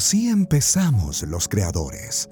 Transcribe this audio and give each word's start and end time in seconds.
Así 0.00 0.30
empezamos 0.30 1.22
los 1.24 1.46
creadores. 1.46 2.30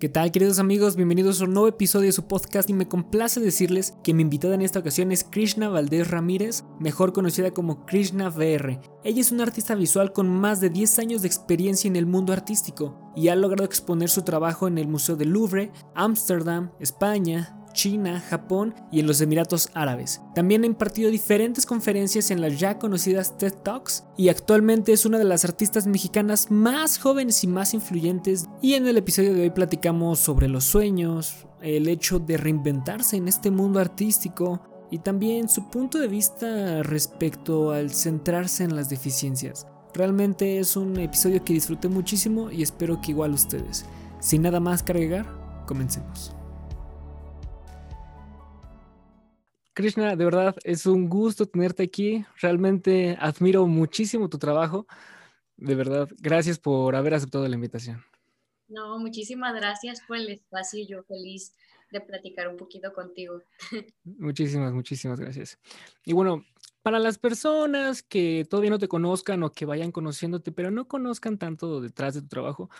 ¿Qué 0.00 0.08
tal 0.08 0.32
queridos 0.32 0.58
amigos? 0.58 0.96
Bienvenidos 0.96 1.42
a 1.42 1.44
un 1.44 1.52
nuevo 1.52 1.68
episodio 1.68 2.06
de 2.06 2.12
su 2.12 2.26
podcast 2.26 2.70
y 2.70 2.72
me 2.72 2.88
complace 2.88 3.40
decirles 3.40 3.92
que 4.02 4.14
mi 4.14 4.22
invitada 4.22 4.54
en 4.54 4.62
esta 4.62 4.78
ocasión 4.78 5.12
es 5.12 5.22
Krishna 5.22 5.68
Valdés 5.68 6.10
Ramírez, 6.10 6.64
mejor 6.80 7.12
conocida 7.12 7.50
como 7.50 7.84
Krishna 7.84 8.30
VR. 8.30 8.80
Ella 9.04 9.20
es 9.20 9.32
una 9.32 9.42
artista 9.42 9.74
visual 9.74 10.14
con 10.14 10.30
más 10.30 10.62
de 10.62 10.70
10 10.70 10.98
años 10.98 11.20
de 11.20 11.28
experiencia 11.28 11.88
en 11.88 11.96
el 11.96 12.06
mundo 12.06 12.32
artístico 12.32 13.12
y 13.14 13.28
ha 13.28 13.36
logrado 13.36 13.64
exponer 13.64 14.08
su 14.08 14.22
trabajo 14.22 14.68
en 14.68 14.78
el 14.78 14.88
Museo 14.88 15.16
del 15.16 15.28
Louvre, 15.28 15.72
Ámsterdam, 15.94 16.70
España, 16.80 17.61
China, 17.72 18.20
Japón 18.20 18.74
y 18.90 19.00
en 19.00 19.06
los 19.06 19.20
Emiratos 19.20 19.70
Árabes. 19.74 20.20
También 20.34 20.62
ha 20.62 20.66
impartido 20.66 21.10
diferentes 21.10 21.66
conferencias 21.66 22.30
en 22.30 22.40
las 22.40 22.58
ya 22.58 22.78
conocidas 22.78 23.38
TED 23.38 23.54
Talks 23.54 24.04
y 24.16 24.28
actualmente 24.28 24.92
es 24.92 25.04
una 25.06 25.18
de 25.18 25.24
las 25.24 25.44
artistas 25.44 25.86
mexicanas 25.86 26.50
más 26.50 26.98
jóvenes 26.98 27.42
y 27.44 27.46
más 27.46 27.74
influyentes. 27.74 28.48
Y 28.60 28.74
en 28.74 28.86
el 28.86 28.96
episodio 28.96 29.34
de 29.34 29.42
hoy 29.42 29.50
platicamos 29.50 30.18
sobre 30.18 30.48
los 30.48 30.64
sueños, 30.64 31.46
el 31.60 31.88
hecho 31.88 32.18
de 32.18 32.36
reinventarse 32.36 33.16
en 33.16 33.28
este 33.28 33.50
mundo 33.50 33.80
artístico 33.80 34.60
y 34.90 34.98
también 34.98 35.48
su 35.48 35.70
punto 35.70 35.98
de 35.98 36.08
vista 36.08 36.82
respecto 36.82 37.72
al 37.72 37.90
centrarse 37.92 38.64
en 38.64 38.76
las 38.76 38.90
deficiencias. 38.90 39.66
Realmente 39.94 40.58
es 40.58 40.76
un 40.76 40.98
episodio 40.98 41.44
que 41.44 41.54
disfruté 41.54 41.88
muchísimo 41.88 42.50
y 42.50 42.62
espero 42.62 43.00
que 43.00 43.12
igual 43.12 43.32
ustedes. 43.32 43.86
Sin 44.20 44.42
nada 44.42 44.60
más 44.60 44.82
que 44.82 45.24
comencemos. 45.66 46.34
Krishna, 49.74 50.16
de 50.16 50.24
verdad 50.24 50.54
es 50.64 50.86
un 50.86 51.08
gusto 51.08 51.46
tenerte 51.46 51.82
aquí. 51.82 52.24
Realmente 52.40 53.16
admiro 53.18 53.66
muchísimo 53.66 54.28
tu 54.28 54.38
trabajo. 54.38 54.86
De 55.56 55.74
verdad, 55.74 56.08
gracias 56.18 56.58
por 56.58 56.94
haber 56.94 57.14
aceptado 57.14 57.46
la 57.48 57.54
invitación. 57.54 58.04
No, 58.68 58.98
muchísimas 58.98 59.54
gracias 59.54 60.02
por 60.06 60.16
el 60.16 60.28
espacio. 60.28 60.84
Yo 60.86 61.02
feliz 61.04 61.54
de 61.90 62.00
platicar 62.00 62.48
un 62.48 62.56
poquito 62.56 62.92
contigo. 62.92 63.42
Muchísimas, 64.04 64.72
muchísimas 64.72 65.20
gracias. 65.20 65.58
Y 66.04 66.14
bueno, 66.14 66.44
para 66.82 66.98
las 66.98 67.18
personas 67.18 68.02
que 68.02 68.46
todavía 68.48 68.70
no 68.70 68.78
te 68.78 68.88
conozcan 68.88 69.42
o 69.42 69.52
que 69.52 69.66
vayan 69.66 69.92
conociéndote, 69.92 70.52
pero 70.52 70.70
no 70.70 70.88
conozcan 70.88 71.38
tanto 71.38 71.80
detrás 71.80 72.14
de 72.14 72.22
tu 72.22 72.28
trabajo, 72.28 72.70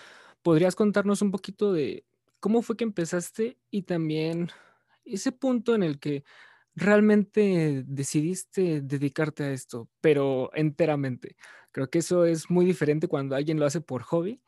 ¿podrías 0.42 0.74
contarnos 0.74 1.22
un 1.22 1.30
poquito 1.30 1.72
de 1.72 2.04
cómo 2.40 2.62
fue 2.62 2.76
que 2.76 2.84
empezaste 2.84 3.58
y 3.70 3.82
también 3.82 4.50
ese 5.04 5.30
punto 5.30 5.74
en 5.74 5.82
el 5.82 6.00
que 6.00 6.24
realmente 6.74 7.84
decidiste 7.86 8.80
dedicarte 8.82 9.44
a 9.44 9.52
esto, 9.52 9.88
pero 10.00 10.50
enteramente. 10.54 11.36
Creo 11.70 11.88
que 11.88 11.98
eso 11.98 12.24
es 12.26 12.50
muy 12.50 12.64
diferente 12.64 13.08
cuando 13.08 13.34
alguien 13.34 13.58
lo 13.58 13.66
hace 13.66 13.80
por 13.80 14.02
hobby. 14.02 14.42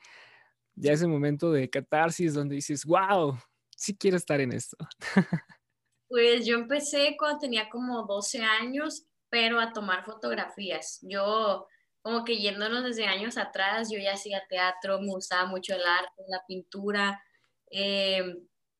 Ya 0.74 0.92
ese 0.92 1.06
momento 1.06 1.52
de 1.52 1.70
catarsis 1.70 2.34
donde 2.34 2.56
dices, 2.56 2.84
wow, 2.84 3.38
sí 3.76 3.96
quiero 3.96 4.16
estar 4.16 4.40
en 4.40 4.52
esto. 4.52 4.76
Pues 6.06 6.46
yo 6.46 6.54
empecé 6.54 7.16
cuando 7.18 7.40
tenía 7.40 7.68
como 7.68 8.04
12 8.04 8.40
años, 8.40 9.04
pero 9.30 9.58
a 9.58 9.72
tomar 9.72 10.04
fotografías. 10.04 11.00
Yo, 11.02 11.66
como 12.02 12.24
que 12.24 12.38
yéndonos 12.38 12.84
desde 12.84 13.06
años 13.06 13.36
atrás, 13.36 13.90
yo 13.90 13.98
ya 13.98 14.12
hacía 14.12 14.44
teatro, 14.48 15.00
me 15.00 15.08
gustaba 15.08 15.46
mucho 15.46 15.74
el 15.74 15.80
arte, 15.84 16.22
la 16.28 16.40
pintura. 16.46 17.20
Eh, 17.68 18.22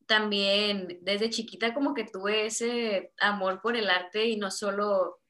también 0.07 0.99
desde 1.03 1.31
chiquita 1.31 1.75
como 1.75 1.95
que 1.95 2.05
tuve 2.05 2.47
ese 2.47 3.13
amor 3.19 3.61
por 3.61 3.77
el 3.77 3.91
arte 3.91 4.27
y 4.27 4.37
no 4.37 4.51
solo 4.51 5.21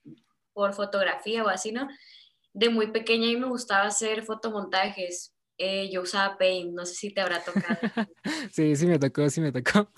por 0.53 0.75
fotografía 0.75 1.44
o 1.44 1.48
así, 1.48 1.72
¿no? 1.72 1.89
De 2.53 2.69
muy 2.69 2.89
pequeña 2.91 3.27
y 3.27 3.36
me 3.36 3.48
gustaba 3.48 3.84
hacer 3.86 4.22
fotomontajes. 4.22 5.34
Eh, 5.58 5.91
yo 5.91 6.02
usaba 6.02 6.39
Paint, 6.39 6.75
no 6.75 6.86
sé 6.86 6.95
si 6.95 7.12
te 7.12 7.20
habrá 7.20 7.42
tocado. 7.42 7.78
sí, 8.52 8.75
sí 8.77 8.86
me 8.86 8.98
tocó, 8.98 9.28
sí 9.28 9.41
me 9.41 9.52
tocó. 9.52 9.89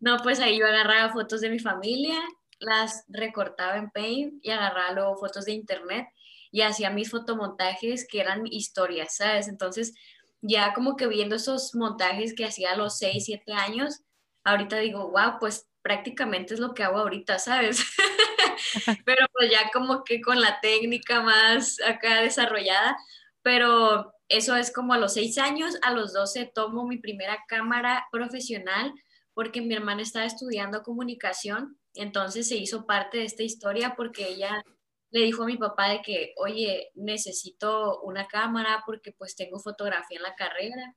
No, 0.00 0.18
pues 0.22 0.40
ahí 0.40 0.58
yo 0.58 0.66
agarraba 0.66 1.12
fotos 1.12 1.40
de 1.40 1.50
mi 1.50 1.58
familia, 1.58 2.20
las 2.58 3.04
recortaba 3.08 3.76
en 3.76 3.90
Paint 3.90 4.44
y 4.44 4.50
agarraba 4.50 4.92
luego 4.92 5.16
fotos 5.16 5.44
de 5.44 5.52
internet 5.52 6.06
y 6.50 6.62
hacía 6.62 6.90
mis 6.90 7.10
fotomontajes 7.10 8.06
que 8.06 8.20
eran 8.20 8.46
historias, 8.46 9.16
¿sabes? 9.16 9.48
Entonces 9.48 9.94
ya 10.42 10.74
como 10.74 10.96
que 10.96 11.06
viendo 11.06 11.36
esos 11.36 11.74
montajes 11.74 12.34
que 12.34 12.44
hacía 12.44 12.72
a 12.72 12.76
los 12.76 12.98
6, 12.98 13.24
7 13.24 13.52
años, 13.52 14.02
ahorita 14.44 14.78
digo, 14.78 15.10
wow, 15.10 15.38
pues 15.40 15.68
prácticamente 15.82 16.54
es 16.54 16.60
lo 16.60 16.74
que 16.74 16.84
hago 16.84 16.98
ahorita, 16.98 17.38
¿sabes? 17.38 17.84
pero 19.04 19.26
pues 19.32 19.50
ya 19.50 19.70
como 19.72 20.04
que 20.04 20.20
con 20.20 20.40
la 20.40 20.60
técnica 20.60 21.22
más 21.22 21.80
acá 21.80 22.22
desarrollada, 22.22 22.96
pero 23.42 24.12
eso 24.28 24.56
es 24.56 24.72
como 24.72 24.92
a 24.92 24.98
los 24.98 25.14
6 25.14 25.38
años, 25.38 25.76
a 25.82 25.92
los 25.92 26.12
12 26.12 26.50
tomo 26.54 26.86
mi 26.86 26.98
primera 26.98 27.44
cámara 27.48 28.06
profesional 28.12 28.92
porque 29.34 29.60
mi 29.60 29.74
hermana 29.74 30.02
estaba 30.02 30.24
estudiando 30.24 30.82
comunicación, 30.82 31.78
entonces 31.94 32.48
se 32.48 32.56
hizo 32.56 32.86
parte 32.86 33.18
de 33.18 33.24
esta 33.24 33.44
historia 33.44 33.94
porque 33.96 34.28
ella 34.28 34.62
le 35.10 35.20
dijo 35.20 35.42
a 35.42 35.46
mi 35.46 35.56
papá 35.56 35.90
de 35.90 36.02
que, 36.02 36.34
oye, 36.36 36.90
necesito 36.94 38.00
una 38.02 38.26
cámara 38.26 38.82
porque 38.84 39.12
pues 39.12 39.36
tengo 39.36 39.58
fotografía 39.58 40.18
en 40.18 40.22
la 40.22 40.34
carrera. 40.34 40.94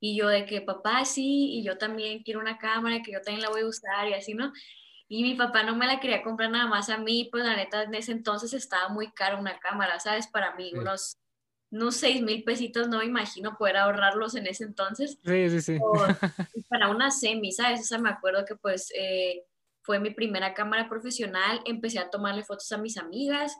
Y 0.00 0.16
yo 0.16 0.28
de 0.28 0.44
que, 0.46 0.60
papá, 0.60 1.04
sí, 1.04 1.58
y 1.58 1.64
yo 1.64 1.76
también 1.78 2.22
quiero 2.22 2.40
una 2.40 2.58
cámara, 2.58 3.02
que 3.02 3.12
yo 3.12 3.20
también 3.20 3.42
la 3.42 3.50
voy 3.50 3.62
a 3.62 3.66
usar 3.66 4.08
y 4.08 4.14
así, 4.14 4.34
¿no? 4.34 4.52
Y 5.08 5.22
mi 5.22 5.34
papá 5.34 5.62
no 5.62 5.74
me 5.74 5.86
la 5.86 6.00
quería 6.00 6.22
comprar 6.22 6.50
nada 6.50 6.66
más 6.66 6.90
a 6.90 6.98
mí, 6.98 7.28
pues 7.32 7.44
la 7.44 7.56
neta 7.56 7.82
en 7.82 7.94
ese 7.94 8.12
entonces 8.12 8.52
estaba 8.52 8.90
muy 8.90 9.10
cara 9.12 9.38
una 9.38 9.58
cámara, 9.58 9.98
¿sabes? 9.98 10.28
Para 10.28 10.54
mí, 10.54 10.70
unos, 10.74 11.16
unos 11.70 11.96
6 11.96 12.22
mil 12.22 12.44
pesitos, 12.44 12.88
no 12.88 12.98
me 12.98 13.06
imagino 13.06 13.56
poder 13.56 13.78
ahorrarlos 13.78 14.34
en 14.34 14.46
ese 14.46 14.64
entonces. 14.64 15.18
Sí, 15.24 15.50
sí, 15.50 15.60
sí. 15.62 15.78
para 16.68 16.90
una 16.90 17.10
semi, 17.10 17.52
¿sabes? 17.52 17.80
O 17.80 17.84
sea, 17.84 17.98
me 17.98 18.10
acuerdo 18.10 18.44
que 18.44 18.54
pues 18.54 18.92
eh, 18.94 19.46
fue 19.88 20.00
mi 20.00 20.10
primera 20.10 20.52
cámara 20.52 20.86
profesional, 20.86 21.62
empecé 21.64 21.98
a 21.98 22.10
tomarle 22.10 22.44
fotos 22.44 22.70
a 22.72 22.76
mis 22.76 22.98
amigas 22.98 23.56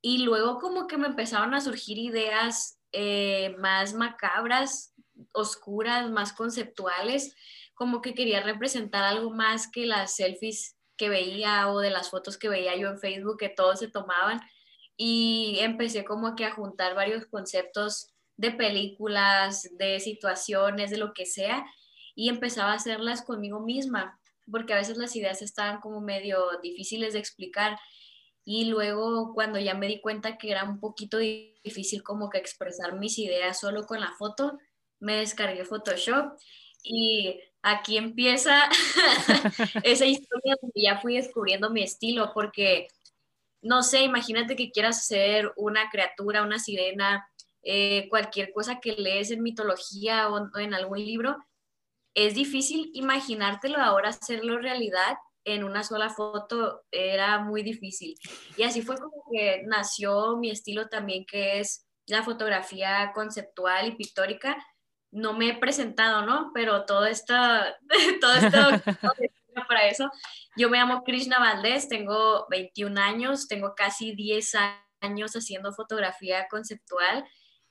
y 0.00 0.18
luego 0.18 0.60
como 0.60 0.86
que 0.86 0.96
me 0.96 1.08
empezaron 1.08 1.54
a 1.54 1.60
surgir 1.60 1.98
ideas 1.98 2.78
eh, 2.92 3.52
más 3.58 3.92
macabras, 3.92 4.94
oscuras, 5.32 6.08
más 6.08 6.32
conceptuales, 6.32 7.34
como 7.74 8.00
que 8.00 8.14
quería 8.14 8.44
representar 8.44 9.02
algo 9.02 9.32
más 9.32 9.68
que 9.68 9.86
las 9.86 10.14
selfies 10.14 10.76
que 10.96 11.08
veía 11.08 11.68
o 11.68 11.80
de 11.80 11.90
las 11.90 12.10
fotos 12.10 12.38
que 12.38 12.48
veía 12.48 12.76
yo 12.76 12.88
en 12.88 13.00
Facebook 13.00 13.36
que 13.36 13.48
todos 13.48 13.80
se 13.80 13.88
tomaban 13.88 14.40
y 14.96 15.58
empecé 15.62 16.04
como 16.04 16.36
que 16.36 16.44
a 16.44 16.54
juntar 16.54 16.94
varios 16.94 17.26
conceptos 17.26 18.14
de 18.36 18.52
películas, 18.52 19.68
de 19.76 19.98
situaciones, 19.98 20.92
de 20.92 20.98
lo 20.98 21.12
que 21.12 21.26
sea 21.26 21.66
y 22.14 22.28
empezaba 22.28 22.70
a 22.70 22.76
hacerlas 22.76 23.22
conmigo 23.22 23.58
misma 23.58 24.20
porque 24.50 24.72
a 24.72 24.76
veces 24.76 24.96
las 24.96 25.14
ideas 25.16 25.42
estaban 25.42 25.80
como 25.80 26.00
medio 26.00 26.38
difíciles 26.62 27.12
de 27.12 27.18
explicar. 27.18 27.78
Y 28.44 28.66
luego 28.66 29.32
cuando 29.34 29.58
ya 29.58 29.74
me 29.74 29.88
di 29.88 30.00
cuenta 30.00 30.38
que 30.38 30.50
era 30.50 30.64
un 30.64 30.78
poquito 30.78 31.18
difícil 31.18 32.02
como 32.02 32.30
que 32.30 32.38
expresar 32.38 32.96
mis 32.96 33.18
ideas 33.18 33.58
solo 33.58 33.86
con 33.86 34.00
la 34.00 34.12
foto, 34.18 34.58
me 35.00 35.16
descargué 35.16 35.64
Photoshop 35.64 36.38
y 36.82 37.40
aquí 37.62 37.96
empieza 37.96 38.68
esa 39.82 40.06
historia 40.06 40.56
donde 40.60 40.80
ya 40.80 41.00
fui 41.00 41.16
descubriendo 41.16 41.70
mi 41.70 41.82
estilo 41.82 42.30
porque, 42.32 42.86
no 43.62 43.82
sé, 43.82 44.02
imagínate 44.02 44.54
que 44.54 44.70
quieras 44.70 44.98
hacer 44.98 45.52
una 45.56 45.90
criatura, 45.90 46.42
una 46.42 46.60
sirena, 46.60 47.28
eh, 47.62 48.06
cualquier 48.08 48.52
cosa 48.52 48.78
que 48.78 48.92
lees 48.92 49.32
en 49.32 49.42
mitología 49.42 50.30
o 50.30 50.56
en 50.56 50.72
algún 50.72 51.04
libro, 51.04 51.36
es 52.16 52.34
difícil 52.34 52.90
imaginártelo 52.94 53.78
ahora, 53.78 54.08
hacerlo 54.08 54.58
realidad 54.58 55.18
en 55.44 55.62
una 55.62 55.84
sola 55.84 56.08
foto 56.08 56.82
era 56.90 57.38
muy 57.40 57.62
difícil. 57.62 58.16
Y 58.56 58.62
así 58.62 58.80
fue 58.80 58.96
como 58.96 59.22
que 59.30 59.62
nació 59.66 60.38
mi 60.38 60.50
estilo 60.50 60.88
también, 60.88 61.26
que 61.26 61.60
es 61.60 61.86
la 62.06 62.22
fotografía 62.22 63.12
conceptual 63.14 63.88
y 63.88 63.96
pictórica. 63.96 64.56
No 65.12 65.34
me 65.34 65.50
he 65.50 65.58
presentado, 65.58 66.24
¿no? 66.24 66.52
Pero 66.54 66.86
todo 66.86 67.04
esto, 67.04 67.34
todo 68.20 68.32
esto 68.32 68.58
para 69.68 69.86
eso. 69.86 70.10
Yo 70.56 70.70
me 70.70 70.78
llamo 70.78 71.04
Krishna 71.04 71.38
Valdés, 71.38 71.86
tengo 71.88 72.46
21 72.48 72.98
años, 72.98 73.46
tengo 73.46 73.74
casi 73.76 74.14
10 74.14 74.54
años 75.02 75.32
haciendo 75.32 75.72
fotografía 75.72 76.48
conceptual 76.48 77.26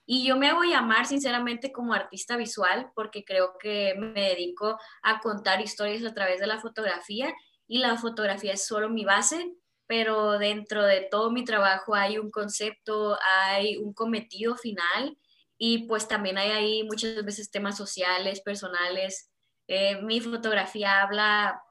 y 0.06 0.26
yo 0.26 0.38
me 0.38 0.48
hago 0.48 0.64
llamar 0.64 1.08
sinceramente 1.08 1.72
como 1.72 1.94
artista 1.94 2.38
visual 2.38 2.92
porque 2.94 3.26
creo 3.26 3.58
que 3.60 3.96
me 3.96 4.30
dedico 4.30 4.78
a 5.02 5.20
contar 5.20 5.62
historias 5.62 6.04
a 6.04 6.14
través 6.14 6.40
de 6.40 6.48
la 6.48 6.60
fotografía 6.60 7.34
y 7.68 7.80
la 7.80 7.98
fotografía 7.98 8.54
es 8.54 8.66
solo 8.66 8.90
mi 8.90 9.04
base, 9.04 9.54
pero 9.88 10.38
dentro 10.38 10.84
de 10.84 11.08
todo 11.10 11.32
mi 11.32 11.44
trabajo 11.44 11.96
hay 11.96 12.20
un 12.20 12.30
concepto, 12.30 13.18
hay 13.24 13.78
un 13.78 13.94
cometido 13.94 14.56
final 14.56 15.18
y 15.58 15.88
pues 15.88 16.08
también 16.08 16.38
hay 16.38 16.52
ahí 16.52 16.84
muchas 16.84 17.24
veces 17.26 17.50
temas 17.50 17.78
sociales, 17.78 18.42
personales. 18.42 19.32
Eh, 19.68 20.02
mi 20.04 20.22
fotografía 20.22 21.02
habla, 21.02 21.64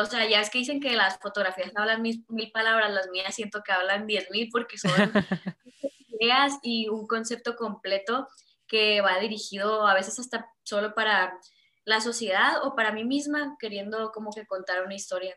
o 0.00 0.04
sea, 0.04 0.28
ya 0.28 0.40
es 0.40 0.50
que 0.50 0.58
dicen 0.58 0.80
que 0.80 0.94
las 0.94 1.18
fotografías 1.18 1.72
hablan 1.74 2.02
mil, 2.02 2.24
mil 2.28 2.52
palabras, 2.52 2.92
las 2.92 3.08
mías 3.08 3.34
siento 3.34 3.62
que 3.64 3.72
hablan 3.72 4.06
diez 4.06 4.30
mil 4.30 4.48
porque 4.52 4.78
son 4.78 4.92
ideas 6.24 6.58
y 6.62 6.88
un 6.88 7.06
concepto 7.06 7.56
completo 7.56 8.28
que 8.66 9.00
va 9.00 9.18
dirigido 9.18 9.86
a 9.86 9.94
veces 9.94 10.18
hasta 10.18 10.48
solo 10.62 10.94
para 10.94 11.38
la 11.84 12.00
sociedad 12.00 12.64
o 12.64 12.74
para 12.74 12.92
mí 12.92 13.04
misma, 13.04 13.56
queriendo 13.58 14.10
como 14.12 14.30
que 14.32 14.46
contar 14.46 14.84
una 14.84 14.94
historia. 14.94 15.36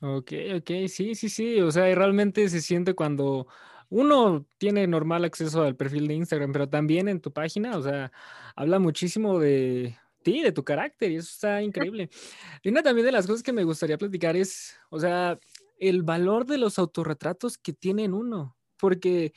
Ok, 0.00 0.32
ok, 0.56 0.70
sí, 0.88 1.14
sí, 1.14 1.28
sí, 1.28 1.60
o 1.60 1.70
sea, 1.70 1.92
realmente 1.94 2.48
se 2.48 2.60
siente 2.60 2.94
cuando 2.94 3.48
uno 3.88 4.46
tiene 4.58 4.86
normal 4.86 5.24
acceso 5.24 5.62
al 5.62 5.76
perfil 5.76 6.06
de 6.06 6.14
Instagram, 6.14 6.52
pero 6.52 6.68
también 6.68 7.08
en 7.08 7.20
tu 7.20 7.32
página, 7.32 7.76
o 7.76 7.82
sea, 7.82 8.12
habla 8.54 8.78
muchísimo 8.78 9.38
de 9.38 9.98
ti, 10.22 10.42
de 10.42 10.52
tu 10.52 10.64
carácter, 10.64 11.10
y 11.10 11.16
eso 11.16 11.30
está 11.32 11.62
increíble. 11.62 12.10
Y 12.62 12.68
una 12.68 12.82
también 12.82 13.06
de 13.06 13.12
las 13.12 13.26
cosas 13.26 13.42
que 13.42 13.52
me 13.52 13.64
gustaría 13.64 13.98
platicar 13.98 14.36
es, 14.36 14.76
o 14.90 15.00
sea, 15.00 15.38
el 15.78 16.02
valor 16.02 16.44
de 16.44 16.58
los 16.58 16.78
autorretratos 16.78 17.56
que 17.56 17.72
tienen 17.72 18.14
uno, 18.14 18.56
porque 18.76 19.32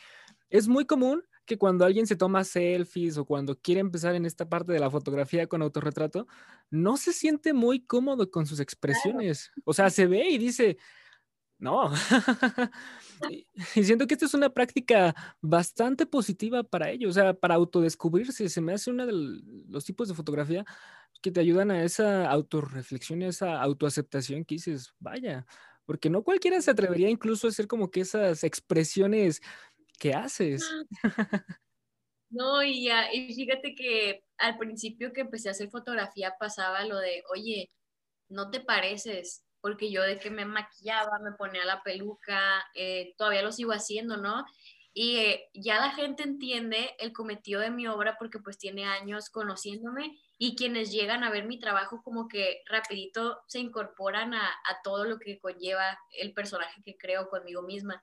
es 0.52 0.68
muy 0.68 0.86
común 0.86 1.24
que 1.46 1.58
cuando 1.58 1.86
alguien 1.86 2.06
se 2.06 2.16
toma 2.16 2.44
selfies 2.44 3.18
o 3.18 3.26
cuando 3.26 3.60
quiere 3.60 3.82
empezar 3.82 4.16
en 4.16 4.26
esta 4.26 4.48
parte 4.48 4.72
de 4.74 4.80
la 4.80 4.92
fotografía 4.92 5.48
con 5.48 5.62
autorretrato, 5.62 6.28
no 6.70 6.98
se 6.98 7.14
siente 7.14 7.54
muy 7.54 7.84
cómodo 7.86 8.30
con 8.30 8.46
sus 8.46 8.60
expresiones. 8.60 9.52
O 9.66 9.74
sea, 9.74 9.90
se 9.90 10.06
ve 10.08 10.30
y 10.30 10.38
dice, 10.38 10.78
no. 11.58 11.92
y 13.76 13.84
siento 13.84 14.08
que 14.08 14.16
esta 14.16 14.26
es 14.26 14.34
una 14.34 14.50
práctica 14.50 15.16
bastante 15.42 16.06
positiva 16.06 16.64
para 16.64 16.92
ellos, 16.92 17.12
o 17.12 17.14
sea, 17.14 17.34
para 17.34 17.56
autodescubrirse. 17.56 18.50
Se 18.50 18.62
me 18.62 18.74
hace 18.74 18.92
uno 18.92 19.06
de 19.06 19.14
los 19.70 19.86
tipos 19.86 20.08
de 20.08 20.16
fotografía 20.16 20.66
que 21.22 21.32
te 21.32 21.40
ayudan 21.40 21.72
a 21.72 21.84
esa 21.84 22.30
autorreflexión, 22.30 23.22
a 23.24 23.28
esa 23.28 23.62
autoaceptación 23.62 24.44
que 24.44 24.56
dices, 24.56 24.94
vaya, 25.00 25.46
porque 25.86 26.10
no 26.10 26.24
cualquiera 26.24 26.62
se 26.62 26.72
atrevería 26.72 27.10
incluso 27.10 27.48
a 27.48 27.50
hacer 27.50 27.68
como 27.68 27.92
que 27.92 28.02
esas 28.02 28.44
expresiones 28.44 29.42
que 30.02 30.14
haces. 30.16 30.78
No, 32.30 32.64
y, 32.64 32.90
y 32.90 33.34
fíjate 33.34 33.76
que 33.76 34.24
al 34.38 34.58
principio 34.58 35.12
que 35.12 35.22
empecé 35.22 35.50
a 35.50 35.52
hacer 35.52 35.70
fotografía 35.70 36.36
pasaba 36.40 36.86
lo 36.86 36.98
de, 36.98 37.24
oye, 37.34 37.70
no 38.30 38.52
te 38.52 38.62
pareces, 38.62 39.46
porque 39.62 39.92
yo 39.92 40.04
de 40.04 40.20
que 40.20 40.32
me 40.32 40.46
maquillaba, 40.46 41.20
me 41.24 41.34
ponía 41.38 41.66
la 41.66 41.84
peluca, 41.84 42.64
eh, 42.76 43.14
todavía 43.18 43.44
lo 43.44 43.52
sigo 43.52 43.74
haciendo, 43.74 44.18
¿no? 44.18 44.46
Y 44.94 45.18
eh, 45.18 45.50
ya 45.54 45.78
la 45.80 45.92
gente 45.92 46.24
entiende 46.24 46.96
el 47.00 47.14
cometido 47.14 47.62
de 47.62 47.72
mi 47.72 47.88
obra 47.88 48.18
porque 48.20 48.40
pues 48.40 48.58
tiene 48.58 48.86
años 48.86 49.30
conociéndome 49.30 50.18
y 50.38 50.56
quienes 50.56 50.92
llegan 50.92 51.24
a 51.24 51.32
ver 51.32 51.46
mi 51.46 51.60
trabajo 51.60 52.02
como 52.04 52.28
que 52.28 52.62
rapidito 52.68 53.42
se 53.48 53.60
incorporan 53.60 54.34
a, 54.34 54.48
a 54.48 54.82
todo 54.84 55.06
lo 55.06 55.20
que 55.20 55.40
conlleva 55.40 56.00
el 56.20 56.34
personaje 56.34 56.82
que 56.84 56.98
creo 56.98 57.30
conmigo 57.30 57.62
misma. 57.64 58.02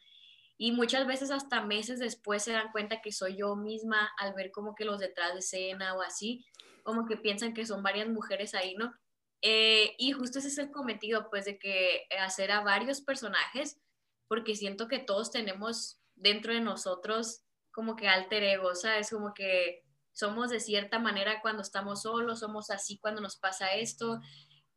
Y 0.59 0.73
muchas 0.73 1.07
veces 1.07 1.31
hasta 1.31 1.63
meses 1.63 2.01
después 2.01 2.43
se 2.43 2.53
dan 2.53 2.73
cuenta 2.73 3.01
que 3.01 3.13
soy 3.13 3.37
yo 3.37 3.55
misma 3.57 4.11
al 4.19 4.35
ver 4.35 4.51
como 4.51 4.75
que 4.75 4.85
los 4.85 4.99
detrás 4.99 5.33
de 5.33 5.39
escena 5.39 5.95
o 5.95 6.03
así, 6.03 6.45
como 6.83 7.07
que 7.07 7.17
piensan 7.17 7.55
que 7.55 7.65
son 7.65 7.83
varias 7.83 8.09
mujeres 8.09 8.55
ahí, 8.55 8.75
¿no? 8.75 8.93
Eh, 9.41 9.95
y 9.99 10.13
justo 10.13 10.41
ese 10.41 10.49
es 10.49 10.59
el 10.59 10.73
cometido, 10.73 11.31
pues, 11.31 11.45
de 11.45 11.59
que 11.59 12.07
hacer 12.21 12.51
a 12.51 12.61
varios 12.61 13.01
personajes, 13.01 13.81
porque 14.27 14.57
siento 14.57 14.89
que 14.89 14.99
todos 14.99 15.31
tenemos 15.31 16.01
dentro 16.17 16.53
de 16.53 16.61
nosotros 16.61 17.45
como 17.71 17.95
que 17.95 18.09
alter 18.09 18.43
ego, 18.43 18.75
¿sabes? 18.75 19.11
Como 19.11 19.33
que 19.35 19.85
somos 20.13 20.51
de 20.51 20.59
cierta 20.59 20.99
manera 20.99 21.41
cuando 21.41 21.63
estamos 21.63 22.03
solos, 22.03 22.41
somos 22.41 22.71
así 22.71 22.99
cuando 22.99 23.21
nos 23.21 23.37
pasa 23.37 23.75
esto. 23.75 24.21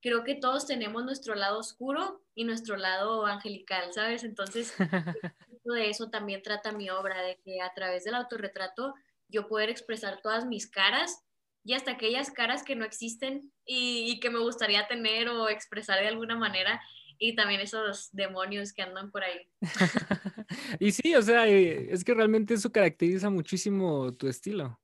Creo 0.02 0.24
que 0.24 0.36
todos 0.36 0.66
tenemos 0.66 1.06
nuestro 1.06 1.36
lado 1.36 1.60
oscuro 1.60 2.22
y 2.34 2.44
nuestro 2.44 2.76
lado 2.76 3.26
angelical, 3.26 3.94
¿sabes? 3.94 4.24
Entonces, 4.24 4.74
de 5.64 5.90
eso 5.90 6.10
también 6.10 6.42
trata 6.42 6.72
mi 6.72 6.90
obra, 6.90 7.22
de 7.22 7.38
que 7.44 7.62
a 7.62 7.74
través 7.74 8.04
del 8.04 8.16
autorretrato 8.16 8.96
yo 9.28 9.48
poder 9.48 9.70
expresar 9.70 10.22
todas 10.22 10.46
mis 10.46 10.68
caras 10.68 11.24
y 11.64 11.74
hasta 11.74 11.92
aquellas 11.92 12.32
caras 12.32 12.64
que 12.64 12.76
no 12.76 12.86
existen 12.86 13.52
y, 13.66 14.20
que 14.20 14.30
me 14.30 14.40
gustaría 14.40 14.88
tener 14.88 15.30
o 15.30 15.50
expresar 15.50 16.00
de 16.00 16.08
alguna 16.08 16.36
manera 16.36 16.82
y 17.18 17.36
también 17.36 17.62
esos 17.62 18.10
demonios 18.12 18.74
que 18.74 18.82
andan 18.82 19.12
por 19.12 19.24
ahí. 19.24 19.48
y 20.80 20.92
sí, 20.92 21.14
o 21.16 21.22
sea, 21.22 21.48
eh, 21.48 21.90
es 21.92 22.04
que 22.04 22.16
realmente 22.16 22.56
eso 22.56 22.72
caracteriza 22.72 23.30
muchísimo 23.30 24.12
tu 24.14 24.28
estilo. 24.28 24.80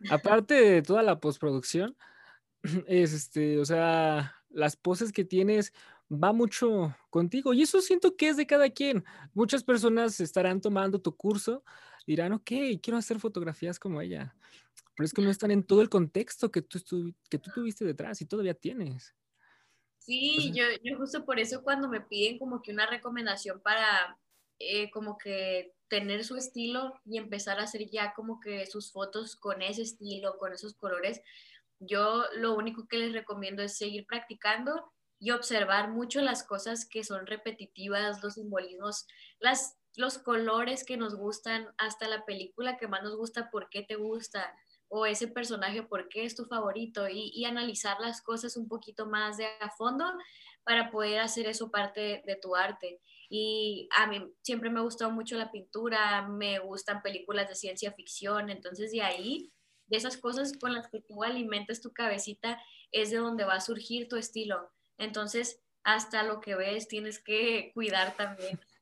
Aparte 0.10 0.54
de 0.54 0.82
toda 0.82 1.02
la 1.02 1.20
postproducción, 1.20 1.96
es 2.86 3.12
este, 3.14 3.58
o 3.58 3.64
sea, 3.64 4.37
las 4.50 4.76
poses 4.76 5.12
que 5.12 5.24
tienes 5.24 5.72
va 6.10 6.32
mucho 6.32 6.96
contigo 7.10 7.52
y 7.52 7.62
eso 7.62 7.80
siento 7.80 8.16
que 8.16 8.28
es 8.28 8.36
de 8.36 8.46
cada 8.46 8.70
quien. 8.70 9.04
Muchas 9.34 9.62
personas 9.62 10.20
estarán 10.20 10.60
tomando 10.60 11.00
tu 11.00 11.16
curso, 11.16 11.62
dirán, 12.06 12.32
ok, 12.32 12.50
quiero 12.82 12.96
hacer 12.96 13.18
fotografías 13.18 13.78
como 13.78 14.00
ella 14.00 14.34
pero 14.98 15.06
es 15.06 15.12
que 15.12 15.22
no 15.22 15.30
están 15.30 15.52
en 15.52 15.62
todo 15.62 15.80
el 15.80 15.88
contexto 15.88 16.50
que 16.50 16.60
tú, 16.60 17.14
que 17.30 17.38
tú 17.38 17.52
tuviste 17.54 17.84
detrás 17.84 18.20
y 18.20 18.26
todavía 18.26 18.54
tienes. 18.54 19.14
Sí, 20.00 20.50
yo, 20.52 20.64
yo 20.82 20.98
justo 20.98 21.24
por 21.24 21.38
eso 21.38 21.62
cuando 21.62 21.88
me 21.88 22.00
piden 22.00 22.36
como 22.36 22.60
que 22.62 22.72
una 22.72 22.84
recomendación 22.84 23.60
para 23.60 24.18
eh, 24.58 24.90
como 24.90 25.16
que 25.16 25.72
tener 25.86 26.24
su 26.24 26.34
estilo 26.34 27.00
y 27.04 27.16
empezar 27.16 27.60
a 27.60 27.62
hacer 27.62 27.88
ya 27.88 28.12
como 28.12 28.40
que 28.40 28.66
sus 28.66 28.90
fotos 28.90 29.36
con 29.36 29.62
ese 29.62 29.82
estilo, 29.82 30.36
con 30.36 30.52
esos 30.52 30.74
colores, 30.74 31.22
yo 31.80 32.24
lo 32.34 32.54
único 32.54 32.86
que 32.88 32.98
les 32.98 33.12
recomiendo 33.12 33.62
es 33.62 33.76
seguir 33.76 34.06
practicando 34.06 34.92
y 35.20 35.30
observar 35.30 35.90
mucho 35.90 36.20
las 36.20 36.44
cosas 36.44 36.86
que 36.88 37.04
son 37.04 37.26
repetitivas, 37.26 38.22
los 38.22 38.34
simbolismos, 38.34 39.06
las, 39.40 39.76
los 39.96 40.18
colores 40.18 40.84
que 40.84 40.96
nos 40.96 41.16
gustan, 41.16 41.68
hasta 41.76 42.08
la 42.08 42.24
película 42.24 42.76
que 42.76 42.88
más 42.88 43.02
nos 43.02 43.16
gusta, 43.16 43.50
por 43.50 43.68
qué 43.68 43.82
te 43.82 43.96
gusta, 43.96 44.54
o 44.88 45.06
ese 45.06 45.28
personaje, 45.28 45.82
por 45.82 46.08
qué 46.08 46.24
es 46.24 46.34
tu 46.34 46.46
favorito 46.46 47.08
y, 47.08 47.44
analizar 47.44 47.98
las 48.00 48.22
cosas 48.22 48.56
un 48.56 48.68
poquito 48.68 49.06
más 49.06 49.36
de 49.36 49.46
a 49.60 49.70
fondo 49.76 50.04
para 50.64 50.90
poder 50.90 51.20
hacer 51.20 51.46
eso 51.46 51.70
parte 51.70 52.22
de, 52.26 52.36
tu 52.36 52.56
arte. 52.56 53.00
Y 53.28 53.88
a 53.94 54.06
mí 54.06 54.22
siempre 54.42 54.70
me 54.70 54.80
ha 54.80 54.82
gustado 54.82 55.10
mucho 55.10 55.36
la 55.36 55.50
pintura, 55.50 56.26
me 56.28 56.58
gustan 56.58 57.02
películas 57.02 57.48
de 57.48 57.54
ciencia 57.54 57.92
ficción, 57.92 58.50
entonces 58.50 58.90
de 58.90 59.02
ahí, 59.02 59.52
de 59.88 59.96
esas 59.96 60.16
cosas 60.16 60.52
con 60.58 60.72
las 60.72 60.88
que 60.88 61.00
tú 61.00 61.24
alimentas 61.24 61.80
tu 61.80 61.92
cabecita, 61.92 62.60
es 62.92 63.10
de 63.10 63.18
donde 63.18 63.44
va 63.44 63.54
a 63.54 63.60
surgir 63.60 64.08
tu 64.08 64.16
estilo. 64.16 64.70
Entonces, 64.98 65.60
hasta 65.84 66.22
lo 66.22 66.40
que 66.40 66.54
ves 66.54 66.88
tienes 66.88 67.18
que 67.22 67.72
cuidar 67.74 68.16
también. 68.16 68.60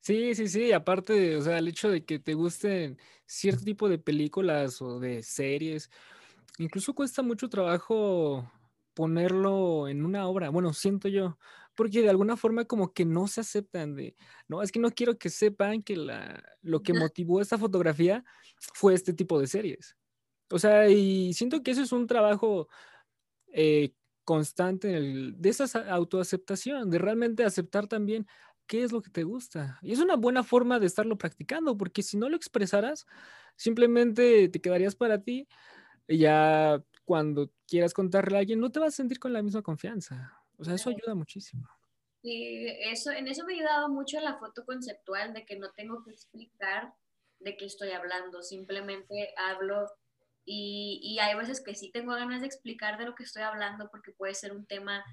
Sí, 0.00 0.34
sí, 0.34 0.48
sí, 0.48 0.70
aparte, 0.70 1.34
o 1.34 1.40
sea, 1.40 1.56
el 1.56 1.68
hecho 1.68 1.88
de 1.88 2.04
que 2.04 2.18
te 2.18 2.34
gusten 2.34 2.98
cierto 3.24 3.64
tipo 3.64 3.88
de 3.88 3.96
películas 3.96 4.82
o 4.82 5.00
de 5.00 5.22
series, 5.22 5.90
incluso 6.58 6.94
cuesta 6.94 7.22
mucho 7.22 7.48
trabajo 7.48 8.52
ponerlo 8.92 9.88
en 9.88 10.04
una 10.04 10.28
obra, 10.28 10.50
bueno, 10.50 10.74
siento 10.74 11.08
yo, 11.08 11.38
porque 11.74 12.02
de 12.02 12.10
alguna 12.10 12.36
forma 12.36 12.66
como 12.66 12.92
que 12.92 13.06
no 13.06 13.26
se 13.28 13.40
aceptan 13.40 13.94
de, 13.94 14.14
no, 14.46 14.62
es 14.62 14.72
que 14.72 14.78
no 14.78 14.90
quiero 14.90 15.18
que 15.18 15.30
sepan 15.30 15.82
que 15.82 15.96
la, 15.96 16.42
lo 16.60 16.82
que 16.82 16.92
motivó 17.10 17.40
esta 17.40 17.56
fotografía 17.56 18.24
fue 18.74 18.92
este 18.92 19.14
tipo 19.14 19.40
de 19.40 19.46
series. 19.46 19.96
O 20.50 20.58
sea, 20.58 20.88
y 20.88 21.32
siento 21.34 21.62
que 21.62 21.70
eso 21.72 21.82
es 21.82 21.92
un 21.92 22.06
trabajo 22.06 22.68
eh, 23.48 23.94
constante 24.24 24.88
de 24.88 25.48
esa 25.48 25.64
autoaceptación, 25.90 26.90
de 26.90 26.98
realmente 26.98 27.44
aceptar 27.44 27.86
también 27.86 28.26
qué 28.66 28.82
es 28.82 28.92
lo 28.92 29.02
que 29.02 29.10
te 29.10 29.24
gusta. 29.24 29.78
Y 29.82 29.92
es 29.92 30.00
una 30.00 30.16
buena 30.16 30.42
forma 30.42 30.78
de 30.78 30.86
estarlo 30.86 31.18
practicando, 31.18 31.76
porque 31.76 32.02
si 32.02 32.16
no 32.16 32.28
lo 32.28 32.36
expresaras, 32.36 33.06
simplemente 33.56 34.48
te 34.48 34.60
quedarías 34.60 34.96
para 34.96 35.22
ti 35.22 35.46
y 36.08 36.18
ya 36.18 36.82
cuando 37.04 37.50
quieras 37.66 37.94
contarle 37.94 38.36
a 38.36 38.40
alguien, 38.40 38.60
no 38.60 38.70
te 38.72 38.80
vas 38.80 38.94
a 38.94 38.96
sentir 38.96 39.18
con 39.18 39.32
la 39.32 39.42
misma 39.42 39.62
confianza. 39.62 40.32
O 40.56 40.64
sea, 40.64 40.74
eso 40.74 40.90
ayuda 40.90 41.14
muchísimo. 41.14 41.68
Sí, 42.22 42.66
eso, 42.80 43.10
en 43.10 43.28
eso 43.28 43.44
me 43.44 43.52
ha 43.52 43.56
ayudado 43.56 43.88
mucho 43.90 44.18
la 44.20 44.38
foto 44.38 44.64
conceptual, 44.64 45.34
de 45.34 45.44
que 45.44 45.58
no 45.58 45.70
tengo 45.72 46.02
que 46.02 46.10
explicar 46.10 46.94
de 47.40 47.56
qué 47.56 47.66
estoy 47.66 47.90
hablando, 47.90 48.42
simplemente 48.42 49.34
hablo 49.36 49.86
y, 50.44 51.00
y 51.02 51.18
hay 51.18 51.34
veces 51.34 51.62
que 51.62 51.74
sí 51.74 51.90
tengo 51.90 52.12
ganas 52.12 52.40
de 52.40 52.46
explicar 52.46 52.98
de 52.98 53.06
lo 53.06 53.14
que 53.14 53.24
estoy 53.24 53.42
hablando 53.42 53.88
porque 53.90 54.12
puede 54.12 54.34
ser 54.34 54.52
un 54.52 54.66
tema 54.66 55.04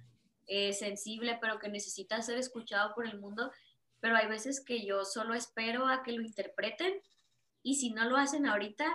eh, 0.47 0.73
sensible, 0.73 1.37
pero 1.39 1.59
que 1.59 1.69
necesita 1.69 2.21
ser 2.21 2.37
escuchado 2.37 2.93
por 2.93 3.05
el 3.05 3.19
mundo. 3.19 3.51
Pero 3.99 4.17
hay 4.17 4.27
veces 4.27 4.59
que 4.59 4.85
yo 4.85 5.05
solo 5.05 5.33
espero 5.33 5.87
a 5.87 6.03
que 6.03 6.11
lo 6.11 6.21
interpreten 6.21 7.01
y 7.63 7.75
si 7.75 7.91
no 7.91 8.03
lo 8.05 8.17
hacen 8.17 8.45
ahorita, 8.45 8.85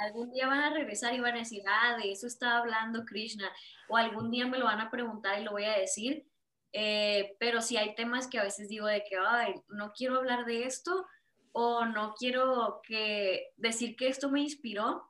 algún 0.00 0.30
día 0.30 0.46
van 0.46 0.60
a 0.60 0.74
regresar 0.74 1.14
y 1.14 1.20
van 1.20 1.36
a 1.36 1.38
decir, 1.38 1.62
ah, 1.66 1.96
de 1.96 2.12
eso 2.12 2.26
estaba 2.26 2.58
hablando 2.58 3.04
Krishna, 3.04 3.50
o 3.88 3.96
algún 3.96 4.30
día 4.30 4.46
me 4.46 4.58
lo 4.58 4.66
van 4.66 4.80
a 4.80 4.90
preguntar 4.90 5.40
y 5.40 5.44
lo 5.44 5.52
voy 5.52 5.64
a 5.64 5.78
decir. 5.78 6.26
Eh, 6.72 7.36
pero 7.40 7.62
si 7.62 7.76
hay 7.76 7.94
temas 7.94 8.26
que 8.26 8.38
a 8.38 8.44
veces 8.44 8.68
digo 8.68 8.86
de 8.86 9.02
que, 9.04 9.16
ay, 9.16 9.54
no 9.68 9.92
quiero 9.92 10.16
hablar 10.16 10.44
de 10.44 10.64
esto 10.64 11.06
o 11.52 11.86
no 11.86 12.14
quiero 12.14 12.80
que 12.82 13.52
decir 13.56 13.96
que 13.96 14.08
esto 14.08 14.28
me 14.28 14.40
inspiró. 14.40 15.08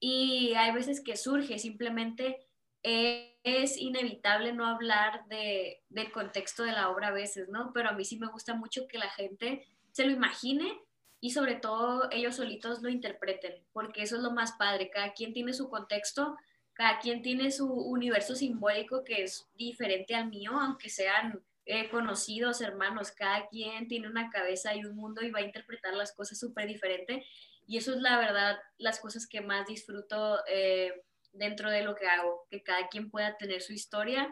Y 0.00 0.54
hay 0.54 0.72
veces 0.72 1.00
que 1.00 1.16
surge 1.16 1.58
simplemente 1.58 2.46
es 2.82 3.76
inevitable 3.76 4.52
no 4.52 4.66
hablar 4.66 5.26
de, 5.28 5.82
del 5.88 6.10
contexto 6.10 6.62
de 6.62 6.72
la 6.72 6.88
obra 6.88 7.08
a 7.08 7.12
veces, 7.12 7.48
¿no? 7.48 7.72
Pero 7.72 7.90
a 7.90 7.92
mí 7.92 8.04
sí 8.04 8.18
me 8.18 8.28
gusta 8.28 8.54
mucho 8.54 8.88
que 8.88 8.98
la 8.98 9.10
gente 9.10 9.66
se 9.92 10.04
lo 10.04 10.12
imagine 10.12 10.80
y 11.20 11.32
sobre 11.32 11.56
todo 11.56 12.08
ellos 12.10 12.36
solitos 12.36 12.82
lo 12.82 12.88
interpreten, 12.88 13.54
porque 13.72 14.02
eso 14.02 14.16
es 14.16 14.22
lo 14.22 14.30
más 14.30 14.52
padre, 14.52 14.90
cada 14.90 15.12
quien 15.12 15.34
tiene 15.34 15.52
su 15.52 15.68
contexto, 15.68 16.36
cada 16.72 16.98
quien 16.98 17.20
tiene 17.20 17.50
su 17.50 17.70
universo 17.70 18.34
simbólico 18.34 19.04
que 19.04 19.24
es 19.24 19.46
diferente 19.54 20.14
al 20.14 20.28
mío, 20.28 20.52
aunque 20.58 20.88
sean 20.88 21.42
eh, 21.66 21.90
conocidos, 21.90 22.62
hermanos, 22.62 23.10
cada 23.10 23.46
quien 23.48 23.86
tiene 23.86 24.08
una 24.08 24.30
cabeza 24.30 24.74
y 24.74 24.84
un 24.84 24.96
mundo 24.96 25.22
y 25.22 25.30
va 25.30 25.40
a 25.40 25.44
interpretar 25.44 25.94
las 25.94 26.12
cosas 26.12 26.38
súper 26.38 26.66
diferente. 26.66 27.26
Y 27.70 27.76
eso 27.76 27.94
es 27.94 28.00
la 28.00 28.18
verdad, 28.18 28.58
las 28.78 28.98
cosas 28.98 29.28
que 29.28 29.42
más 29.42 29.64
disfruto 29.68 30.40
eh, 30.48 30.90
dentro 31.32 31.70
de 31.70 31.84
lo 31.84 31.94
que 31.94 32.08
hago, 32.08 32.44
que 32.50 32.64
cada 32.64 32.88
quien 32.88 33.12
pueda 33.12 33.36
tener 33.36 33.62
su 33.62 33.72
historia 33.72 34.28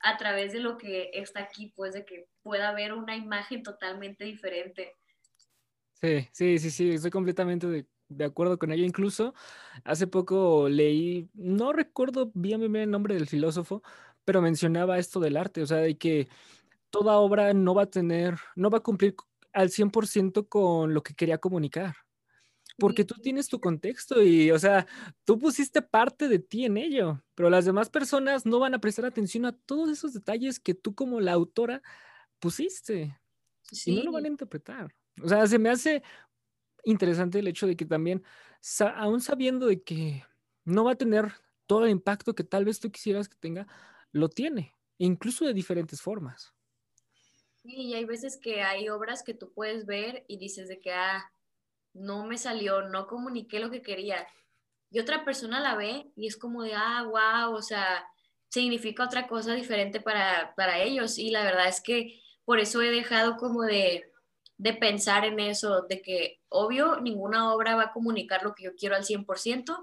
a 0.00 0.18
través 0.18 0.52
de 0.52 0.60
lo 0.60 0.76
que 0.76 1.08
está 1.14 1.40
aquí, 1.40 1.72
pues 1.74 1.94
de 1.94 2.04
que 2.04 2.28
pueda 2.42 2.68
haber 2.68 2.92
una 2.92 3.16
imagen 3.16 3.62
totalmente 3.62 4.26
diferente. 4.26 4.92
Sí, 6.02 6.28
sí, 6.32 6.58
sí, 6.58 6.70
sí, 6.70 6.90
estoy 6.90 7.10
completamente 7.10 7.86
de, 8.10 8.24
acuerdo 8.26 8.58
con 8.58 8.70
ello. 8.72 8.84
Incluso 8.84 9.32
hace 9.84 10.06
poco 10.06 10.68
leí, 10.68 11.30
no 11.32 11.72
recuerdo 11.72 12.30
bien, 12.34 12.60
bien 12.60 12.76
el 12.76 12.90
nombre 12.90 13.14
del 13.14 13.26
filósofo, 13.26 13.82
pero 14.26 14.42
mencionaba 14.42 14.98
esto 14.98 15.18
del 15.18 15.38
arte, 15.38 15.62
o 15.62 15.66
sea, 15.66 15.78
de 15.78 15.96
que 15.96 16.28
toda 16.90 17.16
obra 17.16 17.54
no 17.54 17.74
va 17.74 17.84
a 17.84 17.90
tener, 17.90 18.34
no 18.54 18.68
va 18.68 18.78
a 18.78 18.82
cumplir 18.82 19.16
al 19.54 19.70
100% 19.70 20.46
con 20.46 20.92
lo 20.92 21.02
que 21.02 21.14
quería 21.14 21.38
comunicar. 21.38 21.94
Porque 22.78 23.04
tú 23.04 23.14
tienes 23.14 23.48
tu 23.48 23.60
contexto 23.60 24.22
y, 24.22 24.50
o 24.50 24.58
sea, 24.58 24.86
tú 25.24 25.38
pusiste 25.38 25.82
parte 25.82 26.28
de 26.28 26.38
ti 26.38 26.64
en 26.64 26.76
ello, 26.76 27.22
pero 27.34 27.50
las 27.50 27.64
demás 27.64 27.90
personas 27.90 28.46
no 28.46 28.58
van 28.58 28.74
a 28.74 28.80
prestar 28.80 29.04
atención 29.04 29.44
a 29.44 29.52
todos 29.52 29.90
esos 29.90 30.12
detalles 30.14 30.58
que 30.58 30.74
tú 30.74 30.94
como 30.94 31.20
la 31.20 31.32
autora 31.32 31.82
pusiste. 32.38 33.18
Y 33.84 33.96
no 33.96 34.04
lo 34.04 34.12
van 34.12 34.24
a 34.24 34.28
interpretar. 34.28 34.94
O 35.22 35.28
sea, 35.28 35.46
se 35.46 35.58
me 35.58 35.68
hace 35.68 36.02
interesante 36.84 37.38
el 37.38 37.48
hecho 37.48 37.66
de 37.66 37.76
que 37.76 37.84
también, 37.84 38.22
aún 38.96 39.20
sabiendo 39.20 39.66
de 39.66 39.82
que 39.82 40.24
no 40.64 40.84
va 40.84 40.92
a 40.92 40.96
tener 40.96 41.32
todo 41.66 41.84
el 41.84 41.90
impacto 41.90 42.34
que 42.34 42.44
tal 42.44 42.64
vez 42.64 42.80
tú 42.80 42.90
quisieras 42.90 43.28
que 43.28 43.36
tenga, 43.38 43.66
lo 44.10 44.28
tiene, 44.28 44.74
incluso 44.98 45.44
de 45.44 45.54
diferentes 45.54 46.00
formas. 46.00 46.52
Sí, 47.62 47.74
y 47.74 47.94
hay 47.94 48.04
veces 48.04 48.36
que 48.36 48.62
hay 48.62 48.88
obras 48.88 49.22
que 49.22 49.34
tú 49.34 49.52
puedes 49.52 49.86
ver 49.86 50.24
y 50.26 50.36
dices 50.38 50.68
de 50.68 50.80
que, 50.80 50.92
ah, 50.92 51.32
no 51.94 52.24
me 52.24 52.38
salió, 52.38 52.82
no 52.82 53.06
comuniqué 53.06 53.60
lo 53.60 53.70
que 53.70 53.82
quería. 53.82 54.26
Y 54.90 54.98
otra 54.98 55.24
persona 55.24 55.60
la 55.60 55.74
ve 55.74 56.10
y 56.16 56.26
es 56.26 56.36
como 56.36 56.62
de, 56.62 56.74
ah, 56.74 57.04
wow, 57.04 57.54
o 57.54 57.62
sea, 57.62 58.06
significa 58.48 59.04
otra 59.04 59.26
cosa 59.26 59.54
diferente 59.54 60.00
para, 60.00 60.54
para 60.56 60.80
ellos. 60.80 61.18
Y 61.18 61.30
la 61.30 61.44
verdad 61.44 61.68
es 61.68 61.80
que 61.80 62.20
por 62.44 62.58
eso 62.58 62.82
he 62.82 62.90
dejado 62.90 63.36
como 63.36 63.62
de, 63.62 64.12
de 64.58 64.74
pensar 64.74 65.24
en 65.24 65.40
eso, 65.40 65.82
de 65.88 66.02
que 66.02 66.40
obvio 66.48 67.00
ninguna 67.00 67.52
obra 67.54 67.74
va 67.76 67.84
a 67.84 67.92
comunicar 67.92 68.42
lo 68.42 68.54
que 68.54 68.64
yo 68.64 68.74
quiero 68.76 68.94
al 68.94 69.04
100%, 69.04 69.76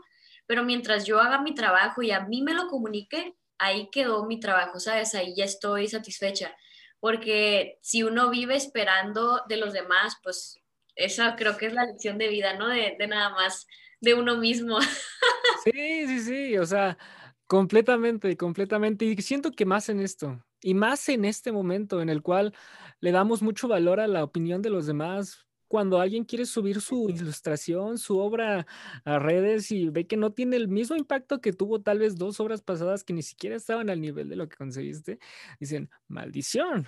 pero 0.46 0.64
mientras 0.64 1.06
yo 1.06 1.20
haga 1.20 1.42
mi 1.42 1.54
trabajo 1.54 2.02
y 2.02 2.12
a 2.12 2.22
mí 2.22 2.42
me 2.42 2.54
lo 2.54 2.68
comunique, 2.68 3.36
ahí 3.58 3.90
quedó 3.92 4.26
mi 4.26 4.40
trabajo, 4.40 4.80
¿sabes? 4.80 5.14
Ahí 5.16 5.36
ya 5.36 5.46
estoy 5.46 5.88
satisfecha, 5.88 6.56
porque 7.00 7.78
si 7.82 8.04
uno 8.04 8.30
vive 8.30 8.56
esperando 8.56 9.42
de 9.48 9.58
los 9.58 9.74
demás, 9.74 10.18
pues 10.24 10.60
esa 11.00 11.36
creo 11.36 11.58
que 11.58 11.68
es 11.68 11.74
la 11.74 11.86
lección 11.86 12.18
de 12.18 12.28
vida, 12.28 12.54
¿no? 12.54 12.68
De, 12.68 12.96
de 13.00 13.08
nada 13.08 13.30
más 13.32 13.68
de 14.02 14.14
uno 14.14 14.38
mismo. 14.38 14.78
Sí, 15.64 16.08
sí, 16.08 16.20
sí, 16.22 16.58
o 16.58 16.66
sea, 16.66 16.98
completamente, 17.46 18.38
completamente. 18.38 19.06
Y 19.06 19.16
siento 19.22 19.52
que 19.52 19.66
más 19.66 19.90
en 19.90 20.00
esto, 20.00 20.42
y 20.62 20.74
más 20.74 21.10
en 21.10 21.26
este 21.26 21.52
momento 21.52 22.02
en 22.02 22.10
el 22.10 22.22
cual 22.22 22.54
le 23.02 23.12
damos 23.12 23.42
mucho 23.42 23.68
valor 23.68 24.00
a 24.00 24.08
la 24.08 24.24
opinión 24.24 24.62
de 24.62 24.70
los 24.70 24.88
demás. 24.88 25.46
Cuando 25.68 26.00
alguien 26.00 26.24
quiere 26.24 26.46
subir 26.46 26.82
su 26.82 27.10
ilustración, 27.10 27.98
su 27.98 28.20
obra 28.20 28.66
a 29.04 29.20
redes 29.20 29.70
y 29.72 29.90
ve 29.90 30.08
que 30.08 30.18
no 30.18 30.32
tiene 30.32 30.56
el 30.56 30.68
mismo 30.70 30.96
impacto 30.96 31.42
que 31.42 31.54
tuvo 31.54 31.82
tal 31.82 32.00
vez 32.00 32.16
dos 32.16 32.40
obras 32.40 32.62
pasadas 32.62 33.04
que 33.04 33.14
ni 33.14 33.22
siquiera 33.22 33.56
estaban 33.56 33.90
al 33.90 34.02
nivel 34.02 34.30
de 34.30 34.36
lo 34.38 34.48
que 34.48 34.56
conseguiste, 34.56 35.20
dicen, 35.60 35.90
maldición, 36.08 36.88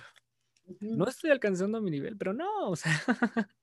no 0.80 1.06
estoy 1.06 1.30
alcanzando 1.30 1.80
mi 1.80 1.90
nivel, 1.90 2.16
pero 2.16 2.32
no, 2.32 2.70
o 2.70 2.76
sea. 2.76 2.92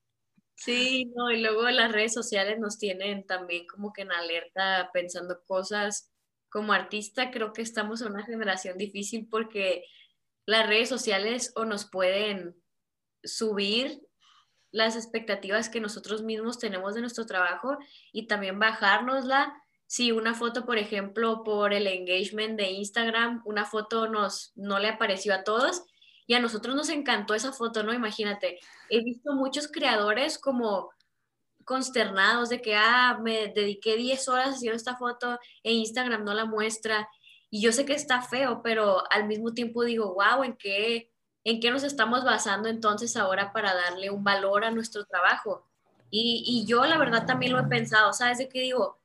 Sí, 0.62 1.06
no, 1.16 1.30
y 1.30 1.40
luego 1.40 1.68
las 1.70 1.90
redes 1.90 2.12
sociales 2.12 2.58
nos 2.58 2.76
tienen 2.78 3.26
también 3.26 3.66
como 3.66 3.92
que 3.94 4.02
en 4.02 4.12
alerta 4.12 4.90
pensando 4.92 5.42
cosas. 5.46 6.10
Como 6.50 6.72
artista 6.74 7.30
creo 7.30 7.52
que 7.54 7.62
estamos 7.62 8.02
en 8.02 8.08
una 8.12 8.24
generación 8.26 8.76
difícil 8.76 9.26
porque 9.30 9.84
las 10.44 10.66
redes 10.66 10.88
sociales 10.90 11.52
o 11.56 11.64
nos 11.64 11.86
pueden 11.88 12.56
subir 13.24 14.00
las 14.70 14.96
expectativas 14.96 15.70
que 15.70 15.80
nosotros 15.80 16.22
mismos 16.22 16.58
tenemos 16.58 16.94
de 16.94 17.00
nuestro 17.02 17.26
trabajo 17.26 17.78
y 18.12 18.26
también 18.26 18.58
bajárnosla. 18.58 19.54
Si 19.86 20.12
una 20.12 20.34
foto, 20.34 20.66
por 20.66 20.78
ejemplo, 20.78 21.42
por 21.42 21.72
el 21.72 21.86
engagement 21.86 22.58
de 22.58 22.70
Instagram, 22.72 23.42
una 23.46 23.64
foto 23.64 24.08
nos 24.08 24.52
no 24.56 24.78
le 24.78 24.88
apareció 24.88 25.34
a 25.34 25.44
todos 25.44 25.84
y 26.30 26.34
a 26.34 26.38
nosotros 26.38 26.76
nos 26.76 26.88
encantó 26.90 27.34
esa 27.34 27.52
foto, 27.52 27.82
¿no? 27.82 27.92
Imagínate, 27.92 28.60
he 28.88 29.02
visto 29.02 29.32
muchos 29.32 29.66
creadores 29.66 30.38
como 30.38 30.92
consternados 31.64 32.50
de 32.50 32.62
que, 32.62 32.76
ah, 32.76 33.18
me 33.20 33.48
dediqué 33.48 33.96
10 33.96 34.28
horas 34.28 34.54
haciendo 34.54 34.76
esta 34.76 34.94
foto 34.94 35.40
e 35.64 35.72
Instagram 35.72 36.22
no 36.22 36.32
la 36.32 36.44
muestra 36.44 37.08
y 37.50 37.60
yo 37.60 37.72
sé 37.72 37.84
que 37.84 37.94
está 37.94 38.22
feo, 38.22 38.62
pero 38.62 39.02
al 39.10 39.26
mismo 39.26 39.54
tiempo 39.54 39.82
digo, 39.82 40.14
wow, 40.14 40.44
¿en 40.44 40.56
qué, 40.56 41.10
en 41.42 41.58
qué 41.58 41.72
nos 41.72 41.82
estamos 41.82 42.22
basando 42.22 42.68
entonces 42.68 43.16
ahora 43.16 43.52
para 43.52 43.74
darle 43.74 44.10
un 44.10 44.22
valor 44.22 44.64
a 44.64 44.70
nuestro 44.70 45.04
trabajo? 45.06 45.66
Y, 46.10 46.44
y 46.46 46.64
yo 46.64 46.84
la 46.84 46.96
verdad 46.96 47.26
también 47.26 47.50
lo 47.50 47.58
he 47.58 47.64
pensado, 47.64 48.12
¿sabes? 48.12 48.38
De 48.38 48.48
que 48.48 48.60
digo, 48.60 49.00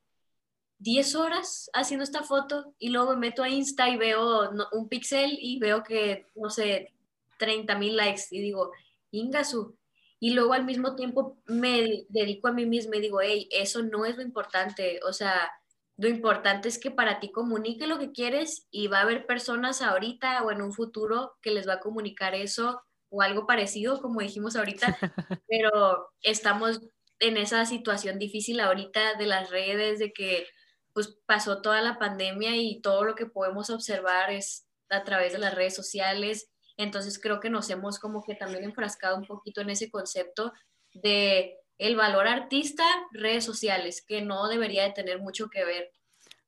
10 0.78 1.16
horas 1.16 1.70
haciendo 1.74 2.04
esta 2.04 2.22
foto 2.22 2.72
y 2.78 2.90
luego 2.90 3.14
me 3.14 3.16
meto 3.16 3.42
a 3.42 3.48
Insta 3.48 3.88
y 3.88 3.96
veo 3.96 4.48
un 4.70 4.88
pixel 4.88 5.36
y 5.40 5.58
veo 5.58 5.82
que, 5.82 6.28
no 6.36 6.50
sé, 6.50 6.92
30 7.38 7.76
mil 7.78 7.96
likes 7.96 8.24
y 8.30 8.40
digo, 8.40 8.72
Ingasu. 9.10 9.78
Y 10.18 10.30
luego 10.30 10.54
al 10.54 10.64
mismo 10.64 10.96
tiempo 10.96 11.38
me 11.46 12.06
dedico 12.08 12.48
a 12.48 12.52
mí 12.52 12.64
misma 12.66 12.96
y 12.96 13.00
digo, 13.00 13.20
hey, 13.20 13.48
eso 13.50 13.82
no 13.82 14.06
es 14.06 14.16
lo 14.16 14.22
importante. 14.22 15.00
O 15.06 15.12
sea, 15.12 15.50
lo 15.98 16.08
importante 16.08 16.68
es 16.68 16.78
que 16.78 16.90
para 16.90 17.20
ti 17.20 17.30
comunique 17.30 17.86
lo 17.86 17.98
que 17.98 18.12
quieres 18.12 18.66
y 18.70 18.88
va 18.88 18.98
a 18.98 19.02
haber 19.02 19.26
personas 19.26 19.82
ahorita 19.82 20.42
o 20.42 20.50
en 20.50 20.62
un 20.62 20.72
futuro 20.72 21.36
que 21.42 21.50
les 21.50 21.68
va 21.68 21.74
a 21.74 21.80
comunicar 21.80 22.34
eso 22.34 22.82
o 23.08 23.22
algo 23.22 23.46
parecido, 23.46 24.00
como 24.00 24.20
dijimos 24.20 24.56
ahorita, 24.56 24.98
pero 25.48 26.08
estamos 26.22 26.80
en 27.18 27.36
esa 27.36 27.64
situación 27.64 28.18
difícil 28.18 28.60
ahorita 28.60 29.14
de 29.14 29.26
las 29.26 29.50
redes, 29.50 29.98
de 29.98 30.12
que 30.12 30.46
pues 30.92 31.18
pasó 31.26 31.62
toda 31.62 31.80
la 31.82 31.98
pandemia 31.98 32.56
y 32.56 32.80
todo 32.80 33.04
lo 33.04 33.14
que 33.14 33.26
podemos 33.26 33.70
observar 33.70 34.30
es 34.30 34.66
a 34.88 35.04
través 35.04 35.32
de 35.32 35.38
las 35.38 35.54
redes 35.54 35.74
sociales. 35.74 36.50
Entonces 36.76 37.18
creo 37.18 37.40
que 37.40 37.50
nos 37.50 37.70
hemos 37.70 37.98
como 37.98 38.22
que 38.22 38.34
también 38.34 38.64
enfrascado 38.64 39.16
un 39.16 39.26
poquito 39.26 39.60
en 39.60 39.70
ese 39.70 39.90
concepto 39.90 40.52
de 40.92 41.58
el 41.78 41.96
valor 41.96 42.26
artista, 42.26 42.84
redes 43.12 43.44
sociales, 43.44 44.02
que 44.06 44.22
no 44.22 44.48
debería 44.48 44.84
de 44.84 44.92
tener 44.92 45.20
mucho 45.20 45.48
que 45.48 45.64
ver. 45.64 45.92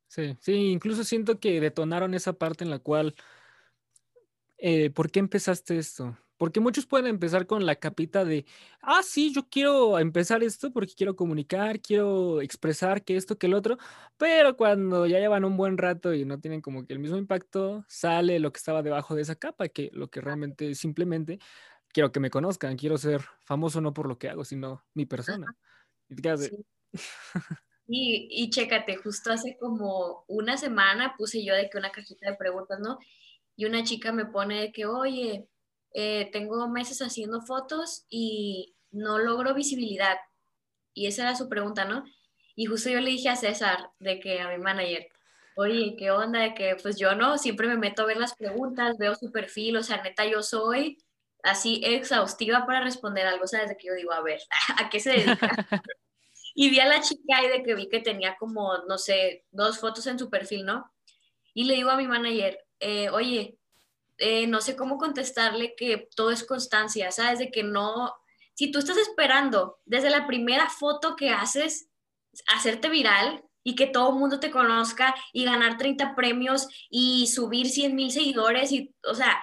Sí, 0.07 0.35
sí, 0.41 0.71
incluso 0.71 1.03
siento 1.03 1.39
que 1.39 1.61
detonaron 1.61 2.13
esa 2.15 2.33
parte 2.33 2.63
en 2.63 2.71
la 2.71 2.79
cual, 2.79 3.15
eh, 4.57 4.89
¿por 4.89 5.11
qué 5.11 5.19
empezaste 5.19 5.77
esto? 5.77 6.17
Porque 6.39 6.61
muchos 6.61 6.85
pueden 6.85 7.07
empezar 7.07 7.45
con 7.47 7.65
la 7.65 7.75
capita 7.75 8.23
de, 8.23 8.45
ah, 8.81 9.01
sí, 9.03 9.33
yo 9.33 9.49
quiero 9.49 9.99
empezar 9.99 10.41
esto 10.41 10.71
porque 10.71 10.93
quiero 10.95 11.17
comunicar, 11.17 11.81
quiero 11.81 12.39
expresar 12.39 13.03
que 13.03 13.17
esto, 13.17 13.37
que 13.37 13.47
el 13.47 13.53
otro, 13.53 13.77
pero 14.15 14.55
cuando 14.55 15.05
ya 15.05 15.19
llevan 15.19 15.43
un 15.43 15.57
buen 15.57 15.77
rato 15.77 16.13
y 16.13 16.23
no 16.23 16.39
tienen 16.39 16.61
como 16.61 16.85
que 16.85 16.93
el 16.93 16.99
mismo 16.99 17.17
impacto, 17.17 17.83
sale 17.89 18.39
lo 18.39 18.53
que 18.53 18.57
estaba 18.57 18.81
debajo 18.81 19.15
de 19.15 19.23
esa 19.23 19.35
capa, 19.35 19.67
que 19.67 19.89
lo 19.91 20.09
que 20.09 20.21
realmente 20.21 20.75
simplemente 20.75 21.39
quiero 21.91 22.13
que 22.13 22.21
me 22.21 22.29
conozcan, 22.29 22.77
quiero 22.77 22.97
ser 22.97 23.21
famoso 23.41 23.81
no 23.81 23.93
por 23.93 24.07
lo 24.07 24.17
que 24.17 24.29
hago, 24.29 24.45
sino 24.45 24.85
mi 24.93 25.05
persona. 25.05 25.45
Y, 27.91 28.27
y, 28.29 28.51
chécate, 28.51 28.97
justo 28.97 29.31
hace 29.31 29.57
como 29.57 30.23
una 30.27 30.57
semana 30.57 31.15
puse 31.17 31.43
yo 31.43 31.55
de 31.55 31.71
que 31.71 31.79
una 31.79 31.91
cajita 31.91 32.29
de 32.29 32.37
preguntas, 32.37 32.79
¿no? 32.79 32.99
Y 33.55 33.65
una 33.65 33.83
chica 33.83 34.11
me 34.11 34.27
pone 34.27 34.61
de 34.61 34.71
que, 34.71 34.85
oye, 34.85 35.49
eh, 35.93 36.29
tengo 36.31 36.67
meses 36.69 37.01
haciendo 37.01 37.41
fotos 37.41 38.05
y 38.09 38.75
no 38.91 39.19
logro 39.19 39.53
visibilidad. 39.53 40.17
Y 40.93 41.07
esa 41.07 41.23
era 41.23 41.35
su 41.35 41.49
pregunta, 41.49 41.85
¿no? 41.85 42.03
Y 42.55 42.65
justo 42.65 42.89
yo 42.89 42.99
le 42.99 43.11
dije 43.11 43.29
a 43.29 43.35
César, 43.35 43.91
de 43.99 44.19
que 44.19 44.41
a 44.41 44.49
mi 44.49 44.57
manager, 44.57 45.07
oye, 45.55 45.95
¿qué 45.97 46.11
onda? 46.11 46.39
De 46.39 46.53
que 46.53 46.75
pues 46.81 46.97
yo 46.97 47.15
no, 47.15 47.37
siempre 47.37 47.67
me 47.67 47.77
meto 47.77 48.03
a 48.03 48.05
ver 48.05 48.17
las 48.17 48.35
preguntas, 48.35 48.97
veo 48.97 49.15
su 49.15 49.31
perfil, 49.31 49.77
o 49.77 49.83
sea, 49.83 50.01
neta, 50.01 50.25
yo 50.25 50.43
soy 50.43 50.97
así 51.43 51.81
exhaustiva 51.83 52.65
para 52.65 52.81
responder 52.81 53.25
algo, 53.27 53.47
¿sabes? 53.47 53.69
De 53.69 53.77
que 53.77 53.87
yo 53.87 53.93
digo, 53.93 54.11
a 54.11 54.21
ver, 54.21 54.41
¿a 54.77 54.89
qué 54.89 54.99
se 54.99 55.11
dedica? 55.11 55.49
y 56.55 56.69
vi 56.69 56.79
a 56.79 56.85
la 56.85 57.01
chica 57.01 57.43
y 57.43 57.47
de 57.47 57.63
que 57.63 57.75
vi 57.75 57.87
que 57.87 57.99
tenía 57.99 58.35
como, 58.37 58.77
no 58.87 58.97
sé, 58.97 59.45
dos 59.51 59.79
fotos 59.79 60.07
en 60.07 60.19
su 60.19 60.29
perfil, 60.29 60.65
¿no? 60.65 60.91
Y 61.53 61.65
le 61.65 61.75
digo 61.75 61.89
a 61.89 61.97
mi 61.97 62.07
manager, 62.07 62.59
eh, 62.79 63.09
oye, 63.09 63.58
eh, 64.19 64.47
no 64.47 64.61
sé 64.61 64.75
cómo 64.75 64.97
contestarle 64.97 65.75
que 65.75 66.09
todo 66.15 66.31
es 66.31 66.43
constancia, 66.43 67.11
¿sabes? 67.11 67.39
De 67.39 67.51
que 67.51 67.63
no, 67.63 68.13
si 68.53 68.71
tú 68.71 68.79
estás 68.79 68.97
esperando 68.97 69.79
desde 69.85 70.09
la 70.09 70.27
primera 70.27 70.69
foto 70.69 71.15
que 71.15 71.29
haces, 71.29 71.89
hacerte 72.47 72.89
viral 72.89 73.43
y 73.63 73.75
que 73.75 73.87
todo 73.87 74.09
el 74.09 74.15
mundo 74.15 74.39
te 74.39 74.51
conozca 74.51 75.15
y 75.33 75.45
ganar 75.45 75.77
30 75.77 76.15
premios 76.15 76.67
y 76.89 77.27
subir 77.27 77.69
100 77.69 77.95
mil 77.95 78.11
seguidores, 78.11 78.71
y, 78.71 78.93
o 79.03 79.15
sea, 79.15 79.41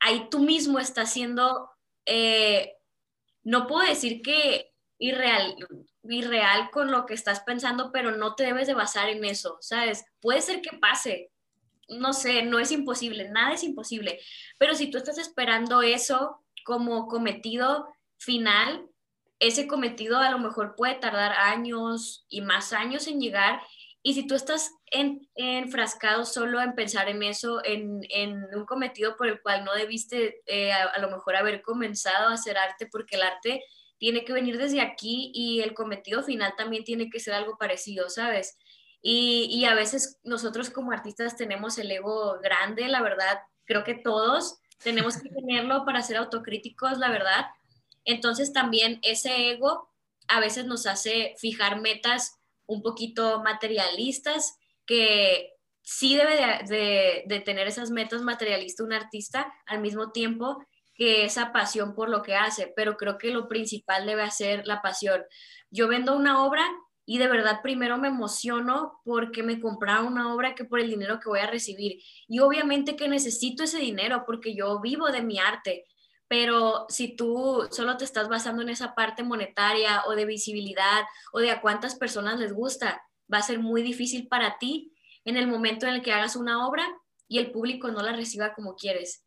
ahí 0.00 0.28
tú 0.30 0.40
mismo 0.40 0.78
estás 0.78 1.12
siendo, 1.12 1.70
eh, 2.04 2.74
no 3.42 3.66
puedo 3.66 3.86
decir 3.88 4.22
que 4.22 4.72
irreal, 4.98 5.56
irreal 6.02 6.70
con 6.70 6.90
lo 6.90 7.06
que 7.06 7.14
estás 7.14 7.40
pensando, 7.40 7.92
pero 7.92 8.12
no 8.12 8.34
te 8.34 8.44
debes 8.44 8.66
de 8.66 8.74
basar 8.74 9.08
en 9.08 9.24
eso, 9.24 9.58
¿sabes? 9.60 10.04
Puede 10.20 10.42
ser 10.42 10.60
que 10.60 10.76
pase, 10.76 11.30
no 11.88 12.12
sé, 12.12 12.42
no 12.42 12.58
es 12.58 12.70
imposible, 12.70 13.28
nada 13.30 13.54
es 13.54 13.64
imposible, 13.64 14.20
pero 14.58 14.74
si 14.74 14.90
tú 14.90 14.98
estás 14.98 15.18
esperando 15.18 15.82
eso 15.82 16.44
como 16.64 17.08
cometido 17.08 17.88
final, 18.18 18.86
ese 19.40 19.66
cometido 19.66 20.18
a 20.18 20.30
lo 20.30 20.38
mejor 20.38 20.74
puede 20.76 20.96
tardar 20.96 21.32
años 21.32 22.26
y 22.28 22.40
más 22.40 22.72
años 22.72 23.06
en 23.06 23.20
llegar. 23.20 23.62
Y 24.02 24.14
si 24.14 24.26
tú 24.26 24.34
estás 24.34 24.70
enfrascado 25.34 26.24
solo 26.24 26.60
en 26.60 26.74
pensar 26.74 27.08
en 27.08 27.22
eso, 27.22 27.60
en, 27.64 28.00
un 28.54 28.64
cometido 28.66 29.16
por 29.16 29.28
el 29.28 29.40
cual 29.40 29.64
no 29.64 29.74
debiste 29.74 30.42
eh, 30.46 30.72
a, 30.72 30.98
lo 31.00 31.10
mejor 31.10 31.36
haber 31.36 31.62
comenzado 31.62 32.28
a 32.28 32.34
hacer 32.34 32.56
arte, 32.56 32.86
porque 32.86 33.16
el 33.16 33.22
arte 33.22 33.62
tiene 33.98 34.24
que 34.24 34.32
venir 34.32 34.56
desde 34.58 34.80
aquí 34.80 35.30
y 35.34 35.60
el 35.60 35.74
cometido 35.74 36.22
final 36.22 36.54
también 36.56 36.84
tiene 36.84 37.10
que 37.10 37.20
ser 37.20 37.34
algo 37.34 37.58
parecido, 37.58 38.08
¿sabes? 38.08 38.56
Y, 39.00 39.64
a 39.64 39.74
veces 39.74 40.18
nosotros 40.24 40.70
como 40.70 40.92
artistas 40.92 41.36
tenemos 41.36 41.78
el 41.78 41.90
ego 41.90 42.38
grande, 42.42 42.88
la 42.88 43.00
verdad, 43.00 43.40
creo 43.64 43.84
que 43.84 43.94
todos 43.94 44.58
tenemos 44.82 45.16
que 45.16 45.28
tenerlo 45.28 45.84
para 45.84 46.02
ser 46.02 46.16
autocríticos, 46.16 46.98
la 46.98 47.10
verdad. 47.10 47.46
Entonces 48.04 48.52
también 48.52 48.98
ese 49.02 49.50
ego 49.50 49.88
a 50.28 50.40
veces 50.40 50.66
nos 50.66 50.86
hace 50.86 51.34
fijar 51.38 51.80
metas 51.80 52.38
un 52.66 52.82
poquito 52.82 53.42
materialistas 53.42 54.58
que 54.84 55.54
sí 55.82 56.16
debe 56.16 56.36
de, 56.36 57.24
de, 57.26 57.40
tener 57.40 57.66
esas 57.66 57.90
metas 57.90 58.22
materialistas 58.22 58.84
un 58.84 58.92
artista 58.92 59.52
al 59.66 59.80
mismo 59.80 60.12
tiempo 60.12 60.62
que 60.94 61.24
esa 61.24 61.52
pasión 61.52 61.94
por 61.94 62.10
lo 62.10 62.22
que 62.22 62.34
hace, 62.34 62.72
pero 62.74 62.96
creo 62.96 63.16
que 63.16 63.30
lo 63.30 63.48
principal 63.48 64.04
debe 64.04 64.30
ser 64.30 64.66
la 64.66 64.82
pasión. 64.82 65.24
Yo 65.70 65.88
vendo 65.88 66.14
una 66.14 66.44
obra 66.44 66.66
y 67.10 67.16
de 67.16 67.26
verdad 67.26 67.62
primero 67.62 67.96
me 67.96 68.08
emociono 68.08 69.00
porque 69.02 69.42
me 69.42 69.58
compraron 69.60 70.08
una 70.08 70.34
obra 70.34 70.54
que 70.54 70.66
por 70.66 70.78
el 70.78 70.90
dinero 70.90 71.18
que 71.18 71.30
voy 71.30 71.40
a 71.40 71.46
recibir. 71.46 72.02
Y 72.28 72.40
obviamente 72.40 72.96
que 72.96 73.08
necesito 73.08 73.64
ese 73.64 73.78
dinero 73.78 74.24
porque 74.26 74.54
yo 74.54 74.78
vivo 74.82 75.10
de 75.10 75.22
mi 75.22 75.38
arte, 75.38 75.86
pero 76.28 76.84
si 76.90 77.16
tú 77.16 77.66
solo 77.70 77.96
te 77.96 78.04
estás 78.04 78.28
basando 78.28 78.60
en 78.60 78.68
esa 78.68 78.94
parte 78.94 79.22
monetaria 79.22 80.02
o 80.06 80.14
de 80.14 80.26
visibilidad 80.26 81.04
o 81.32 81.38
de 81.38 81.50
a 81.50 81.62
cuántas 81.62 81.94
personas 81.94 82.38
les 82.38 82.52
gusta, 82.52 83.02
va 83.32 83.38
a 83.38 83.42
ser 83.42 83.58
muy 83.58 83.80
difícil 83.80 84.28
para 84.28 84.58
ti 84.58 84.92
en 85.24 85.38
el 85.38 85.46
momento 85.46 85.86
en 85.86 85.94
el 85.94 86.02
que 86.02 86.12
hagas 86.12 86.36
una 86.36 86.68
obra 86.68 86.86
y 87.26 87.38
el 87.38 87.52
público 87.52 87.90
no 87.90 88.02
la 88.02 88.12
reciba 88.12 88.52
como 88.52 88.76
quieres. 88.76 89.24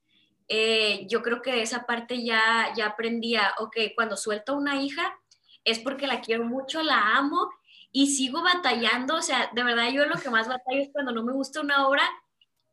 Eh, 0.48 1.08
yo 1.10 1.24
creo 1.24 1.42
que 1.42 1.52
de 1.52 1.64
esa 1.64 1.88
parte 1.88 2.24
ya, 2.24 2.72
ya 2.78 2.86
aprendía, 2.86 3.56
ok, 3.58 3.76
cuando 3.96 4.18
suelto 4.18 4.56
una 4.56 4.84
hija 4.84 5.18
es 5.64 5.80
porque 5.80 6.06
la 6.06 6.22
quiero 6.22 6.46
mucho, 6.46 6.84
la 6.84 7.18
amo 7.18 7.50
y 7.92 8.08
sigo 8.08 8.42
batallando, 8.42 9.16
o 9.16 9.22
sea, 9.22 9.50
de 9.54 9.64
verdad 9.64 9.90
yo 9.92 10.06
lo 10.06 10.20
que 10.20 10.30
más 10.30 10.48
batallo 10.48 10.82
es 10.82 10.90
cuando 10.92 11.12
no 11.12 11.24
me 11.24 11.34
gusta 11.34 11.62
una 11.62 11.88
obra 11.88 12.04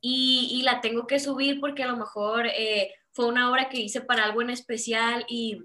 y, 0.00 0.48
y 0.52 0.62
la 0.62 0.80
tengo 0.80 1.06
que 1.06 1.18
subir 1.18 1.60
porque 1.60 1.82
a 1.82 1.88
lo 1.88 1.96
mejor 1.96 2.46
eh, 2.46 2.94
fue 3.10 3.26
una 3.26 3.50
obra 3.50 3.68
que 3.68 3.80
hice 3.80 4.00
para 4.00 4.24
algo 4.24 4.42
en 4.42 4.50
especial 4.50 5.24
y, 5.28 5.64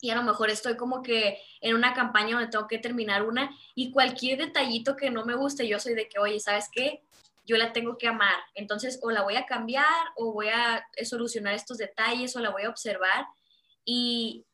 y 0.00 0.10
a 0.10 0.16
lo 0.16 0.22
mejor 0.22 0.50
estoy 0.50 0.76
como 0.76 1.02
que 1.02 1.38
en 1.62 1.74
una 1.74 1.94
campaña 1.94 2.34
donde 2.34 2.50
tengo 2.50 2.68
que 2.68 2.78
terminar 2.78 3.22
una 3.22 3.50
y 3.74 3.90
cualquier 3.90 4.38
detallito 4.38 4.96
que 4.96 5.10
no 5.10 5.24
me 5.24 5.34
guste, 5.34 5.66
yo 5.66 5.80
soy 5.80 5.94
de 5.94 6.08
que, 6.08 6.18
oye, 6.18 6.38
¿sabes 6.40 6.68
qué? 6.70 7.02
Yo 7.46 7.56
la 7.56 7.72
tengo 7.72 7.96
que 7.96 8.08
amar. 8.08 8.36
Entonces, 8.54 8.98
o 9.02 9.10
la 9.10 9.22
voy 9.22 9.36
a 9.36 9.46
cambiar 9.46 9.86
o 10.16 10.32
voy 10.32 10.48
a 10.48 10.86
solucionar 11.04 11.54
estos 11.54 11.78
detalles 11.78 12.36
o 12.36 12.40
la 12.40 12.50
voy 12.50 12.64
a 12.64 12.68
observar. 12.68 13.26
Y, 13.84 14.44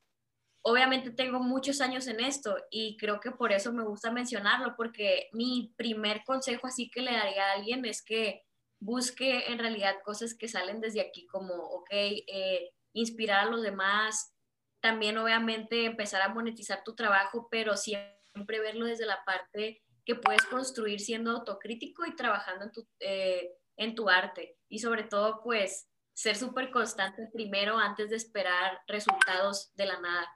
obviamente 0.63 1.11
tengo 1.11 1.41
muchos 1.41 1.81
años 1.81 2.07
en 2.07 2.21
esto 2.21 2.57
y 2.71 2.97
creo 2.97 3.21
que 3.21 3.31
por 3.31 3.53
eso 3.53 3.73
me 3.73 3.85
gusta 3.85 4.11
mencionarlo, 4.11 4.75
porque 4.77 5.29
mi 5.33 5.73
primer 5.77 6.23
consejo 6.25 6.67
así 6.67 6.91
que 6.91 7.03
le 7.03 7.13
daría 7.13 7.47
a 7.47 7.53
alguien 7.53 7.85
es 7.85 8.03
que 8.03 8.43
busque 8.81 9.51
en 9.51 9.59
realidad 9.59 9.97
cosas 10.05 10.35
que 10.35 10.49
salen 10.49 10.81
desde 10.81 11.01
aquí, 11.01 11.27
como, 11.27 11.55
ok, 11.55 11.91
eh, 11.93 12.71
inspirar 12.93 13.47
a 13.47 13.51
los 13.51 13.63
demás, 13.63 14.35
también 14.81 15.19
obviamente 15.19 15.85
empezar 15.85 16.23
a 16.23 16.33
monetizar 16.33 16.83
tu 16.85 16.95
trabajo, 16.95 17.49
pero 17.51 17.77
siempre 17.77 18.61
verlo 18.61 18.87
desde 18.87 19.07
la 19.07 19.23
parte 19.25 19.83
que 20.05 20.15
puedes 20.15 20.43
construir 20.45 21.01
siendo 21.01 21.31
autocrítico 21.31 22.07
y 22.07 22.17
trabajando 22.17 22.65
en 22.65 22.73
tu, 22.73 22.89
eh, 23.01 23.51
en 23.77 23.95
tu 23.95 24.09
arte. 24.09 24.57
Y 24.69 24.79
sobre 24.79 25.05
todo, 25.05 25.43
pues, 25.43 25.89
ser 26.15 26.37
súper 26.37 26.71
constante 26.71 27.29
primero 27.33 27.79
antes 27.79 28.11
de 28.11 28.17
esperar 28.17 28.81
resultados 28.87 29.75
de 29.75 29.87
la 29.87 30.01
nada. 30.01 30.29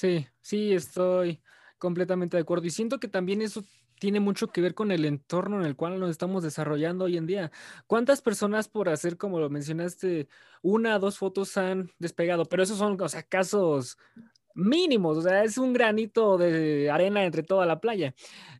Sí, 0.00 0.26
sí, 0.40 0.72
estoy 0.72 1.42
completamente 1.76 2.38
de 2.38 2.40
acuerdo. 2.42 2.66
Y 2.66 2.70
siento 2.70 2.98
que 2.98 3.06
también 3.08 3.42
eso 3.42 3.62
tiene 3.98 4.18
mucho 4.18 4.48
que 4.48 4.62
ver 4.62 4.74
con 4.74 4.92
el 4.92 5.04
entorno 5.04 5.60
en 5.60 5.66
el 5.66 5.76
cual 5.76 6.00
nos 6.00 6.08
estamos 6.10 6.42
desarrollando 6.42 7.04
hoy 7.04 7.18
en 7.18 7.26
día. 7.26 7.52
¿Cuántas 7.86 8.22
personas 8.22 8.66
por 8.66 8.88
hacer, 8.88 9.18
como 9.18 9.40
lo 9.40 9.50
mencionaste, 9.50 10.26
una 10.62 10.96
o 10.96 10.98
dos 11.00 11.18
fotos 11.18 11.54
han 11.58 11.90
despegado? 11.98 12.46
Pero 12.46 12.62
esos 12.62 12.78
son, 12.78 12.98
o 12.98 13.08
sea, 13.10 13.22
casos 13.24 13.98
mínimos, 14.54 15.18
o 15.18 15.22
sea, 15.22 15.44
es 15.44 15.58
un 15.58 15.74
granito 15.74 16.38
de 16.38 16.90
arena 16.90 17.24
entre 17.24 17.42
toda 17.42 17.66
la 17.66 17.80
playa. 17.80 18.14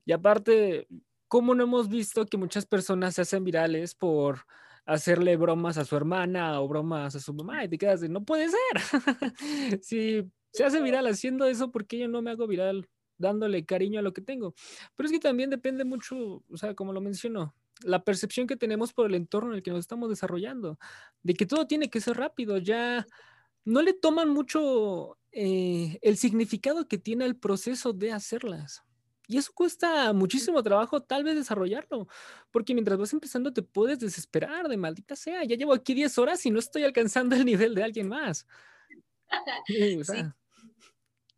Y 0.05 0.13
aparte, 0.13 0.89
¿cómo 1.29 1.55
no 1.55 1.65
hemos 1.65 1.89
visto 1.89 2.27
que 2.27 2.37
muchas 2.37 2.67
personas 2.67 3.15
se 3.15 3.23
hacen 3.23 3.45
virales 3.45 3.95
por 3.95 4.41
hacerle 4.85 5.37
bromas 5.37 5.79
a 5.79 5.85
su 5.87 5.97
hermana 5.97 6.61
o 6.61 6.69
bromas 6.69 7.15
a 7.17 7.21
su 7.21 7.33
mamá 7.35 7.65
y 7.65 7.69
te 7.69 7.79
quedas 7.79 8.01
de, 8.01 8.09
no 8.09 8.25
puede 8.25 8.49
ser. 8.49 9.01
sí, 9.83 10.31
se 10.53 10.65
hace 10.65 10.81
viral 10.81 11.07
haciendo 11.07 11.47
eso 11.47 11.71
porque 11.71 11.99
yo 11.99 12.09
no 12.09 12.23
me 12.23 12.31
hago 12.31 12.47
viral 12.47 12.89
dándole 13.19 13.65
cariño 13.65 14.01
a 14.01 14.03
lo 14.03 14.13
que 14.13 14.23
tengo. 14.23 14.55
Pero 14.97 15.07
es 15.07 15.13
que 15.13 15.21
también 15.21 15.51
depende 15.51 15.85
mucho, 15.85 16.43
o 16.49 16.57
sea, 16.57 16.75
como 16.75 16.93
lo 16.93 17.01
menciono, 17.01 17.55
la 17.83 18.03
percepción 18.03 18.47
que 18.47 18.57
tenemos 18.57 18.93
por 18.93 19.07
el 19.07 19.15
entorno 19.15 19.51
en 19.51 19.57
el 19.57 19.63
que 19.63 19.71
nos 19.71 19.81
estamos 19.81 20.09
desarrollando, 20.09 20.79
de 21.23 21.35
que 21.35 21.47
todo 21.47 21.67
tiene 21.67 21.91
que 21.91 22.01
ser 22.01 22.17
rápido, 22.17 22.59
ya 22.59 23.07
no 23.65 23.83
le 23.83 23.93
toman 23.93 24.31
mucho 24.31 25.19
eh, 25.33 25.99
el 26.03 26.17
significado 26.17 26.89
que 26.89 26.99
tiene 26.99 27.25
el 27.27 27.37
proceso 27.37 27.93
de 27.93 28.13
hacerlas. 28.13 28.83
Y 29.29 29.39
eso 29.39 29.53
cuesta 29.55 30.13
muchísimo 30.13 30.61
trabajo 30.61 31.01
tal 31.03 31.23
vez 31.23 31.37
desarrollarlo, 31.37 32.09
porque 32.51 32.75
mientras 32.75 32.99
vas 32.99 33.13
empezando 33.13 33.53
te 33.53 33.63
puedes 33.63 34.01
desesperar 34.01 34.67
de 34.67 34.77
maldita 34.77 35.15
sea, 35.15 35.45
ya 35.45 35.55
llevo 35.55 35.73
aquí 35.73 35.95
10 35.95 36.19
horas 36.19 36.45
y 36.47 36.51
no 36.51 36.59
estoy 36.59 36.83
alcanzando 36.83 37.37
el 37.37 37.45
nivel 37.45 37.75
de 37.75 37.85
alguien 37.85 38.09
más. 38.09 38.47
Sí, 39.67 40.03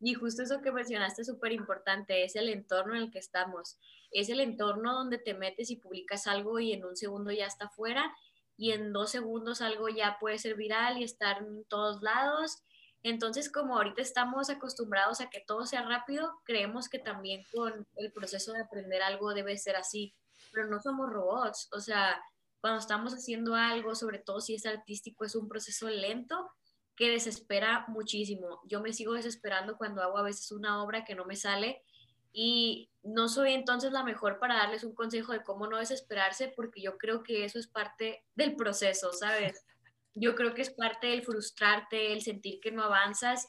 y 0.05 0.15
justo 0.15 0.43
eso 0.43 0.61
que 0.61 0.73
mencionaste 0.73 1.21
es 1.21 1.27
súper 1.27 1.53
importante, 1.53 2.25
es 2.25 2.35
el 2.35 2.49
entorno 2.49 2.93
en 2.93 3.03
el 3.03 3.11
que 3.11 3.19
estamos, 3.19 3.79
es 4.11 4.27
el 4.27 4.41
entorno 4.41 4.93
donde 4.93 5.17
te 5.17 5.33
metes 5.33 5.71
y 5.71 5.77
publicas 5.77 6.27
algo 6.27 6.59
y 6.59 6.73
en 6.73 6.83
un 6.83 6.97
segundo 6.97 7.31
ya 7.31 7.45
está 7.45 7.69
fuera 7.69 8.13
y 8.57 8.71
en 8.71 8.91
dos 8.91 9.11
segundos 9.11 9.61
algo 9.61 9.87
ya 9.87 10.17
puede 10.19 10.39
ser 10.39 10.55
viral 10.55 10.97
y 10.97 11.05
estar 11.05 11.37
en 11.37 11.63
todos 11.65 12.01
lados. 12.01 12.63
Entonces, 13.01 13.49
como 13.49 13.77
ahorita 13.77 14.01
estamos 14.01 14.49
acostumbrados 14.49 15.21
a 15.21 15.29
que 15.29 15.39
todo 15.39 15.65
sea 15.65 15.83
rápido, 15.83 16.33
creemos 16.43 16.89
que 16.89 16.99
también 16.99 17.45
con 17.53 17.87
el 17.95 18.11
proceso 18.11 18.51
de 18.51 18.61
aprender 18.61 19.01
algo 19.01 19.33
debe 19.33 19.57
ser 19.57 19.77
así, 19.77 20.13
pero 20.51 20.67
no 20.67 20.81
somos 20.81 21.09
robots, 21.09 21.69
o 21.71 21.79
sea, 21.79 22.21
cuando 22.59 22.79
estamos 22.79 23.13
haciendo 23.13 23.55
algo, 23.55 23.95
sobre 23.95 24.19
todo 24.19 24.41
si 24.41 24.55
es 24.55 24.65
artístico, 24.65 25.23
es 25.23 25.35
un 25.35 25.47
proceso 25.47 25.89
lento 25.89 26.51
que 26.95 27.09
desespera 27.09 27.85
muchísimo. 27.87 28.61
Yo 28.65 28.81
me 28.81 28.93
sigo 28.93 29.13
desesperando 29.13 29.77
cuando 29.77 30.01
hago 30.01 30.17
a 30.17 30.23
veces 30.23 30.51
una 30.51 30.83
obra 30.83 31.03
que 31.03 31.15
no 31.15 31.25
me 31.25 31.35
sale 31.35 31.81
y 32.31 32.89
no 33.03 33.29
soy 33.29 33.53
entonces 33.53 33.91
la 33.91 34.03
mejor 34.03 34.39
para 34.39 34.55
darles 34.55 34.83
un 34.83 34.95
consejo 34.95 35.33
de 35.33 35.43
cómo 35.43 35.67
no 35.67 35.77
desesperarse 35.77 36.51
porque 36.55 36.81
yo 36.81 36.97
creo 36.97 37.21
que 37.23 37.45
eso 37.45 37.59
es 37.59 37.67
parte 37.67 38.23
del 38.35 38.55
proceso, 38.55 39.13
¿sabes? 39.13 39.65
Yo 40.15 40.35
creo 40.35 40.53
que 40.53 40.61
es 40.61 40.69
parte 40.69 41.07
del 41.07 41.23
frustrarte, 41.23 42.13
el 42.13 42.21
sentir 42.21 42.59
que 42.59 42.71
no 42.71 42.83
avanzas 42.83 43.47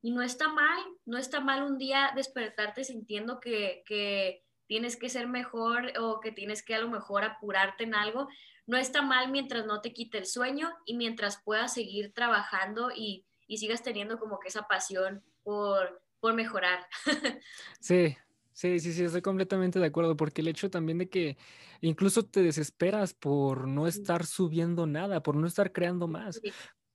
y 0.00 0.12
no 0.12 0.22
está 0.22 0.48
mal, 0.48 0.80
no 1.04 1.18
está 1.18 1.40
mal 1.40 1.62
un 1.62 1.76
día 1.76 2.10
despertarte 2.16 2.84
sintiendo 2.84 3.38
que, 3.38 3.82
que 3.84 4.45
tienes 4.66 4.96
que 4.96 5.08
ser 5.08 5.26
mejor 5.26 5.92
o 5.98 6.20
que 6.20 6.32
tienes 6.32 6.62
que 6.62 6.74
a 6.74 6.80
lo 6.80 6.88
mejor 6.88 7.24
apurarte 7.24 7.84
en 7.84 7.94
algo, 7.94 8.28
no 8.66 8.76
está 8.76 9.02
mal 9.02 9.30
mientras 9.30 9.66
no 9.66 9.80
te 9.80 9.92
quite 9.92 10.18
el 10.18 10.26
sueño 10.26 10.70
y 10.84 10.96
mientras 10.96 11.40
puedas 11.42 11.74
seguir 11.74 12.12
trabajando 12.12 12.90
y, 12.94 13.24
sigas 13.48 13.82
teniendo 13.82 14.18
como 14.18 14.40
que 14.40 14.48
esa 14.48 14.66
pasión 14.66 15.22
por, 15.42 16.02
por 16.20 16.34
mejorar. 16.34 16.86
Sí, 17.80 18.16
sí, 18.52 18.80
sí, 18.80 18.92
sí, 18.92 19.04
estoy 19.04 19.22
completamente 19.22 19.78
de 19.78 19.86
acuerdo, 19.86 20.16
porque 20.16 20.40
el 20.40 20.48
hecho 20.48 20.68
también 20.68 20.98
de 20.98 21.08
que 21.08 21.36
incluso 21.80 22.24
te 22.24 22.42
desesperas 22.42 23.14
por 23.14 23.68
no 23.68 23.86
estar 23.86 24.26
subiendo 24.26 24.86
nada, 24.86 25.22
por 25.22 25.36
no 25.36 25.46
estar 25.46 25.72
creando 25.72 26.08
más. 26.08 26.40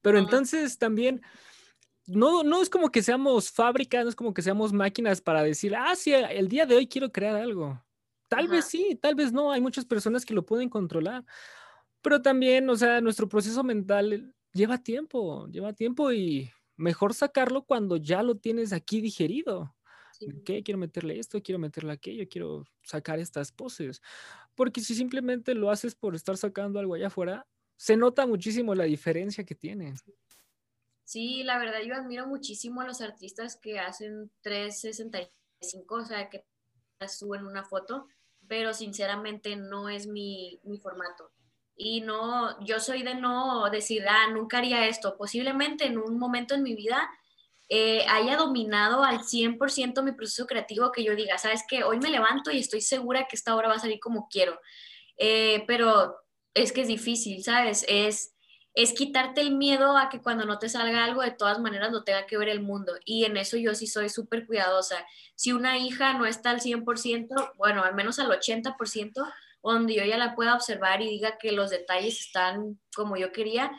Pero 0.02 0.18
entonces 0.18 0.78
también 0.78 1.22
no, 2.08 2.44
no 2.44 2.62
es 2.62 2.70
como 2.70 2.90
que 2.90 3.04
seamos 3.04 3.52
fábrica, 3.52 4.04
no 4.04 4.10
es 4.10 4.16
como 4.16 4.34
que 4.34 4.42
seamos 4.42 4.74
máquinas 4.74 5.22
para 5.22 5.44
decir, 5.44 5.76
ah, 5.76 5.96
sí, 5.96 6.14
el 6.14 6.48
día 6.48 6.66
de 6.66 6.76
hoy 6.76 6.88
quiero 6.88 7.12
crear 7.12 7.36
algo. 7.36 7.84
Tal 8.28 8.48
vez 8.48 8.66
sí, 8.66 8.98
tal 9.02 9.16
vez 9.16 9.34
no, 9.34 9.52
hay 9.52 9.60
muchas 9.60 9.86
personas 9.86 10.26
que 10.26 10.34
lo 10.34 10.46
pueden 10.46 10.70
controlar, 10.70 11.26
pero 12.02 12.22
también, 12.22 12.70
o 12.70 12.76
sea, 12.76 13.02
nuestro 13.02 13.28
proceso 13.28 13.64
mental 13.64 14.34
lleva 14.54 14.78
tiempo, 14.78 15.48
lleva 15.48 15.74
tiempo 15.74 16.12
y 16.12 16.50
mejor 16.78 17.14
sacarlo 17.14 17.64
cuando 17.64 17.98
ya 17.98 18.24
lo 18.24 18.36
tienes 18.36 18.74
aquí 18.74 19.02
digerido. 19.02 19.76
¿Qué? 20.46 20.62
Quiero 20.64 20.78
meterle 20.78 21.20
esto, 21.20 21.42
quiero 21.42 21.58
meterle 21.60 21.94
aquello, 21.94 22.28
quiero 22.30 22.64
sacar 22.84 23.20
estas 23.20 23.52
poses. 23.52 24.02
Porque 24.56 24.82
si 24.82 24.94
simplemente 24.94 25.56
lo 25.56 25.72
haces 25.72 25.96
por 25.96 26.16
estar 26.16 26.38
sacando 26.38 26.80
algo 26.80 26.94
allá 26.94 27.08
afuera, 27.08 27.48
se 27.76 27.98
nota 27.98 28.28
muchísimo 28.28 28.76
la 28.76 28.84
diferencia 28.84 29.44
que 29.44 29.56
tiene. 29.56 29.96
Sí, 31.12 31.44
la 31.44 31.58
verdad 31.58 31.82
yo 31.86 31.94
admiro 31.94 32.26
muchísimo 32.26 32.80
a 32.80 32.86
los 32.86 33.02
artistas 33.02 33.58
que 33.58 33.80
hacen 33.80 34.32
365, 34.44 35.96
o 35.96 36.06
sea, 36.06 36.30
que 36.30 36.46
suben 37.10 37.46
una 37.46 37.66
foto, 37.66 38.08
pero 38.48 38.74
sinceramente 38.74 39.58
no 39.58 39.90
es 39.90 40.08
mi, 40.08 40.62
mi 40.64 40.78
formato. 40.78 41.30
Y 41.76 42.00
no, 42.00 42.58
yo 42.64 42.80
soy 42.80 43.04
de 43.04 43.14
no 43.16 43.70
decir, 43.70 44.06
ah, 44.08 44.30
nunca 44.32 44.60
haría 44.60 44.88
esto. 44.88 45.18
Posiblemente 45.18 45.86
en 45.86 45.98
un 45.98 46.18
momento 46.18 46.56
en 46.56 46.64
mi 46.64 46.76
vida 46.76 47.10
eh, 47.68 48.06
haya 48.08 48.38
dominado 48.38 49.04
al 49.04 49.20
100% 49.20 50.04
mi 50.04 50.14
proceso 50.14 50.48
creativo, 50.48 50.94
que 50.94 51.04
yo 51.04 51.14
diga, 51.14 51.38
sabes 51.38 51.66
que 51.68 51.84
hoy 51.84 52.00
me 52.00 52.10
levanto 52.10 52.52
y 52.52 52.60
estoy 52.60 52.80
segura 52.80 53.28
que 53.28 53.36
esta 53.36 53.54
obra 53.54 53.68
va 53.68 53.74
a 53.76 53.80
salir 53.80 54.00
como 54.00 54.30
quiero. 54.30 54.62
Eh, 55.18 55.66
pero 55.68 56.16
es 56.54 56.72
que 56.72 56.84
es 56.84 56.88
difícil, 56.88 57.44
¿sabes? 57.44 57.84
Es, 57.90 58.34
es 58.74 58.94
quitarte 58.94 59.42
el 59.42 59.56
miedo 59.56 59.98
a 59.98 60.10
que 60.10 60.22
cuando 60.22 60.46
no 60.46 60.58
te 60.58 60.70
salga 60.70 61.04
algo, 61.04 61.22
de 61.22 61.32
todas 61.32 61.60
maneras 61.60 61.92
lo 61.92 62.04
tenga 62.04 62.26
que 62.26 62.38
ver 62.38 62.50
el 62.50 62.62
mundo. 62.62 62.94
Y 63.06 63.26
en 63.26 63.36
eso 63.38 63.58
yo 63.58 63.76
sí 63.76 63.88
soy 63.88 64.10
súper 64.10 64.46
cuidadosa. 64.46 65.06
Si 65.36 65.52
una 65.52 65.78
hija 65.78 66.14
no 66.14 66.26
está 66.26 66.52
al 66.52 66.62
100%, 66.62 67.54
bueno, 67.58 67.84
al 67.84 67.96
menos 67.96 68.20
al 68.20 68.30
80%, 68.30 69.12
donde 69.64 69.96
yo 69.96 70.06
ya 70.06 70.18
la 70.18 70.36
pueda 70.36 70.56
observar 70.56 71.02
y 71.02 71.10
diga 71.10 71.38
que 71.38 71.52
los 71.52 71.70
detalles 71.70 72.22
están 72.22 72.80
como 72.96 73.18
yo 73.18 73.32
quería, 73.32 73.72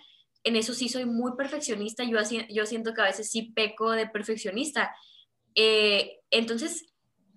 en 0.44 0.56
eso 0.56 0.74
sí 0.74 0.88
soy 0.88 1.06
muy 1.06 1.32
perfeccionista, 1.36 2.04
yo, 2.04 2.18
yo 2.50 2.66
siento 2.66 2.94
que 2.94 3.00
a 3.00 3.06
veces 3.06 3.30
sí 3.30 3.52
peco 3.54 3.92
de 3.92 4.06
perfeccionista. 4.06 4.94
Eh, 5.54 6.20
entonces, 6.30 6.91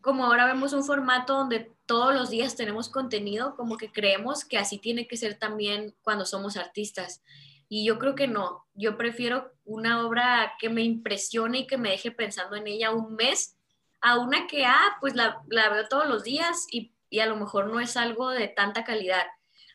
como 0.06 0.26
ahora 0.26 0.46
vemos 0.46 0.72
un 0.74 0.84
formato 0.84 1.34
donde 1.34 1.72
todos 1.88 2.14
los 2.14 2.30
días 2.30 2.56
tenemos 2.56 2.90
contenido, 2.90 3.56
como 3.56 3.76
que 3.76 3.92
creemos 3.92 4.46
que 4.46 4.60
así 4.60 4.78
tiene 4.78 5.08
que 5.08 5.18
ser 5.18 5.40
también 5.40 5.96
cuando 6.04 6.28
somos 6.28 6.58
artistas. 6.58 7.24
Y 7.68 7.88
yo 7.88 7.98
creo 7.98 8.14
que 8.14 8.28
no, 8.28 8.68
yo 8.76 8.98
prefiero 8.98 9.52
una 9.64 10.06
obra 10.06 10.54
que 10.60 10.70
me 10.70 10.84
impresione 10.84 11.62
y 11.62 11.68
que 11.68 11.80
me 11.80 11.90
deje 11.90 12.12
pensando 12.12 12.56
en 12.56 12.68
ella 12.68 12.92
un 12.92 13.16
mes, 13.16 13.58
a 14.00 14.20
una 14.20 14.46
que, 14.46 14.64
ah, 14.68 14.96
pues 15.02 15.16
la, 15.16 15.42
la 15.50 15.70
veo 15.70 15.88
todos 15.88 16.08
los 16.08 16.24
días 16.24 16.68
y, 16.72 16.94
y 17.10 17.22
a 17.22 17.26
lo 17.26 17.36
mejor 17.36 17.66
no 17.66 17.80
es 17.80 17.98
algo 17.98 18.30
de 18.30 18.48
tanta 18.48 18.84
calidad 18.84 19.26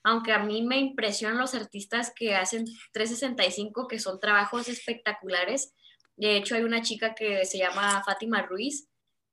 aunque 0.03 0.33
a 0.33 0.39
mí 0.39 0.63
me 0.63 0.79
impresionan 0.79 1.37
los 1.37 1.55
artistas 1.55 2.11
que 2.17 2.35
hacen 2.35 2.65
365, 2.93 3.87
que 3.87 3.99
son 3.99 4.19
trabajos 4.19 4.67
espectaculares. 4.69 5.75
De 6.17 6.39
hecho, 6.39 6.55
hay 6.55 6.63
una 6.63 6.81
chica 6.81 7.15
que 7.15 7.45
se 7.45 7.59
llama 7.59 8.03
Fátima 8.03 8.41
Ruiz, 8.41 8.89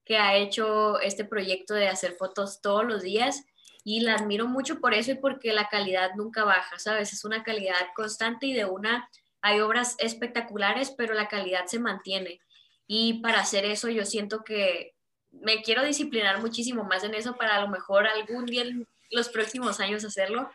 que 0.08 0.17
ha 0.17 0.36
hecho 0.38 1.00
este 1.02 1.26
proyecto 1.26 1.74
de 1.74 1.89
hacer 1.89 2.13
fotos 2.13 2.62
todos 2.62 2.86
los 2.86 3.02
días 3.02 3.43
y 3.84 4.00
la 4.00 4.15
admiro 4.15 4.48
mucho 4.48 4.80
por 4.80 4.93
eso 4.93 5.12
y 5.12 5.15
porque 5.15 5.52
la 5.54 5.67
calidad 5.67 6.12
nunca 6.15 6.43
baja, 6.43 6.80
¿sabes? 6.80 7.12
Es 7.13 7.26
una 7.26 7.43
calidad 7.43 7.76
constante 7.96 8.46
y 8.46 8.54
de 8.54 8.65
una, 8.65 9.10
hay 9.41 9.60
obras 9.60 9.96
espectaculares, 10.00 10.91
pero 10.91 11.13
la 11.13 11.28
calidad 11.28 11.65
se 11.67 11.80
mantiene. 11.80 12.39
Y 12.88 13.22
para 13.22 13.41
hacer 13.41 13.65
eso 13.65 13.89
yo 13.89 14.06
siento 14.06 14.43
que 14.43 14.93
me 15.32 15.62
quiero 15.62 15.84
disciplinar 15.84 16.39
muchísimo 16.39 16.86
más 16.86 17.04
en 17.04 17.13
eso 17.13 17.36
para 17.36 17.58
a 17.58 17.62
lo 17.62 17.67
mejor 17.67 18.08
algún 18.08 18.46
día 18.46 18.63
los 19.12 19.30
próximos 19.30 19.80
años 19.80 20.06
hacerlo, 20.06 20.50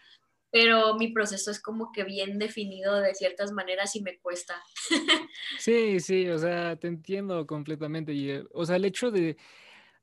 pero 0.52 0.94
mi 0.96 1.08
proceso 1.08 1.50
es 1.50 1.60
como 1.60 1.90
que 1.92 2.04
bien 2.04 2.38
definido 2.38 3.00
de 3.00 3.14
ciertas 3.14 3.52
maneras 3.52 3.96
y 3.96 4.02
me 4.02 4.20
cuesta. 4.20 4.62
Sí, 5.58 5.98
sí, 6.00 6.28
o 6.28 6.38
sea, 6.38 6.76
te 6.76 6.88
entiendo 6.88 7.46
completamente. 7.46 8.12
Y, 8.12 8.30
eh, 8.30 8.44
o 8.52 8.66
sea, 8.66 8.76
el 8.76 8.84
hecho 8.84 9.10
de 9.10 9.36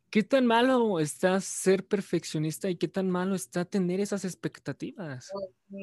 qué 0.10 0.24
tan 0.24 0.48
malo 0.48 1.00
está 1.00 1.40
ser 1.40 1.86
perfeccionista 1.86 2.68
y 2.70 2.76
qué 2.76 2.88
tan 2.88 3.10
malo 3.12 3.36
está 3.36 3.64
tener 3.64 4.00
esas 4.00 4.26
expectativas. 4.26 5.32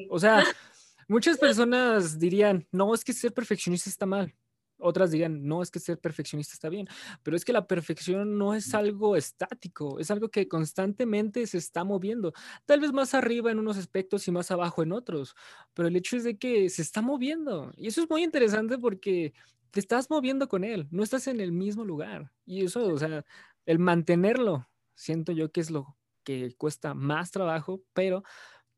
O 0.09 0.19
sea, 0.19 0.43
muchas 1.07 1.37
personas 1.37 2.19
dirían, 2.19 2.67
no, 2.71 2.93
es 2.93 3.05
que 3.05 3.13
ser 3.13 3.33
perfeccionista 3.33 3.89
está 3.89 4.05
mal. 4.05 4.35
Otras 4.79 5.11
dirían, 5.11 5.47
no, 5.47 5.61
es 5.61 5.71
que 5.71 5.79
ser 5.79 5.99
perfeccionista 5.99 6.53
está 6.53 6.69
bien, 6.69 6.87
pero 7.23 7.35
es 7.35 7.43
que 7.43 7.53
la 7.53 7.65
perfección 7.65 8.37
no 8.37 8.53
es 8.53 8.73
algo 8.75 9.15
estático, 9.15 9.99
es 9.99 10.11
algo 10.11 10.29
que 10.29 10.47
constantemente 10.47 11.47
se 11.47 11.57
está 11.57 11.83
moviendo, 11.83 12.33
tal 12.65 12.79
vez 12.79 12.93
más 12.93 13.13
arriba 13.13 13.51
en 13.51 13.59
unos 13.59 13.77
aspectos 13.77 14.27
y 14.27 14.31
más 14.31 14.51
abajo 14.51 14.83
en 14.83 14.91
otros, 14.91 15.35
pero 15.73 15.87
el 15.87 15.95
hecho 15.95 16.15
es 16.15 16.23
de 16.23 16.37
que 16.37 16.69
se 16.69 16.83
está 16.83 17.01
moviendo 17.01 17.71
y 17.75 17.87
eso 17.87 18.01
es 18.01 18.09
muy 18.09 18.23
interesante 18.23 18.77
porque 18.77 19.33
te 19.71 19.79
estás 19.79 20.09
moviendo 20.09 20.47
con 20.47 20.63
él, 20.63 20.87
no 20.91 21.03
estás 21.03 21.27
en 21.27 21.39
el 21.39 21.51
mismo 21.51 21.83
lugar 21.83 22.31
y 22.45 22.65
eso, 22.65 22.85
o 22.85 22.97
sea, 22.97 23.25
el 23.65 23.79
mantenerlo, 23.79 24.69
siento 24.95 25.31
yo 25.31 25.51
que 25.51 25.61
es 25.61 25.71
lo 25.71 25.97
que 26.23 26.53
cuesta 26.57 26.93
más 26.93 27.31
trabajo, 27.31 27.81
pero 27.93 28.23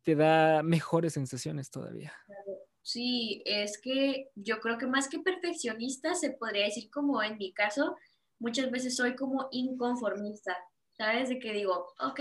te 0.03 0.15
da 0.15 0.63
mejores 0.63 1.13
sensaciones 1.13 1.69
todavía. 1.71 2.13
Sí, 2.81 3.43
es 3.45 3.79
que 3.81 4.29
yo 4.35 4.59
creo 4.59 4.77
que 4.77 4.87
más 4.87 5.09
que 5.09 5.19
perfeccionista 5.19 6.15
se 6.15 6.31
podría 6.31 6.65
decir 6.65 6.89
como 6.89 7.21
en 7.21 7.37
mi 7.37 7.53
caso, 7.53 7.95
muchas 8.39 8.71
veces 8.71 8.95
soy 8.95 9.15
como 9.15 9.47
inconformista, 9.51 10.57
¿sabes? 10.97 11.29
De 11.29 11.39
que 11.39 11.53
digo, 11.53 11.93
ok, 11.99 12.19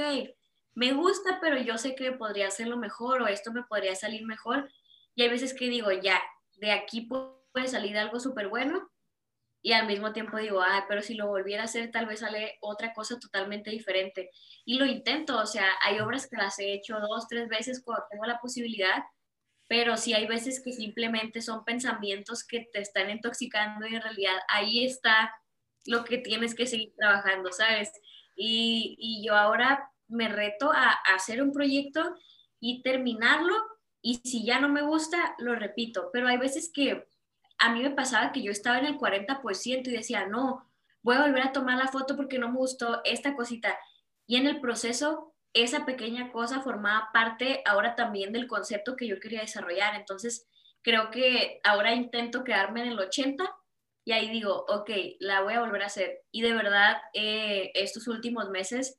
me 0.75 0.93
gusta, 0.93 1.39
pero 1.41 1.59
yo 1.61 1.79
sé 1.79 1.95
que 1.95 2.13
podría 2.13 2.49
hacerlo 2.49 2.77
mejor 2.77 3.23
o 3.23 3.29
esto 3.29 3.53
me 3.53 3.63
podría 3.65 3.95
salir 3.95 4.25
mejor. 4.25 4.71
Y 5.15 5.23
hay 5.23 5.29
veces 5.29 5.55
que 5.55 5.69
digo, 5.69 5.91
ya, 5.91 6.21
de 6.57 6.73
aquí 6.73 7.03
puede 7.03 7.69
salir 7.69 7.97
algo 7.97 8.21
súper 8.21 8.49
bueno. 8.49 8.89
Y 9.61 9.73
al 9.73 9.87
mismo 9.89 10.13
tiempo 10.13 10.37
digo, 10.37 10.61
ah, 10.63 10.87
pero 10.89 11.03
si 11.03 11.15
lo 11.15 11.27
volviera 11.27 11.63
a 11.63 11.65
hacer, 11.65 11.91
tal 11.91 12.07
vez 12.07 12.21
sale 12.21 12.59
otra 12.61 12.93
cosa 12.95 13.19
totalmente 13.19 13.71
diferente. 13.71 14.31
Y 14.65 14.79
lo 14.79 14.87
intento, 14.87 15.39
o 15.39 15.47
sea, 15.47 15.67
hay 15.83 15.99
obras 15.99 16.29
que 16.29 16.37
las 16.37 16.59
he 16.61 16.73
hecho 16.75 17.01
dos, 17.01 17.27
tres 17.27 17.49
veces 17.49 17.83
cuando 17.85 18.05
tengo 18.09 18.25
la 18.27 18.39
posibilidad 18.39 19.03
pero 19.69 19.97
sí 19.97 20.15
hay 20.15 20.27
veces 20.27 20.63
que 20.63 20.73
simplemente 20.73 21.43
son 21.43 21.65
pensamientos 21.65 22.43
que 22.43 22.69
te 22.73 22.81
están 22.81 23.11
intoxicando 23.11 23.87
y 23.87 23.95
en 23.95 24.03
realidad 24.03 24.37
ahí 24.49 24.85
está 24.85 25.33
lo 25.87 26.05
que 26.05 26.19
tienes 26.19 26.55
que 26.55 26.67
seguir 26.67 26.95
trabajando, 26.97 27.53
¿sabes? 27.53 27.93
Y, 28.35 28.97
y 28.99 29.27
yo 29.27 29.37
ahora 29.37 29.91
me 30.09 30.29
reto 30.29 30.73
a, 30.73 30.91
a, 30.91 31.15
hacer 31.15 31.43
un 31.43 31.53
proyecto 31.53 32.17
y 32.61 32.83
terminarlo 32.83 33.55
y 34.01 34.17
si 34.25 34.45
ya 34.45 34.59
no 34.59 34.69
me 34.69 34.83
gusta, 34.83 35.35
lo 35.39 35.55
repito, 35.55 36.11
pero 36.13 36.29
hay 36.29 36.39
veces 36.39 36.71
que 36.73 37.07
a 37.59 37.73
mí 37.73 37.83
me 37.83 37.91
pasaba 37.91 38.33
que 38.33 38.43
yo 38.43 38.51
estaba 38.51 38.79
en 38.79 38.87
el 38.87 38.99
40% 38.99 39.89
y 39.89 39.91
decía, 39.91 40.27
no, 40.27 40.71
voy 41.03 41.17
a 41.17 41.23
volver 41.23 41.43
a 41.43 41.53
tomar 41.53 41.77
la 41.77 41.89
foto 41.89 42.17
porque 42.17 42.39
no 42.39 42.49
me 42.51 42.59
gustó 42.59 43.01
esta 43.05 43.35
cosita. 43.35 43.77
Y 44.27 44.37
en 44.37 44.47
el 44.47 44.61
proceso 44.61 45.35
esa 45.53 45.85
pequeña 45.87 46.31
cosa 46.31 46.61
formaba 46.61 47.11
parte 47.13 47.63
ahora 47.65 47.95
también 47.95 48.33
del 48.33 48.47
concepto 48.47 48.97
que 48.97 49.07
yo 49.07 49.19
quería 49.21 49.41
desarrollar. 49.41 49.95
Entonces, 49.95 50.47
creo 50.83 51.11
que 51.11 51.61
ahora 51.65 51.95
intento 51.95 52.45
quedarme 52.45 52.83
en 52.83 52.89
el 52.89 52.99
80 52.99 53.45
y 54.05 54.13
ahí 54.13 54.31
digo, 54.31 54.65
ok, 54.69 54.91
la 55.21 55.43
voy 55.43 55.55
a 55.55 55.61
volver 55.61 55.83
a 55.83 55.87
hacer. 55.87 56.23
Y 56.31 56.43
de 56.43 56.53
verdad, 56.53 56.97
eh, 57.13 57.71
estos 57.75 58.09
últimos 58.09 58.49
meses 58.51 58.99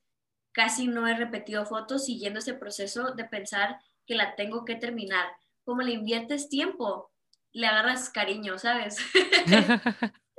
casi 0.51 0.87
no 0.87 1.07
he 1.07 1.15
repetido 1.15 1.65
fotos 1.65 2.05
siguiendo 2.05 2.39
ese 2.39 2.53
proceso 2.53 3.13
de 3.15 3.25
pensar 3.25 3.79
que 4.05 4.15
la 4.15 4.35
tengo 4.35 4.65
que 4.65 4.75
terminar. 4.75 5.27
Como 5.63 5.81
le 5.81 5.93
inviertes 5.93 6.49
tiempo, 6.49 7.11
le 7.51 7.67
agarras 7.67 8.09
cariño, 8.09 8.57
¿sabes? 8.57 8.97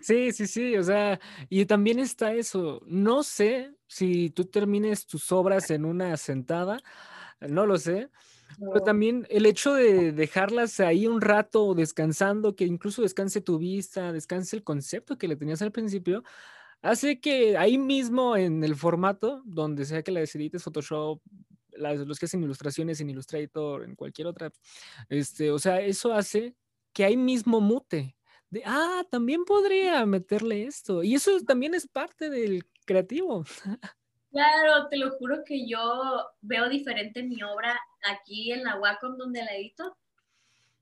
Sí, 0.00 0.32
sí, 0.32 0.46
sí, 0.46 0.76
o 0.76 0.82
sea, 0.82 1.20
y 1.48 1.64
también 1.66 1.98
está 1.98 2.32
eso. 2.32 2.80
No 2.86 3.22
sé 3.22 3.72
si 3.92 4.30
tú 4.30 4.46
termines 4.46 5.06
tus 5.06 5.30
obras 5.32 5.70
en 5.70 5.84
una 5.84 6.16
sentada, 6.16 6.78
no 7.40 7.66
lo 7.66 7.76
sé, 7.76 8.08
pero 8.58 8.80
también 8.82 9.26
el 9.28 9.44
hecho 9.44 9.74
de 9.74 10.12
dejarlas 10.12 10.80
ahí 10.80 11.06
un 11.06 11.20
rato 11.20 11.74
descansando, 11.74 12.56
que 12.56 12.64
incluso 12.64 13.02
descanse 13.02 13.42
tu 13.42 13.58
vista, 13.58 14.10
descanse 14.10 14.56
el 14.56 14.64
concepto 14.64 15.18
que 15.18 15.28
le 15.28 15.36
tenías 15.36 15.60
al 15.60 15.72
principio, 15.72 16.24
hace 16.80 17.20
que 17.20 17.58
ahí 17.58 17.76
mismo 17.76 18.34
en 18.34 18.64
el 18.64 18.76
formato, 18.76 19.42
donde 19.44 19.84
sea 19.84 20.02
que 20.02 20.10
la 20.12 20.20
edites 20.22 20.62
Photoshop, 20.62 21.20
los 21.72 22.18
que 22.18 22.26
hacen 22.26 22.42
ilustraciones 22.42 22.98
en 23.00 23.10
Illustrator, 23.10 23.84
en 23.84 23.94
cualquier 23.94 24.26
otra, 24.26 24.50
este, 25.10 25.50
o 25.50 25.58
sea, 25.58 25.82
eso 25.82 26.14
hace 26.14 26.54
que 26.94 27.04
ahí 27.04 27.18
mismo 27.18 27.60
mute 27.60 28.16
de, 28.52 28.62
ah, 28.66 29.02
también 29.10 29.44
podría 29.46 30.04
meterle 30.04 30.64
esto. 30.64 31.02
Y 31.02 31.14
eso 31.14 31.40
también 31.40 31.74
es 31.74 31.88
parte 31.88 32.28
del 32.28 32.64
creativo. 32.84 33.44
Claro, 34.30 34.88
te 34.88 34.96
lo 34.96 35.10
juro 35.18 35.44
que 35.44 35.68
yo 35.68 36.26
veo 36.40 36.68
diferente 36.68 37.22
mi 37.22 37.42
obra 37.42 37.78
aquí 38.04 38.52
en 38.52 38.64
la 38.64 38.76
Wacom 38.76 39.16
donde 39.18 39.44
la 39.44 39.54
edito. 39.56 39.96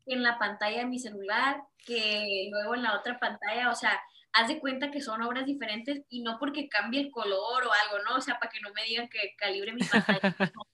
en 0.07 0.23
la 0.23 0.39
pantalla 0.39 0.79
de 0.81 0.87
mi 0.87 0.99
celular, 0.99 1.63
que 1.79 2.49
luego 2.51 2.75
en 2.75 2.83
la 2.83 2.97
otra 2.99 3.19
pantalla, 3.21 3.71
o 3.71 3.75
sea, 3.75 4.01
haz 4.33 4.49
de 4.49 4.61
cuenta 4.61 4.91
que 4.91 5.01
son 5.01 5.23
obras 5.23 5.47
diferentes 5.47 6.03
y 6.09 6.23
no 6.23 6.39
porque 6.39 6.69
cambie 6.69 7.01
el 7.01 7.11
color 7.11 7.65
o 7.67 7.71
algo, 7.73 8.05
¿no? 8.05 8.17
O 8.17 8.21
sea, 8.21 8.39
para 8.39 8.51
que 8.51 8.61
no 8.61 8.73
me 8.73 8.85
digan 8.85 9.09
que 9.09 9.35
calibre 9.37 9.73
mi 9.73 9.83
pantalla. 9.83 10.21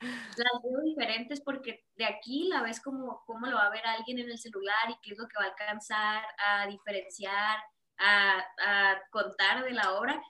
las 0.00 0.62
veo 0.62 0.82
diferentes 0.84 1.40
porque 1.40 1.84
de 1.96 2.04
aquí 2.04 2.48
la 2.48 2.62
ves 2.62 2.80
como 2.80 3.24
cómo 3.26 3.46
lo 3.46 3.56
va 3.56 3.66
a 3.66 3.70
ver 3.70 3.86
alguien 3.86 4.18
en 4.18 4.30
el 4.30 4.38
celular 4.38 4.90
y 4.90 4.96
qué 5.02 5.12
es 5.12 5.18
lo 5.18 5.26
que 5.28 5.38
va 5.38 5.46
a 5.46 5.48
alcanzar 5.48 6.22
a 6.38 6.66
diferenciar, 6.66 7.58
a, 7.98 8.38
a 8.58 9.02
contar 9.10 9.64
de 9.64 9.72
la 9.72 9.94
obra. 9.94 10.20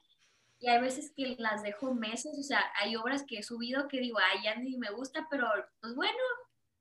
Y 0.59 0.69
hay 0.69 0.81
veces 0.81 1.13
que 1.15 1.37
las 1.39 1.63
dejo 1.63 1.95
meses, 1.95 2.39
o 2.39 2.43
sea, 2.43 2.61
hay 2.81 2.97
obras 2.97 3.25
que 3.27 3.39
he 3.39 3.43
subido 3.43 3.89
que 3.89 4.01
digo, 4.01 4.19
ay, 4.19 4.45
ya 4.45 4.55
ni 4.57 4.77
me 4.79 4.91
gusta, 4.91 5.27
pero 5.31 5.47
pues 5.81 5.95
bueno, 5.95 6.19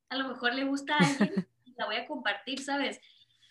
a 0.10 0.16
lo 0.16 0.30
mejor 0.30 0.54
le 0.54 0.64
gusta 0.64 0.96
a 0.96 1.00
alguien 1.00 1.48
y 1.66 1.74
la 1.78 1.86
voy 1.86 1.98
a 1.98 2.08
compartir, 2.08 2.64
¿sabes? 2.64 3.00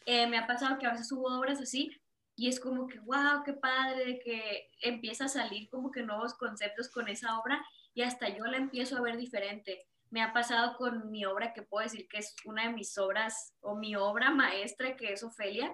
Eh, 0.06 0.26
me 0.26 0.38
ha 0.38 0.46
pasado 0.46 0.78
que 0.78 0.86
a 0.86 0.92
veces 0.92 1.08
subo 1.08 1.28
obras 1.38 1.60
así 1.60 1.90
y 2.36 2.48
es 2.48 2.58
como 2.58 2.86
que, 2.86 2.98
wow, 3.00 3.42
qué 3.44 3.52
padre, 3.52 4.20
que 4.24 4.70
empieza 4.80 5.26
a 5.26 5.28
salir 5.28 5.68
como 5.68 5.90
que 5.90 6.02
nuevos 6.02 6.34
conceptos 6.34 6.90
con 6.90 7.08
esa 7.08 7.38
obra 7.38 7.64
y 7.94 8.02
hasta 8.02 8.28
yo 8.28 8.44
la 8.46 8.56
empiezo 8.56 8.96
a 8.96 9.02
ver 9.02 9.16
diferente. 9.16 9.86
Me 10.10 10.22
ha 10.22 10.32
pasado 10.32 10.76
con 10.76 11.10
mi 11.10 11.24
obra 11.24 11.52
que 11.52 11.62
puedo 11.62 11.84
decir 11.84 12.08
que 12.08 12.18
es 12.18 12.34
una 12.44 12.66
de 12.66 12.72
mis 12.72 12.96
obras 12.98 13.54
o 13.60 13.76
mi 13.76 13.94
obra 13.96 14.30
maestra 14.30 14.96
que 14.96 15.12
es 15.12 15.22
Ofelia. 15.22 15.72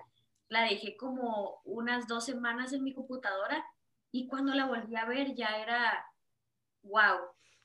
La 0.48 0.62
dejé 0.62 0.96
como 0.96 1.60
unas 1.64 2.08
dos 2.08 2.24
semanas 2.24 2.72
en 2.72 2.82
mi 2.82 2.92
computadora 2.92 3.64
y 4.12 4.26
cuando 4.26 4.54
la 4.54 4.66
volví 4.66 4.96
a 4.96 5.04
ver 5.04 5.34
ya 5.34 5.60
era, 5.60 6.04
wow, 6.82 7.18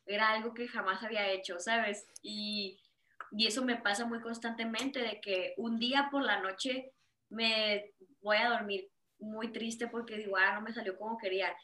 era 0.05 0.31
algo 0.31 0.53
que 0.53 0.67
jamás 0.67 1.03
había 1.03 1.29
hecho, 1.31 1.59
¿sabes? 1.59 2.07
Y, 2.21 2.79
y 3.31 3.47
eso 3.47 3.63
me 3.63 3.77
pasa 3.77 4.05
muy 4.05 4.21
constantemente 4.21 4.99
de 4.99 5.19
que 5.21 5.53
un 5.57 5.79
día 5.79 6.09
por 6.11 6.23
la 6.23 6.41
noche 6.41 6.91
me 7.29 7.91
voy 8.21 8.37
a 8.37 8.49
dormir 8.49 8.87
muy 9.19 9.51
triste 9.51 9.87
porque 9.87 10.17
digo, 10.17 10.37
ah, 10.37 10.55
no 10.55 10.61
me 10.61 10.73
salió 10.73 10.97
como 10.97 11.17
quería. 11.17 11.55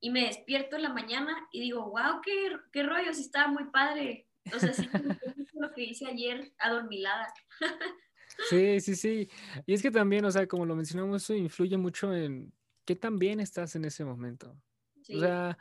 Y 0.00 0.10
me 0.10 0.26
despierto 0.26 0.76
en 0.76 0.82
la 0.82 0.92
mañana 0.92 1.36
y 1.52 1.60
digo, 1.60 1.90
wow, 1.90 2.20
qué, 2.22 2.56
qué 2.72 2.82
rollo, 2.82 3.12
sí 3.12 3.22
estaba 3.22 3.48
muy 3.48 3.64
padre. 3.70 4.26
O 4.54 4.58
sea, 4.58 4.72
sí, 4.72 4.88
lo 5.54 5.72
que 5.72 5.82
hice 5.82 6.06
ayer 6.06 6.52
adormilada. 6.58 7.32
Sí, 8.50 8.78
sí, 8.80 8.94
sí. 8.94 9.28
Y 9.66 9.74
es 9.74 9.82
que 9.82 9.90
también, 9.90 10.24
o 10.24 10.30
sea, 10.30 10.46
como 10.46 10.64
lo 10.64 10.76
mencionamos, 10.76 11.28
influye 11.30 11.76
mucho 11.76 12.14
en 12.14 12.52
qué 12.88 12.96
tan 12.96 13.18
bien 13.18 13.38
estás 13.38 13.76
en 13.76 13.84
ese 13.84 14.02
momento. 14.02 14.58
O 15.14 15.20
sea, 15.20 15.58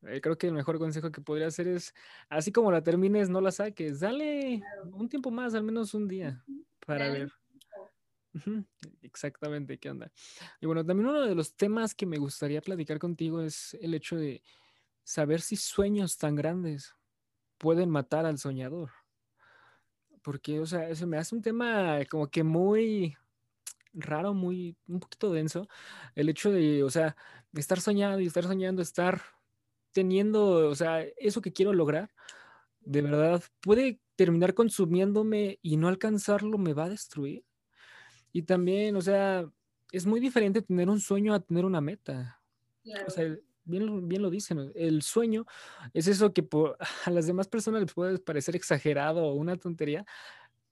eh, 0.00 0.18
creo 0.22 0.38
que 0.38 0.46
el 0.46 0.54
mejor 0.54 0.78
consejo 0.78 1.12
que 1.12 1.20
podría 1.20 1.48
hacer 1.48 1.68
es, 1.68 1.94
así 2.30 2.52
como 2.52 2.72
la 2.72 2.82
termines, 2.82 3.28
no 3.28 3.42
la 3.42 3.52
saques, 3.52 4.00
dale 4.00 4.62
un 4.90 5.06
tiempo 5.06 5.30
más, 5.30 5.54
al 5.54 5.62
menos 5.62 5.92
un 5.92 6.08
día, 6.08 6.42
para 6.86 7.10
ver. 7.10 7.30
Exactamente, 9.02 9.76
¿qué 9.76 9.90
onda? 9.90 10.10
Y 10.58 10.64
bueno, 10.64 10.82
también 10.82 11.10
uno 11.10 11.20
de 11.20 11.34
los 11.34 11.54
temas 11.54 11.94
que 11.94 12.06
me 12.06 12.16
gustaría 12.16 12.62
platicar 12.62 12.98
contigo 12.98 13.42
es 13.42 13.74
el 13.82 13.92
hecho 13.92 14.16
de 14.16 14.42
saber 15.04 15.42
si 15.42 15.56
sueños 15.56 16.16
tan 16.16 16.34
grandes 16.34 16.96
pueden 17.58 17.90
matar 17.90 18.24
al 18.24 18.38
soñador. 18.38 18.90
Porque, 20.22 20.60
o 20.60 20.64
sea, 20.64 20.88
eso 20.88 21.06
me 21.06 21.18
hace 21.18 21.34
un 21.34 21.42
tema 21.42 21.98
como 22.08 22.30
que 22.30 22.42
muy 22.42 23.18
raro, 23.92 24.34
muy, 24.34 24.76
un 24.88 25.00
poquito 25.00 25.32
denso. 25.32 25.68
El 26.14 26.28
hecho 26.28 26.50
de, 26.50 26.82
o 26.82 26.90
sea, 26.90 27.16
estar 27.54 27.80
soñando 27.80 28.20
y 28.20 28.26
estar 28.26 28.44
soñando, 28.44 28.82
estar 28.82 29.22
teniendo, 29.92 30.68
o 30.68 30.74
sea, 30.74 31.02
eso 31.16 31.40
que 31.40 31.52
quiero 31.52 31.72
lograr, 31.72 32.10
de 32.80 33.02
verdad, 33.02 33.42
puede 33.60 34.00
terminar 34.16 34.54
consumiéndome 34.54 35.58
y 35.62 35.76
no 35.76 35.88
alcanzarlo 35.88 36.58
me 36.58 36.74
va 36.74 36.84
a 36.84 36.90
destruir. 36.90 37.44
Y 38.32 38.42
también, 38.42 38.96
o 38.96 39.00
sea, 39.00 39.50
es 39.92 40.06
muy 40.06 40.20
diferente 40.20 40.62
tener 40.62 40.88
un 40.88 41.00
sueño 41.00 41.34
a 41.34 41.40
tener 41.40 41.64
una 41.64 41.80
meta. 41.80 42.40
O 43.06 43.10
sea, 43.10 43.36
bien, 43.64 44.08
bien 44.08 44.22
lo 44.22 44.30
dicen, 44.30 44.72
el 44.74 45.02
sueño 45.02 45.46
es 45.92 46.06
eso 46.06 46.32
que 46.32 46.46
a 47.04 47.10
las 47.10 47.26
demás 47.26 47.48
personas 47.48 47.82
les 47.82 47.92
puede 47.92 48.18
parecer 48.18 48.56
exagerado 48.56 49.24
o 49.24 49.34
una 49.34 49.56
tontería, 49.56 50.04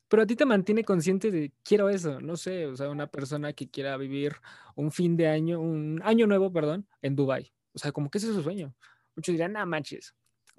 pero 0.08 0.22
a 0.22 0.26
ti 0.26 0.36
te 0.36 0.46
mantiene 0.46 0.84
consciente 0.84 1.30
de 1.30 1.52
quiero 1.62 1.88
eso, 1.90 2.20
no 2.20 2.36
sé, 2.36 2.66
o 2.66 2.76
sea, 2.76 2.90
una 2.90 3.06
persona 3.08 3.52
que 3.52 3.68
quiera 3.68 3.96
vivir 3.96 4.36
un 4.74 4.90
fin 4.90 5.16
de 5.16 5.28
año, 5.28 5.60
un 5.60 6.00
año 6.04 6.26
nuevo, 6.26 6.52
perdón, 6.52 6.88
en 7.02 7.16
Dubai. 7.16 7.52
O 7.74 7.78
sea, 7.78 7.92
como 7.92 8.10
que 8.10 8.18
ese 8.18 8.28
es 8.28 8.34
su 8.34 8.42
sueño. 8.42 8.74
Muchos 9.14 9.32
dirán, 9.34 9.56
ah, 9.56 9.66
manches, 9.66 10.14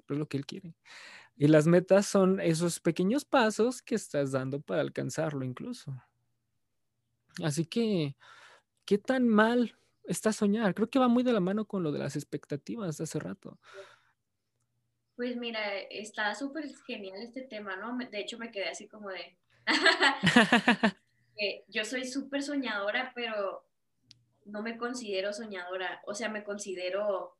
pero 0.06 0.16
es 0.16 0.18
lo 0.20 0.28
que 0.28 0.36
él 0.36 0.46
quiere. 0.46 0.74
Y 1.36 1.48
las 1.48 1.66
metas 1.66 2.06
son 2.06 2.40
esos 2.40 2.80
pequeños 2.80 3.24
pasos 3.24 3.82
que 3.82 3.94
estás 3.94 4.32
dando 4.32 4.60
para 4.60 4.82
alcanzarlo 4.82 5.44
incluso. 5.44 5.94
Así 7.42 7.64
que, 7.64 8.16
¿qué 8.84 8.98
tan 8.98 9.28
mal 9.28 9.76
está 10.04 10.32
soñar? 10.32 10.74
Creo 10.74 10.90
que 10.90 10.98
va 10.98 11.08
muy 11.08 11.22
de 11.22 11.32
la 11.32 11.40
mano 11.40 11.66
con 11.66 11.82
lo 11.82 11.92
de 11.92 11.98
las 11.98 12.16
expectativas 12.16 12.98
de 12.98 13.04
hace 13.04 13.18
rato. 13.18 13.58
Pues 15.20 15.36
mira, 15.36 15.60
está 15.90 16.34
súper 16.34 16.74
genial 16.86 17.20
este 17.20 17.42
tema, 17.42 17.76
¿no? 17.76 17.94
De 17.94 18.20
hecho, 18.20 18.38
me 18.38 18.50
quedé 18.50 18.70
así 18.70 18.88
como 18.88 19.10
de... 19.10 19.36
yo 21.68 21.84
soy 21.84 22.06
súper 22.06 22.42
soñadora, 22.42 23.12
pero 23.14 23.68
no 24.46 24.62
me 24.62 24.78
considero 24.78 25.34
soñadora. 25.34 26.00
O 26.06 26.14
sea, 26.14 26.30
me 26.30 26.42
considero, 26.42 27.36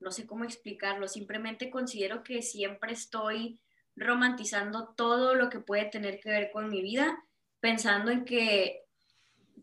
no 0.00 0.10
sé 0.10 0.26
cómo 0.26 0.42
explicarlo, 0.42 1.06
simplemente 1.06 1.70
considero 1.70 2.24
que 2.24 2.42
siempre 2.42 2.94
estoy 2.94 3.60
romantizando 3.94 4.88
todo 4.96 5.36
lo 5.36 5.50
que 5.50 5.60
puede 5.60 5.84
tener 5.84 6.18
que 6.18 6.30
ver 6.30 6.50
con 6.50 6.68
mi 6.68 6.82
vida, 6.82 7.24
pensando 7.60 8.10
en 8.10 8.24
que 8.24 8.86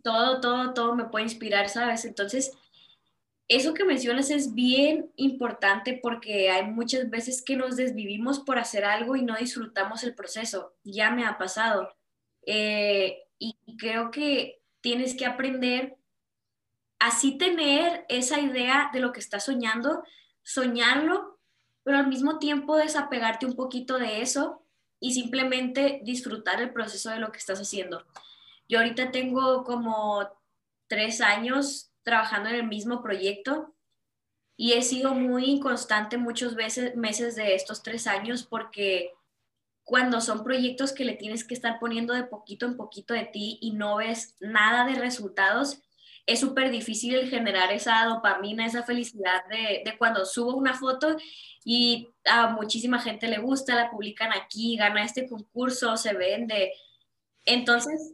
todo, 0.06 0.40
todo, 0.40 0.74
todo 0.74 0.96
me 0.96 1.10
puede 1.10 1.26
inspirar, 1.26 1.68
¿sabes? 1.68 2.06
Entonces, 2.06 2.58
eso 3.48 3.74
que 3.74 3.84
mencionas 3.84 4.30
es 4.30 4.54
bien 4.54 5.12
importante 5.16 6.00
porque 6.02 6.50
hay 6.50 6.66
muchas 6.66 7.10
veces 7.10 7.42
que 7.42 7.58
nos 7.58 7.76
desvivimos 7.76 8.40
por 8.40 8.58
hacer 8.60 8.86
algo 8.86 9.16
y 9.16 9.24
no 9.24 9.36
disfrutamos 9.36 10.04
el 10.04 10.16
proceso. 10.16 10.74
Ya 10.84 11.12
me 11.12 11.26
ha 11.26 11.38
pasado. 11.38 11.90
Eh, 12.46 13.24
y 13.38 13.58
creo 13.78 14.12
que 14.12 14.62
tienes 14.82 15.16
que 15.16 15.26
aprender 15.26 15.98
así 17.00 17.38
tener 17.38 18.06
esa 18.10 18.40
idea 18.40 18.90
de 18.94 19.00
lo 19.00 19.12
que 19.12 19.20
estás 19.20 19.46
soñando, 19.46 20.04
soñarlo, 20.44 21.40
pero 21.84 21.98
al 21.98 22.08
mismo 22.08 22.38
tiempo 22.38 22.78
desapegarte 22.78 23.48
un 23.48 23.56
poquito 23.56 23.98
de 23.98 24.22
eso 24.22 24.64
y 25.00 25.14
simplemente 25.14 26.00
disfrutar 26.04 26.62
el 26.62 26.72
proceso 26.72 27.10
de 27.10 27.20
lo 27.20 27.32
que 27.32 27.40
estás 27.40 27.60
haciendo. 27.60 28.06
Yo 28.70 28.78
ahorita 28.78 29.12
tengo 29.12 29.64
como 29.64 30.30
tres 30.88 31.22
años 31.22 31.91
trabajando 32.04 32.50
en 32.50 32.56
el 32.56 32.68
mismo 32.68 33.02
proyecto 33.02 33.74
y 34.56 34.74
he 34.74 34.82
sido 34.82 35.14
muy 35.14 35.46
inconstante 35.46 36.18
muchos 36.18 36.56
veces, 36.56 36.96
meses 36.96 37.36
de 37.36 37.56
estos 37.56 37.84
tres 37.84 38.08
años 38.08 38.44
porque 38.44 39.12
cuando 39.84 40.22
son 40.22 40.44
proyectos 40.44 40.94
que 40.94 41.06
le 41.06 41.14
tienes 41.14 41.44
que 41.44 41.54
estar 41.54 41.80
poniendo 41.80 42.14
de 42.14 42.24
poquito 42.24 42.66
en 42.66 42.78
poquito 42.78 43.14
de 43.14 43.26
ti 43.26 43.58
y 43.62 43.72
no 43.72 43.98
ves 43.98 44.36
nada 44.40 44.86
de 44.86 44.96
resultados, 44.96 45.82
es 46.28 46.40
súper 46.40 46.70
difícil 46.72 47.28
generar 47.30 47.72
esa 47.72 48.06
dopamina, 48.06 48.66
esa 48.66 48.84
felicidad 48.84 49.44
de, 49.50 49.82
de, 49.84 49.98
cuando 49.98 50.26
subo 50.26 50.56
una 50.56 50.76
foto 50.76 51.18
y 51.66 52.10
a 52.26 52.48
muchísima 52.48 53.00
gente 53.00 53.28
le 53.28 53.40
gusta, 53.40 53.76
la 53.76 53.90
publican 53.90 54.32
aquí, 54.32 54.78
gana 54.78 55.04
este 55.04 55.28
concurso, 55.28 55.98
se 55.98 56.14
vende. 56.14 56.72
Entonces, 57.46 58.14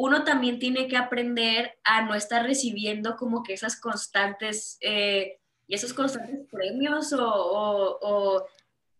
uno 0.00 0.22
también 0.22 0.60
tiene 0.60 0.86
que 0.86 0.96
aprender 0.96 1.76
a 1.82 2.02
no 2.02 2.14
estar 2.14 2.44
recibiendo 2.44 3.16
como 3.16 3.42
que 3.42 3.54
esas 3.54 3.80
constantes, 3.80 4.78
eh, 4.80 5.40
esos 5.66 5.92
constantes 5.92 6.46
premios 6.48 7.12
o, 7.12 8.46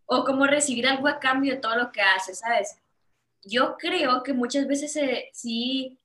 o, 0.05 0.25
como 0.25 0.45
recibir 0.45 0.89
algo 0.89 1.07
a 1.07 1.19
cambio 1.19 1.53
de 1.53 1.61
todo 1.61 1.77
lo 1.77 1.93
que 1.93 2.01
hace, 2.01 2.35
¿sabes? 2.35 2.75
Yo 3.45 3.77
creo 3.77 4.23
que 4.23 4.33
muchas 4.33 4.67
veces 4.67 4.93
eh, 4.97 5.29
sí, 5.31 5.97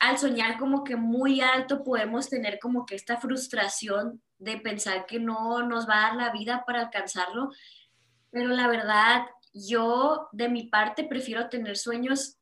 al 0.00 0.18
soñar 0.18 0.58
como 0.58 0.82
que 0.82 0.96
muy 0.96 1.40
alto 1.40 1.84
podemos 1.84 2.28
tener 2.28 2.58
como 2.58 2.86
que 2.86 2.96
esta 2.96 3.18
frustración 3.18 4.20
de 4.38 4.56
pensar 4.56 5.06
que 5.06 5.20
no 5.20 5.62
nos 5.62 5.88
va 5.88 5.98
a 5.98 6.08
dar 6.08 6.16
la 6.16 6.32
vida 6.32 6.64
para 6.66 6.80
alcanzarlo, 6.80 7.52
pero 8.32 8.48
la 8.48 8.66
verdad, 8.66 9.26
yo 9.52 10.28
de 10.32 10.48
mi 10.48 10.64
parte 10.64 11.04
prefiero 11.04 11.48
tener 11.48 11.76
sueños 11.76 12.36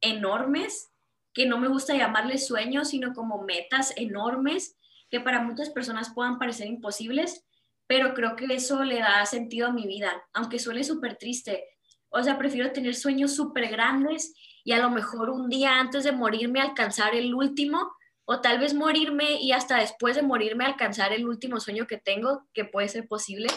enormes 0.00 0.89
que 1.32 1.46
no 1.46 1.58
me 1.58 1.68
gusta 1.68 1.96
llamarles 1.96 2.46
sueños, 2.46 2.88
sino 2.88 3.12
como 3.14 3.42
metas 3.42 3.92
enormes 3.96 4.76
que 5.10 5.20
para 5.20 5.42
muchas 5.42 5.70
personas 5.70 6.12
puedan 6.14 6.38
parecer 6.38 6.66
imposibles, 6.68 7.44
pero 7.86 8.14
creo 8.14 8.36
que 8.36 8.46
eso 8.54 8.84
le 8.84 9.00
da 9.00 9.26
sentido 9.26 9.66
a 9.66 9.72
mi 9.72 9.86
vida, 9.86 10.22
aunque 10.32 10.58
suene 10.58 10.84
súper 10.84 11.16
triste. 11.16 11.64
O 12.08 12.22
sea, 12.22 12.38
prefiero 12.38 12.72
tener 12.72 12.94
sueños 12.94 13.34
súper 13.34 13.68
grandes 13.68 14.34
y 14.64 14.72
a 14.72 14.78
lo 14.78 14.90
mejor 14.90 15.30
un 15.30 15.48
día 15.48 15.80
antes 15.80 16.04
de 16.04 16.12
morirme 16.12 16.60
alcanzar 16.60 17.14
el 17.14 17.34
último, 17.34 17.90
o 18.24 18.40
tal 18.40 18.60
vez 18.60 18.74
morirme 18.74 19.40
y 19.40 19.50
hasta 19.50 19.78
después 19.78 20.14
de 20.14 20.22
morirme 20.22 20.64
alcanzar 20.64 21.12
el 21.12 21.26
último 21.26 21.58
sueño 21.58 21.88
que 21.88 21.96
tengo, 21.98 22.46
que 22.54 22.64
puede 22.64 22.88
ser 22.88 23.08
posible, 23.08 23.48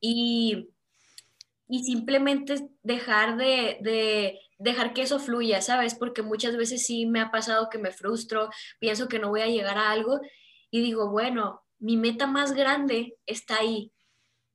y, 0.00 0.70
y 1.68 1.84
simplemente 1.84 2.70
dejar 2.82 3.36
de, 3.36 3.76
de 3.82 4.40
dejar 4.58 4.94
que 4.94 5.02
eso 5.02 5.18
fluya, 5.18 5.60
¿sabes? 5.60 5.94
Porque 5.94 6.22
muchas 6.22 6.56
veces 6.56 6.86
sí 6.86 7.06
me 7.06 7.20
ha 7.20 7.30
pasado 7.30 7.68
que 7.70 7.78
me 7.78 7.92
frustro, 7.92 8.50
pienso 8.78 9.08
que 9.08 9.18
no 9.18 9.28
voy 9.28 9.42
a 9.42 9.48
llegar 9.48 9.78
a 9.78 9.90
algo 9.90 10.20
y 10.70 10.80
digo, 10.80 11.10
bueno, 11.10 11.62
mi 11.78 11.96
meta 11.96 12.26
más 12.26 12.52
grande 12.52 13.16
está 13.26 13.58
ahí. 13.58 13.92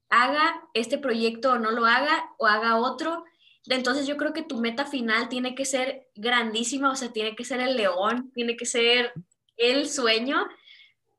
Haga 0.10 0.62
este 0.74 0.98
proyecto 0.98 1.54
o 1.54 1.60
no 1.60 1.72
lo 1.72 1.86
haga 1.86 2.32
o 2.38 2.48
haga 2.48 2.78
otro. 2.78 3.24
Entonces 3.68 4.08
yo 4.08 4.18
creo 4.18 4.34
que 4.34 4.42
tu 4.42 4.60
meta 4.60 4.86
final 4.86 5.30
tiene 5.30 5.56
que 5.56 5.66
ser 5.66 6.10
grandísima, 6.16 6.92
o 6.92 6.96
sea, 6.96 7.14
tiene 7.14 7.36
que 7.36 7.46
ser 7.46 7.62
el 7.62 7.78
león, 7.78 8.32
tiene 8.34 8.58
que 8.58 8.66
ser 8.66 9.14
el 9.56 9.88
sueño, 9.88 10.48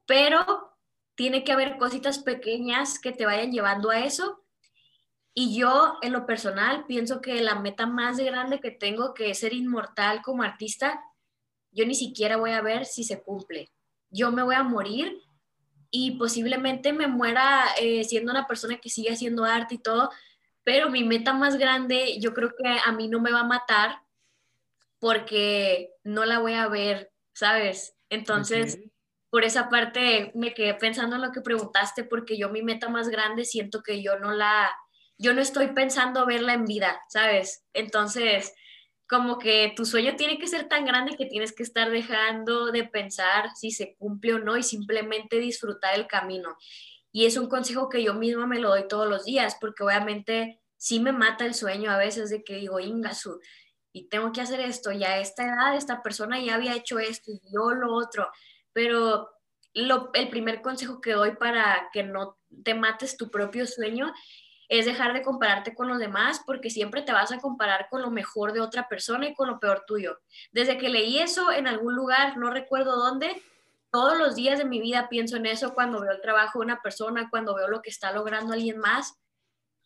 pero 0.06 0.72
tiene 1.14 1.44
que 1.44 1.52
haber 1.52 1.78
cositas 1.78 2.18
pequeñas 2.18 2.98
que 2.98 3.12
te 3.12 3.26
vayan 3.26 3.52
llevando 3.52 3.90
a 3.90 4.00
eso 4.00 4.41
y 5.34 5.56
yo, 5.56 5.98
en 6.02 6.12
lo 6.12 6.26
personal, 6.26 6.84
pienso 6.86 7.20
que 7.22 7.40
la 7.40 7.54
meta 7.54 7.86
más 7.86 8.18
grande 8.18 8.60
que 8.60 8.70
tengo, 8.70 9.14
que 9.14 9.30
es 9.30 9.38
ser 9.38 9.54
inmortal 9.54 10.20
como 10.22 10.42
artista, 10.42 11.02
yo 11.70 11.86
ni 11.86 11.94
siquiera 11.94 12.36
voy 12.36 12.50
a 12.50 12.60
ver 12.60 12.84
si 12.84 13.02
se 13.02 13.22
cumple. 13.22 13.72
Yo 14.10 14.30
me 14.30 14.42
voy 14.42 14.54
a 14.54 14.62
morir 14.62 15.18
y 15.90 16.12
posiblemente 16.12 16.92
me 16.92 17.06
muera 17.06 17.64
eh, 17.80 18.04
siendo 18.04 18.30
una 18.30 18.46
persona 18.46 18.78
que 18.78 18.90
sigue 18.90 19.12
haciendo 19.12 19.44
arte 19.44 19.76
y 19.76 19.78
todo, 19.78 20.10
pero 20.64 20.90
mi 20.90 21.02
meta 21.02 21.32
más 21.32 21.56
grande, 21.56 22.18
yo 22.20 22.34
creo 22.34 22.50
que 22.50 22.68
a 22.84 22.92
mí 22.92 23.08
no 23.08 23.20
me 23.20 23.32
va 23.32 23.40
a 23.40 23.44
matar 23.44 24.02
porque 24.98 25.94
no 26.04 26.24
la 26.26 26.38
voy 26.38 26.54
a 26.54 26.68
ver, 26.68 27.10
¿sabes? 27.34 27.96
Entonces, 28.10 28.78
por 29.30 29.44
esa 29.44 29.70
parte 29.70 30.30
me 30.34 30.52
quedé 30.52 30.74
pensando 30.74 31.16
en 31.16 31.22
lo 31.22 31.32
que 31.32 31.40
preguntaste, 31.40 32.04
porque 32.04 32.36
yo 32.36 32.50
mi 32.50 32.62
meta 32.62 32.90
más 32.90 33.08
grande 33.08 33.46
siento 33.46 33.82
que 33.82 34.02
yo 34.02 34.18
no 34.18 34.32
la 34.32 34.70
yo 35.22 35.32
no 35.32 35.40
estoy 35.40 35.68
pensando 35.68 36.26
verla 36.26 36.54
en 36.54 36.64
vida, 36.64 37.00
¿sabes? 37.08 37.64
Entonces, 37.72 38.52
como 39.08 39.38
que 39.38 39.72
tu 39.76 39.84
sueño 39.84 40.16
tiene 40.16 40.36
que 40.36 40.48
ser 40.48 40.68
tan 40.68 40.84
grande 40.84 41.16
que 41.16 41.26
tienes 41.26 41.52
que 41.52 41.62
estar 41.62 41.90
dejando 41.90 42.72
de 42.72 42.82
pensar 42.84 43.50
si 43.54 43.70
se 43.70 43.94
cumple 43.96 44.34
o 44.34 44.38
no 44.40 44.56
y 44.56 44.64
simplemente 44.64 45.38
disfrutar 45.38 45.94
el 45.94 46.08
camino. 46.08 46.56
Y 47.12 47.26
es 47.26 47.36
un 47.36 47.48
consejo 47.48 47.88
que 47.88 48.02
yo 48.02 48.14
misma 48.14 48.48
me 48.48 48.58
lo 48.58 48.70
doy 48.70 48.88
todos 48.88 49.08
los 49.08 49.24
días, 49.24 49.56
porque 49.60 49.84
obviamente 49.84 50.60
sí 50.76 50.98
me 50.98 51.12
mata 51.12 51.46
el 51.46 51.54
sueño 51.54 51.92
a 51.92 51.98
veces 51.98 52.30
de 52.30 52.42
que 52.42 52.56
digo, 52.56 52.80
Ingasu, 52.80 53.38
y 53.92 54.08
tengo 54.08 54.32
que 54.32 54.40
hacer 54.40 54.58
esto, 54.58 54.90
ya 54.90 55.12
a 55.12 55.18
esta 55.20 55.44
edad 55.44 55.76
esta 55.76 56.02
persona 56.02 56.40
ya 56.40 56.56
había 56.56 56.74
hecho 56.74 56.98
esto 56.98 57.30
y 57.30 57.40
yo 57.52 57.70
lo 57.70 57.94
otro, 57.94 58.28
pero 58.72 59.28
lo, 59.74 60.10
el 60.14 60.30
primer 60.30 60.62
consejo 60.62 61.00
que 61.00 61.12
doy 61.12 61.36
para 61.36 61.90
que 61.92 62.02
no 62.02 62.38
te 62.64 62.74
mates 62.74 63.16
tu 63.16 63.30
propio 63.30 63.66
sueño 63.66 64.12
es 64.72 64.86
dejar 64.86 65.12
de 65.12 65.20
compararte 65.20 65.74
con 65.74 65.86
los 65.86 65.98
demás 65.98 66.40
porque 66.46 66.70
siempre 66.70 67.02
te 67.02 67.12
vas 67.12 67.30
a 67.30 67.40
comparar 67.40 67.88
con 67.90 68.00
lo 68.00 68.10
mejor 68.10 68.54
de 68.54 68.62
otra 68.62 68.88
persona 68.88 69.28
y 69.28 69.34
con 69.34 69.48
lo 69.48 69.60
peor 69.60 69.84
tuyo. 69.86 70.18
Desde 70.50 70.78
que 70.78 70.88
leí 70.88 71.18
eso 71.18 71.52
en 71.52 71.66
algún 71.66 71.94
lugar, 71.94 72.38
no 72.38 72.48
recuerdo 72.48 72.96
dónde, 72.96 73.42
todos 73.90 74.16
los 74.16 74.34
días 74.34 74.56
de 74.56 74.64
mi 74.64 74.80
vida 74.80 75.10
pienso 75.10 75.36
en 75.36 75.44
eso 75.44 75.74
cuando 75.74 76.00
veo 76.00 76.10
el 76.10 76.22
trabajo 76.22 76.58
de 76.58 76.64
una 76.64 76.80
persona, 76.80 77.28
cuando 77.28 77.54
veo 77.54 77.68
lo 77.68 77.82
que 77.82 77.90
está 77.90 78.12
logrando 78.12 78.54
alguien 78.54 78.78
más. 78.78 79.20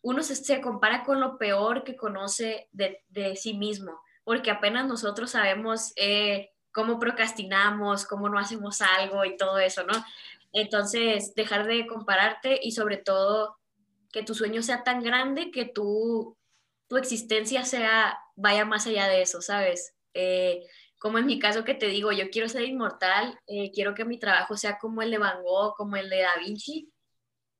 Uno 0.01 0.23
se, 0.23 0.61
compara 0.61 1.03
con 1.03 1.19
lo 1.19 1.37
peor 1.37 1.83
que 1.83 1.97
conoce 1.97 2.69
de, 2.71 3.35
sí 3.35 3.55
mismo, 3.55 3.99
porque 4.23 4.51
apenas 4.51 4.87
nosotros 4.87 5.31
sabemos 5.31 5.91
eh, 5.97 6.51
cómo 6.71 6.97
procrastinamos, 6.97 8.05
cómo 8.05 8.29
no 8.29 8.39
hacemos 8.39 8.79
algo 8.79 9.25
y 9.25 9.35
todo 9.35 9.59
eso, 9.59 9.83
¿no? 9.83 10.01
Entonces, 10.53 11.35
dejar 11.35 11.67
de 11.67 11.85
compararte 11.87 12.57
y 12.63 12.71
sobre 12.71 12.95
todo 12.95 13.57
que 14.11 14.23
tu 14.23 14.33
sueño 14.33 14.61
sea 14.61 14.83
tan 14.83 15.01
grande 15.01 15.51
que 15.51 15.65
tu, 15.65 16.37
tu 16.87 16.97
existencia 16.97 17.63
sea, 17.65 18.19
vaya 18.35 18.65
más 18.65 18.87
allá 18.87 19.07
de 19.07 19.21
eso, 19.21 19.41
¿sabes? 19.41 19.95
Eh, 20.13 20.65
como 20.97 21.19
en 21.19 21.25
mi 21.25 21.39
caso 21.39 21.63
que 21.63 21.75
te 21.75 21.87
digo, 21.87 22.11
yo 22.11 22.29
quiero 22.29 22.49
ser 22.49 22.63
inmortal, 22.63 23.39
eh, 23.47 23.71
quiero 23.71 23.93
que 23.93 24.05
mi 24.05 24.17
trabajo 24.17 24.57
sea 24.57 24.79
como 24.79 25.01
el 25.01 25.11
de 25.11 25.19
Van 25.19 25.43
Gogh, 25.43 25.75
como 25.75 25.95
el 25.95 26.09
de 26.09 26.21
Da 26.21 26.37
Vinci, 26.37 26.91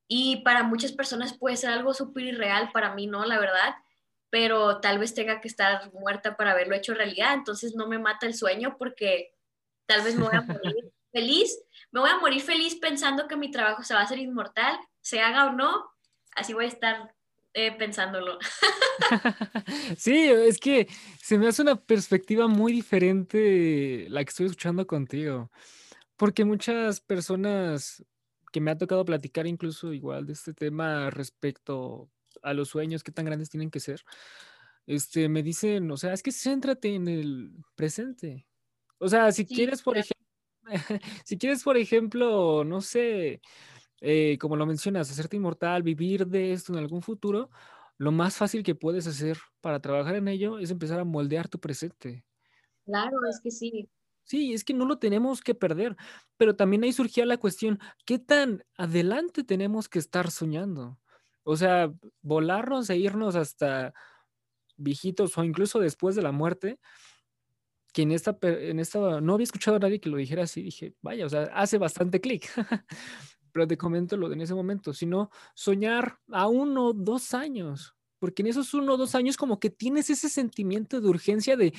y 0.07 0.37
para 0.43 0.63
muchas 0.63 0.93
personas 0.93 1.37
puede 1.37 1.57
ser 1.57 1.71
algo 1.71 1.93
súper 1.93 2.23
irreal, 2.23 2.71
para 2.73 2.95
mí 2.95 3.07
no, 3.07 3.25
la 3.25 3.39
verdad, 3.39 3.75
pero 4.29 4.79
tal 4.79 4.99
vez 4.99 5.13
tenga 5.13 5.41
que 5.41 5.47
estar 5.47 5.91
muerta 5.93 6.35
para 6.35 6.51
haberlo 6.51 6.75
hecho 6.75 6.93
realidad, 6.93 7.33
entonces 7.33 7.75
no 7.75 7.87
me 7.87 7.99
mata 7.99 8.25
el 8.25 8.33
sueño 8.33 8.75
porque 8.77 9.33
tal 9.85 10.01
vez 10.03 10.15
me 10.15 10.25
voy 10.25 10.35
a 10.35 10.41
morir 10.41 10.91
feliz, 11.11 11.61
me 11.91 11.99
voy 11.99 12.09
a 12.09 12.17
morir 12.17 12.41
feliz 12.41 12.75
pensando 12.75 13.27
que 13.27 13.37
mi 13.37 13.51
trabajo 13.51 13.83
se 13.83 13.93
va 13.93 14.01
a 14.01 14.03
hacer 14.03 14.19
inmortal, 14.19 14.79
se 15.01 15.21
haga 15.21 15.45
o 15.45 15.51
no, 15.51 15.89
así 16.37 16.53
voy 16.53 16.65
a 16.65 16.69
estar 16.69 17.13
eh, 17.53 17.71
pensándolo. 17.77 18.37
sí, 19.97 20.29
es 20.29 20.59
que 20.59 20.87
se 21.21 21.37
me 21.37 21.47
hace 21.47 21.63
una 21.63 21.75
perspectiva 21.75 22.47
muy 22.47 22.71
diferente 22.71 24.05
la 24.09 24.23
que 24.23 24.29
estoy 24.29 24.45
escuchando 24.45 24.85
contigo, 24.85 25.51
porque 26.15 26.45
muchas 26.45 27.01
personas 27.01 28.05
que 28.51 28.61
me 28.61 28.71
ha 28.71 28.77
tocado 28.77 29.03
platicar 29.03 29.47
incluso 29.47 29.91
igual 29.91 30.25
de 30.25 30.33
este 30.33 30.53
tema 30.53 31.09
respecto 31.09 32.09
a 32.43 32.53
los 32.53 32.69
sueños, 32.69 33.03
qué 33.03 33.11
tan 33.11 33.25
grandes 33.25 33.49
tienen 33.49 33.71
que 33.71 33.79
ser, 33.79 34.03
este, 34.85 35.27
me 35.27 35.43
dicen, 35.43 35.89
o 35.91 35.97
sea, 35.97 36.13
es 36.13 36.23
que 36.23 36.31
céntrate 36.31 36.93
en 36.95 37.07
el 37.07 37.51
presente. 37.75 38.47
O 38.99 39.09
sea, 39.09 39.31
si 39.31 39.45
quieres, 39.45 39.81
por 39.81 39.97
ejemplo, 39.97 40.27
si 41.25 41.37
quieres, 41.37 41.63
por 41.63 41.77
ejemplo, 41.77 42.63
no 42.63 42.81
sé, 42.81 43.41
eh, 44.01 44.37
como 44.39 44.55
lo 44.55 44.65
mencionas, 44.65 45.09
hacerte 45.09 45.37
inmortal, 45.37 45.83
vivir 45.83 46.27
de 46.27 46.53
esto 46.53 46.73
en 46.73 46.79
algún 46.79 47.01
futuro, 47.01 47.49
lo 47.97 48.11
más 48.11 48.35
fácil 48.35 48.63
que 48.63 48.75
puedes 48.75 49.07
hacer 49.07 49.37
para 49.61 49.79
trabajar 49.79 50.15
en 50.15 50.27
ello 50.27 50.59
es 50.59 50.69
empezar 50.71 50.99
a 50.99 51.03
moldear 51.03 51.47
tu 51.47 51.59
presente. 51.59 52.23
Claro, 52.85 53.17
es 53.29 53.39
que 53.41 53.51
sí. 53.51 53.89
Sí, 54.23 54.53
es 54.53 54.63
que 54.63 54.73
no 54.73 54.85
lo 54.85 54.99
tenemos 54.99 55.41
que 55.41 55.55
perder, 55.55 55.95
pero 56.35 56.55
también 56.55 56.83
ahí 56.83 56.91
surgía 56.91 57.25
la 57.25 57.37
cuestión, 57.37 57.79
¿qué 58.05 58.19
tan 58.19 58.65
adelante 58.75 59.45
tenemos 59.45 59.87
que 59.87 59.99
estar 59.99 60.31
soñando? 60.31 60.99
O 61.43 61.55
sea, 61.55 61.93
volarnos 62.21 62.89
e 62.89 62.97
irnos 62.97 63.35
hasta 63.35 63.93
viejitos 64.75 65.37
o 65.37 65.43
incluso 65.45 65.79
después 65.79 66.15
de 66.15 66.21
la 66.21 66.33
muerte, 66.33 66.77
que 67.93 68.01
en 68.01 68.11
esta, 68.11 68.37
en 68.41 68.79
esta, 68.79 69.21
no 69.21 69.33
había 69.33 69.45
escuchado 69.45 69.77
a 69.77 69.79
nadie 69.79 70.01
que 70.01 70.09
lo 70.09 70.17
dijera 70.17 70.43
así, 70.43 70.61
dije, 70.61 70.93
vaya, 71.01 71.25
o 71.25 71.29
sea, 71.29 71.43
hace 71.53 71.77
bastante 71.77 72.19
clic. 72.19 72.47
pero 73.57 73.67
te 73.67 73.75
comento 73.75 74.17
lo 74.17 74.29
de 74.29 74.35
en 74.35 74.41
ese 74.41 74.53
momento, 74.53 74.93
sino 74.93 75.31
soñar 75.55 76.19
a 76.31 76.47
uno, 76.47 76.93
dos 76.93 77.33
años, 77.33 77.95
porque 78.19 78.43
en 78.43 78.49
esos 78.49 78.71
uno 78.75 78.93
o 78.93 78.97
dos 78.97 79.15
años 79.15 79.35
como 79.35 79.59
que 79.59 79.71
tienes 79.71 80.11
ese 80.11 80.29
sentimiento 80.29 81.01
de 81.01 81.09
urgencia 81.09 81.57
de, 81.57 81.73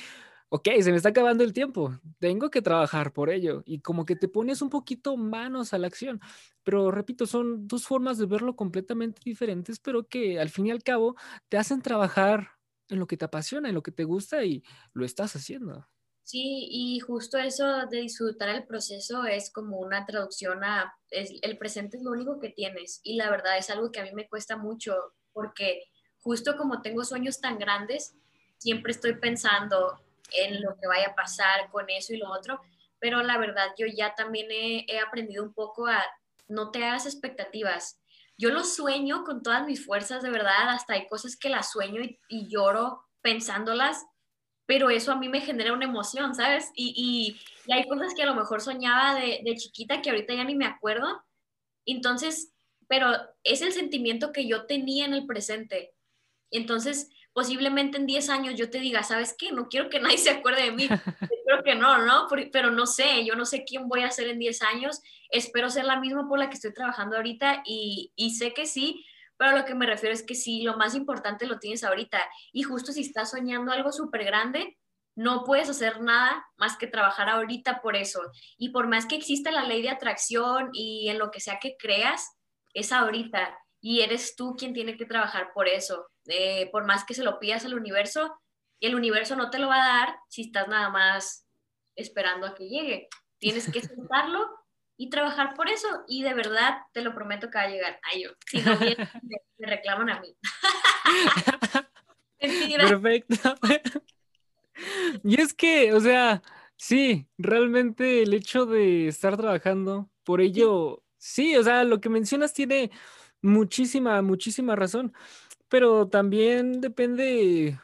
ok, 0.49 0.67
se 0.81 0.91
me 0.91 0.97
está 0.97 1.07
acabando 1.07 1.41
el 1.45 1.53
tiempo, 1.53 1.97
tengo 2.19 2.49
que 2.49 2.61
trabajar 2.61 3.13
por 3.13 3.29
ello, 3.29 3.63
y 3.65 3.79
como 3.79 4.03
que 4.03 4.17
te 4.17 4.27
pones 4.27 4.61
un 4.61 4.69
poquito 4.69 5.15
manos 5.15 5.73
a 5.73 5.77
la 5.77 5.87
acción, 5.87 6.19
pero 6.63 6.91
repito, 6.91 7.25
son 7.25 7.65
dos 7.65 7.85
formas 7.87 8.17
de 8.17 8.25
verlo 8.25 8.57
completamente 8.57 9.21
diferentes, 9.23 9.79
pero 9.79 10.05
que 10.05 10.37
al 10.37 10.49
fin 10.49 10.65
y 10.67 10.71
al 10.71 10.83
cabo 10.83 11.15
te 11.47 11.57
hacen 11.57 11.81
trabajar 11.81 12.57
en 12.89 12.99
lo 12.99 13.07
que 13.07 13.15
te 13.15 13.23
apasiona, 13.23 13.69
en 13.69 13.75
lo 13.75 13.83
que 13.83 13.93
te 13.93 14.03
gusta 14.03 14.43
y 14.43 14.63
lo 14.91 15.05
estás 15.05 15.33
haciendo. 15.37 15.87
Sí, 16.29 16.67
y 16.69 16.99
justo 16.99 17.39
eso 17.39 17.87
de 17.87 18.01
disfrutar 18.01 18.49
el 18.49 18.63
proceso 18.63 19.25
es 19.25 19.51
como 19.51 19.79
una 19.79 20.05
traducción 20.05 20.63
a 20.63 20.95
el 21.09 21.57
presente 21.57 21.97
es 21.97 22.03
lo 22.03 22.11
único 22.11 22.39
que 22.39 22.49
tienes 22.49 23.01
y 23.01 23.15
la 23.15 23.31
verdad 23.31 23.57
es 23.57 23.71
algo 23.71 23.91
que 23.91 23.99
a 23.99 24.03
mí 24.03 24.11
me 24.13 24.29
cuesta 24.29 24.55
mucho 24.55 24.93
porque 25.33 25.85
justo 26.21 26.55
como 26.55 26.83
tengo 26.83 27.03
sueños 27.03 27.41
tan 27.41 27.57
grandes, 27.57 28.13
siempre 28.59 28.91
estoy 28.91 29.15
pensando 29.15 29.99
en 30.31 30.61
lo 30.61 30.75
que 30.79 30.85
vaya 30.85 31.07
a 31.07 31.15
pasar 31.15 31.71
con 31.71 31.89
eso 31.89 32.13
y 32.13 32.17
lo 32.17 32.29
otro, 32.29 32.61
pero 32.99 33.23
la 33.23 33.39
verdad 33.39 33.69
yo 33.75 33.87
ya 33.87 34.13
también 34.13 34.49
he, 34.51 34.99
aprendido 34.99 35.43
un 35.43 35.55
poco 35.55 35.87
a 35.87 35.99
no 36.47 36.69
te 36.69 36.85
hagas 36.85 37.07
expectativas. 37.07 37.99
Yo 38.37 38.51
lo 38.51 38.63
sueño 38.63 39.23
con 39.23 39.41
todas 39.41 39.65
mis 39.65 39.83
fuerzas, 39.83 40.21
de 40.21 40.29
verdad, 40.29 40.69
hasta 40.69 40.93
hay 40.93 41.07
cosas 41.07 41.35
que 41.35 41.49
las 41.49 41.71
sueño 41.71 42.03
y 42.27 42.47
lloro 42.47 43.01
pensándolas 43.23 44.05
pero 44.69 44.91
eso 44.91 45.11
a 45.11 45.15
mí 45.15 45.29
me 45.29 45.41
genera 45.41 45.73
una 45.73 45.85
emoción, 45.85 46.35
¿sabes? 46.35 46.71
Y, 46.75 46.93
y, 47.65 47.73
hay 47.73 47.87
cosas 47.87 48.13
que 48.13 48.21
a 48.21 48.27
lo 48.27 48.35
mejor 48.35 48.61
soñaba 48.61 49.15
de, 49.15 49.41
de, 49.43 49.55
chiquita 49.55 49.99
que 49.99 50.11
ahorita 50.11 50.35
ya 50.35 50.43
ni 50.43 50.53
me 50.53 50.67
acuerdo. 50.67 51.23
Entonces, 51.87 52.53
pero 52.87 53.07
es 53.43 53.63
el 53.63 53.71
sentimiento 53.71 54.31
que 54.31 54.47
yo 54.47 54.67
tenía 54.67 55.05
en 55.05 55.15
el 55.15 55.25
presente. 55.25 55.95
Entonces, 56.51 57.09
posiblemente 57.33 57.97
en 57.97 58.05
10 58.05 58.29
años 58.29 58.53
yo 58.57 58.69
te 58.69 58.79
diga, 58.79 59.01
¿sabes 59.01 59.35
qué? 59.35 59.51
No 59.51 59.69
quiero 59.69 59.89
que 59.89 59.99
nadie 59.99 60.19
se 60.19 60.29
acuerde 60.29 60.65
de 60.65 60.71
mí. 60.71 60.87
Creo 61.47 61.63
que 61.63 61.73
no, 61.73 62.05
¿no? 62.05 62.27
Pero 62.51 62.69
no 62.69 62.85
sé, 62.85 63.25
yo 63.25 63.33
no 63.33 63.45
sé 63.45 63.63
quién 63.63 63.87
voy 63.87 64.01
a 64.01 64.11
ser 64.11 64.27
en 64.27 64.37
10 64.37 64.61
años. 64.61 65.01
Espero 65.31 65.71
ser 65.71 65.85
la 65.85 65.99
misma 65.99 66.29
por 66.29 66.37
la 66.37 66.47
que 66.47 66.57
estoy 66.57 66.75
trabajando 66.75 67.15
ahorita 67.15 67.63
y, 67.65 68.11
y 68.15 68.35
sé 68.35 68.53
que 68.53 68.67
sí, 68.67 69.03
pero 69.39 69.57
lo 69.57 69.63
que 69.63 69.73
me 69.73 69.85
refiero 69.85 70.13
es 70.13 70.21
que 70.21 70.35
sí, 70.35 70.63
lo 70.63 70.75
más 70.75 70.95
importante 70.95 71.47
lo 71.47 71.59
tienes 71.59 71.85
ahorita. 71.85 72.19
Y 72.51 72.63
justo 72.63 72.91
si 72.91 73.01
estás 73.01 73.31
soñando 73.31 73.71
algo 73.71 73.93
súper 73.93 74.25
grande, 74.25 74.77
no 75.15 75.45
puedes 75.45 75.69
hacer 75.69 76.01
nada 76.01 76.45
más 76.57 76.75
que 76.75 76.87
trabajar 76.87 77.29
ahorita 77.29 77.81
por 77.81 77.95
eso. 77.95 78.19
Y 78.57 78.69
por 78.69 78.89
más 78.89 79.05
que 79.05 79.15
exista 79.15 79.49
la 79.49 79.63
ley 79.63 79.81
de 79.81 79.91
atracción 79.91 80.71
y 80.73 81.07
en 81.07 81.19
lo 81.19 81.31
que 81.31 81.39
sea 81.39 81.57
que 81.57 81.77
creas, 81.79 82.37
es 82.73 82.91
ahorita. 82.91 83.57
Y 83.79 84.01
eres 84.01 84.35
tú 84.35 84.57
quien 84.57 84.73
tiene 84.73 84.97
que 84.97 85.05
trabajar 85.05 85.53
por 85.53 85.69
eso. 85.69 86.09
Eh, 86.25 86.69
por 86.73 86.85
más 86.85 87.05
que 87.05 87.13
se 87.13 87.23
lo 87.23 87.39
pidas 87.39 87.63
al 87.63 87.75
universo, 87.75 88.37
Y 88.81 88.87
el 88.87 88.95
universo 88.95 89.37
no 89.37 89.49
te 89.49 89.59
lo 89.59 89.69
va 89.69 89.83
a 89.83 89.99
dar 89.99 90.15
si 90.27 90.41
estás 90.41 90.67
nada 90.67 90.89
más 90.89 91.47
esperando 91.95 92.45
a 92.45 92.55
que 92.55 92.67
llegue. 92.67 93.07
Tienes 93.37 93.71
que 93.71 93.79
sentarlo 93.81 94.49
y 94.99 95.09
trabajar 95.09 95.55
por 95.55 95.69
eso. 95.69 95.87
Y 96.09 96.23
de 96.23 96.33
verdad, 96.33 96.79
te 96.91 97.01
lo 97.01 97.15
prometo 97.15 97.49
que 97.49 97.57
va 97.57 97.63
a 97.63 97.69
llegar. 97.69 97.99
Ay, 98.03 98.23
yo, 98.23 98.31
si 98.45 98.61
no 98.61 98.77
me, 99.23 99.41
me 99.57 99.67
reclaman 99.67 100.09
a 100.09 100.19
mí. 100.19 100.35
Perfecto. 102.77 103.57
y 105.23 105.41
es 105.41 105.53
que, 105.53 105.93
o 105.93 106.01
sea, 106.01 106.41
sí, 106.75 107.27
realmente 107.37 108.23
el 108.23 108.33
hecho 108.33 108.65
de 108.65 109.07
estar 109.07 109.37
trabajando, 109.37 110.09
por 110.23 110.41
ello, 110.41 111.01
sí, 111.17 111.55
o 111.55 111.63
sea, 111.63 111.85
lo 111.85 112.01
que 112.01 112.09
mencionas 112.09 112.53
tiene 112.53 112.91
muchísima, 113.41 114.21
muchísima 114.21 114.75
razón, 114.75 115.13
pero 115.69 116.09
también 116.09 116.81
depende 116.81 117.79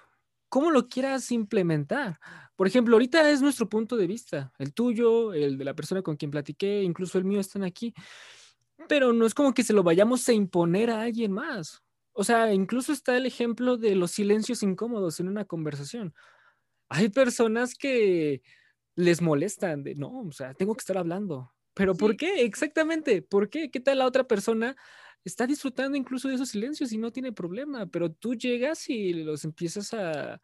cómo 0.49 0.70
lo 0.70 0.88
quieras 0.89 1.32
implementar. 1.32 2.20
Por 2.56 2.68
ejemplo, 2.68 2.95
ahorita 2.95 3.30
es 3.30 3.41
nuestro 3.41 3.68
punto 3.68 3.97
de 3.97 4.08
vista, 4.08 4.53
el 4.60 4.74
tuyo, 4.74 5.34
el 5.34 5.58
de 5.58 5.66
la 5.66 5.74
persona 5.74 6.01
con 6.01 6.16
quien 6.16 6.32
platiqué, 6.32 6.84
incluso 6.84 7.18
el 7.18 7.26
mío 7.26 7.39
están 7.39 7.64
aquí, 7.64 7.93
pero 8.88 9.14
no 9.14 9.26
es 9.26 9.34
como 9.34 9.53
que 9.53 9.64
se 9.64 9.74
lo 9.74 9.84
vayamos 9.84 10.28
a 10.30 10.34
imponer 10.34 10.89
a 10.89 11.01
alguien 11.01 11.32
más. 11.32 11.84
O 12.14 12.24
sea, 12.24 12.53
incluso 12.53 12.93
está 12.93 13.18
el 13.18 13.26
ejemplo 13.26 13.78
de 13.78 13.95
los 13.95 14.12
silencios 14.12 14.64
incómodos 14.64 15.20
en 15.20 15.28
una 15.28 15.43
conversación. 15.43 16.14
Hay 16.88 17.10
personas 17.10 17.76
que 17.76 18.41
les 18.95 19.22
molestan 19.22 19.84
de, 19.84 19.95
no, 19.95 20.22
o 20.22 20.32
sea, 20.32 20.53
tengo 20.53 20.76
que 20.76 20.82
estar 20.82 20.97
hablando. 20.97 21.53
Pero 21.74 21.93
¿por 21.93 22.16
qué? 22.16 22.43
Exactamente, 22.45 23.22
¿por 23.22 23.49
qué? 23.49 23.70
¿Qué 23.70 23.82
tal 23.82 23.97
la 23.97 24.06
otra 24.06 24.24
persona 24.24 24.78
está 25.26 25.45
disfrutando 25.45 25.97
incluso 25.97 26.30
de 26.30 26.36
esos 26.36 26.49
silencios 26.49 26.93
y 26.93 26.97
no 26.97 27.12
tiene 27.12 27.34
problema? 27.34 27.86
Pero 27.88 28.14
tú 28.14 28.34
llegas 28.34 28.89
y 28.89 29.14
los 29.14 29.43
empiezas 29.43 29.93
a 29.93 30.39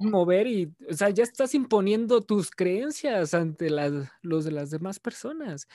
mover 0.00 0.46
y, 0.46 0.74
o 0.88 0.94
sea, 0.94 1.10
ya 1.10 1.22
estás 1.22 1.54
imponiendo 1.54 2.22
tus 2.22 2.50
creencias 2.50 3.34
ante 3.34 3.70
las, 3.70 3.92
los 4.22 4.44
de 4.44 4.52
las 4.52 4.70
demás 4.70 5.00
personas. 5.00 5.68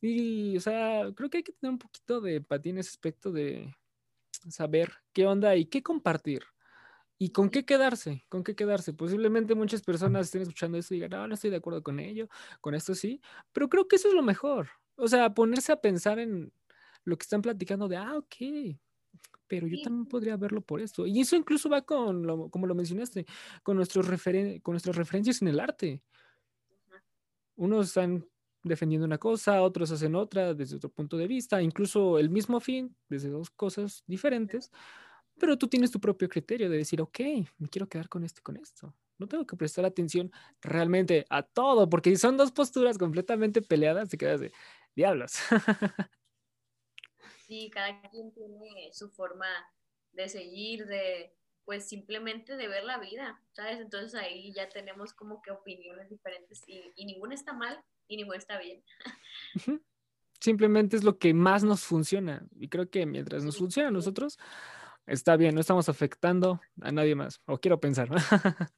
Y, 0.00 0.56
o 0.56 0.60
sea, 0.60 1.10
creo 1.14 1.30
que 1.30 1.38
hay 1.38 1.42
que 1.44 1.52
tener 1.52 1.72
un 1.72 1.78
poquito 1.78 2.20
de 2.20 2.36
empatía 2.36 2.72
en 2.72 2.78
ese 2.78 2.90
aspecto 2.90 3.32
de, 3.32 3.74
saber 4.50 4.92
qué 5.12 5.26
onda 5.26 5.56
y 5.56 5.66
qué 5.66 5.82
compartir. 5.82 6.44
¿Y 7.18 7.30
con 7.30 7.50
qué 7.50 7.64
quedarse? 7.64 8.24
¿Con 8.28 8.44
qué 8.44 8.54
quedarse? 8.54 8.92
Posiblemente 8.94 9.56
muchas 9.56 9.82
personas 9.82 10.26
estén 10.26 10.42
escuchando 10.42 10.78
esto 10.78 10.94
y 10.94 10.98
digan, 10.98 11.10
no, 11.10 11.26
no 11.26 11.34
estoy 11.34 11.50
de 11.50 11.56
acuerdo 11.56 11.82
con 11.82 11.98
ello, 11.98 12.28
con 12.60 12.74
esto 12.74 12.94
sí, 12.94 13.20
pero 13.52 13.68
creo 13.68 13.88
que 13.88 13.96
eso 13.96 14.08
es 14.08 14.14
lo 14.14 14.22
mejor. 14.22 14.68
O 14.96 15.08
sea, 15.08 15.34
ponerse 15.34 15.72
a 15.72 15.80
pensar 15.80 16.20
en 16.20 16.52
lo 17.04 17.16
que 17.16 17.24
están 17.24 17.42
platicando 17.42 17.88
de, 17.88 17.96
ah, 17.96 18.16
ok, 18.16 18.36
pero 19.48 19.66
yo 19.66 19.80
también 19.82 20.06
podría 20.06 20.36
verlo 20.36 20.60
por 20.60 20.80
esto. 20.80 21.06
Y 21.06 21.20
eso 21.20 21.34
incluso 21.34 21.68
va 21.68 21.82
con, 21.82 22.26
lo, 22.26 22.48
como 22.50 22.66
lo 22.66 22.74
mencionaste, 22.74 23.26
con, 23.62 23.76
nuestros 23.76 24.06
con 24.62 24.72
nuestras 24.72 24.96
referencias 24.96 25.42
en 25.42 25.48
el 25.48 25.58
arte. 25.58 26.02
Unos 27.56 27.88
están 27.88 28.24
defendiendo 28.62 29.06
una 29.06 29.18
cosa, 29.18 29.62
otros 29.62 29.90
hacen 29.90 30.14
otra 30.14 30.54
desde 30.54 30.76
otro 30.76 30.90
punto 30.90 31.16
de 31.16 31.26
vista, 31.26 31.62
incluso 31.62 32.18
el 32.18 32.30
mismo 32.30 32.60
fin 32.60 32.94
desde 33.08 33.30
dos 33.30 33.50
cosas 33.50 34.04
diferentes, 34.06 34.70
pero 35.38 35.56
tú 35.56 35.68
tienes 35.68 35.90
tu 35.90 36.00
propio 36.00 36.28
criterio 36.28 36.68
de 36.68 36.76
decir, 36.76 37.00
ok, 37.00 37.20
me 37.58 37.68
quiero 37.68 37.88
quedar 37.88 38.08
con 38.08 38.24
esto 38.24 38.40
y 38.40 38.42
con 38.42 38.56
esto. 38.56 38.94
No 39.18 39.26
tengo 39.26 39.46
que 39.46 39.56
prestar 39.56 39.84
atención 39.84 40.30
realmente 40.60 41.24
a 41.30 41.42
todo, 41.42 41.88
porque 41.88 42.10
si 42.10 42.16
son 42.16 42.36
dos 42.36 42.52
posturas 42.52 42.98
completamente 42.98 43.62
peleadas, 43.62 44.08
te 44.08 44.18
quedas 44.18 44.40
de 44.40 44.52
diablos. 44.94 45.32
Sí, 47.48 47.70
cada 47.70 48.00
quien 48.10 48.32
tiene 48.32 48.90
su 48.92 49.10
forma 49.10 49.48
de 50.12 50.28
seguir, 50.28 50.86
de 50.86 51.34
pues 51.64 51.88
simplemente 51.88 52.56
de 52.56 52.68
ver 52.68 52.84
la 52.84 52.98
vida, 52.98 53.42
¿sabes? 53.52 53.80
Entonces 53.80 54.14
ahí 54.14 54.52
ya 54.54 54.68
tenemos 54.68 55.12
como 55.12 55.42
que 55.42 55.50
opiniones 55.50 56.08
diferentes 56.08 56.62
y, 56.66 56.92
y 56.94 57.04
ninguna 57.04 57.34
está 57.34 57.52
mal, 57.52 57.82
y 58.08 58.16
ningún 58.16 58.36
está 58.36 58.58
bien. 58.58 58.82
Simplemente 60.40 60.96
es 60.96 61.04
lo 61.04 61.18
que 61.18 61.34
más 61.34 61.62
nos 61.62 61.82
funciona. 61.82 62.46
Y 62.58 62.68
creo 62.68 62.88
que 62.88 63.06
mientras 63.06 63.44
nos 63.44 63.58
funciona 63.58 63.88
a 63.88 63.92
nosotros, 63.92 64.38
está 65.06 65.36
bien, 65.36 65.54
no 65.54 65.60
estamos 65.60 65.88
afectando 65.88 66.60
a 66.80 66.92
nadie 66.92 67.14
más. 67.14 67.40
O 67.46 67.58
quiero 67.58 67.80
pensar. 67.80 68.08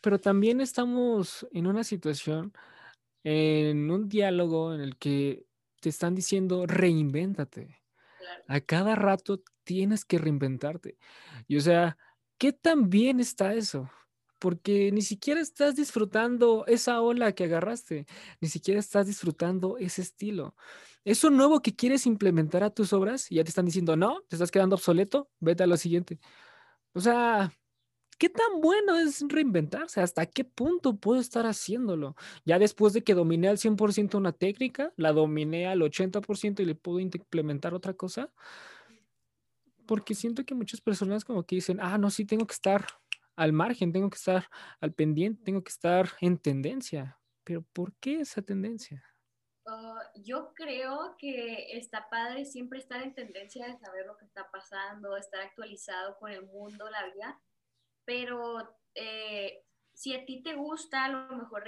Pero 0.00 0.20
también 0.20 0.60
estamos 0.60 1.46
en 1.52 1.66
una 1.66 1.82
situación, 1.82 2.52
en 3.24 3.90
un 3.90 4.08
diálogo 4.08 4.74
en 4.74 4.82
el 4.82 4.96
que 4.98 5.46
te 5.84 5.90
están 5.90 6.14
diciendo 6.14 6.64
reinvéntate. 6.66 7.78
A 8.48 8.60
cada 8.60 8.94
rato 8.94 9.42
tienes 9.64 10.06
que 10.06 10.16
reinventarte. 10.16 10.96
Y 11.46 11.58
o 11.58 11.60
sea, 11.60 11.98
¿qué 12.38 12.54
tan 12.54 12.88
bien 12.88 13.20
está 13.20 13.52
eso? 13.52 13.90
porque 14.38 14.92
ni 14.92 15.00
siquiera 15.00 15.40
estás 15.40 15.74
disfrutando 15.74 16.66
esa 16.66 17.00
ola 17.00 17.32
que 17.32 17.44
agarraste, 17.44 18.04
ni 18.42 18.48
siquiera 18.48 18.78
estás 18.78 19.06
disfrutando 19.06 19.78
ese 19.78 20.02
estilo. 20.02 20.54
Eso 21.02 21.30
nuevo 21.30 21.62
que 21.62 21.74
quieres 21.74 22.04
implementar 22.04 22.62
a 22.62 22.68
tus 22.68 22.92
obras 22.92 23.32
y 23.32 23.36
ya 23.36 23.44
te 23.44 23.48
están 23.48 23.64
diciendo, 23.64 23.96
no, 23.96 24.20
te 24.28 24.36
estás 24.36 24.50
quedando 24.50 24.76
obsoleto, 24.76 25.30
vete 25.40 25.62
a 25.62 25.66
lo 25.66 25.78
siguiente. 25.78 26.20
O 26.92 27.00
sea, 27.00 27.54
¿qué 28.16 28.28
tan 28.28 28.60
bueno 28.60 28.96
es 28.96 29.24
reinventarse? 29.28 30.00
¿Hasta 30.00 30.26
qué 30.26 30.44
punto 30.44 30.96
puedo 30.96 31.20
estar 31.20 31.46
haciéndolo? 31.46 32.16
Ya 32.44 32.58
después 32.58 32.92
de 32.92 33.02
que 33.02 33.14
dominé 33.14 33.48
al 33.48 33.58
100% 33.58 34.16
una 34.16 34.32
técnica, 34.32 34.92
la 34.96 35.12
dominé 35.12 35.66
al 35.66 35.80
80% 35.80 36.60
y 36.60 36.64
le 36.64 36.74
puedo 36.74 37.00
implementar 37.00 37.74
otra 37.74 37.94
cosa. 37.94 38.32
Porque 39.86 40.14
siento 40.14 40.44
que 40.44 40.54
muchas 40.54 40.80
personas 40.80 41.24
como 41.24 41.44
que 41.44 41.56
dicen, 41.56 41.78
ah, 41.80 41.98
no, 41.98 42.10
sí, 42.10 42.24
tengo 42.24 42.46
que 42.46 42.54
estar 42.54 42.86
al 43.36 43.52
margen, 43.52 43.92
tengo 43.92 44.10
que 44.10 44.16
estar 44.16 44.48
al 44.80 44.92
pendiente, 44.92 45.42
tengo 45.44 45.62
que 45.62 45.70
estar 45.70 46.08
en 46.20 46.38
tendencia. 46.38 47.18
Pero 47.44 47.62
¿por 47.72 47.92
qué 47.96 48.20
esa 48.20 48.42
tendencia? 48.42 49.04
Ah, 49.66 50.02
yo 50.14 50.52
creo 50.54 51.16
que 51.18 51.76
está 51.78 52.08
padre 52.10 52.44
siempre 52.44 52.78
estar 52.78 53.02
en 53.02 53.14
tendencia 53.14 53.66
de 53.66 53.78
saber 53.78 54.06
lo 54.06 54.16
que 54.16 54.26
está 54.26 54.50
pasando, 54.50 55.16
estar 55.16 55.40
actualizado 55.40 56.18
con 56.18 56.30
el 56.30 56.44
mundo, 56.46 56.88
la 56.90 57.06
vida, 57.06 57.40
pero 58.04 58.76
eh, 58.94 59.62
si 59.92 60.14
a 60.14 60.24
ti 60.24 60.42
te 60.42 60.54
gusta 60.54 61.04
a 61.04 61.08
lo 61.08 61.36
mejor 61.36 61.64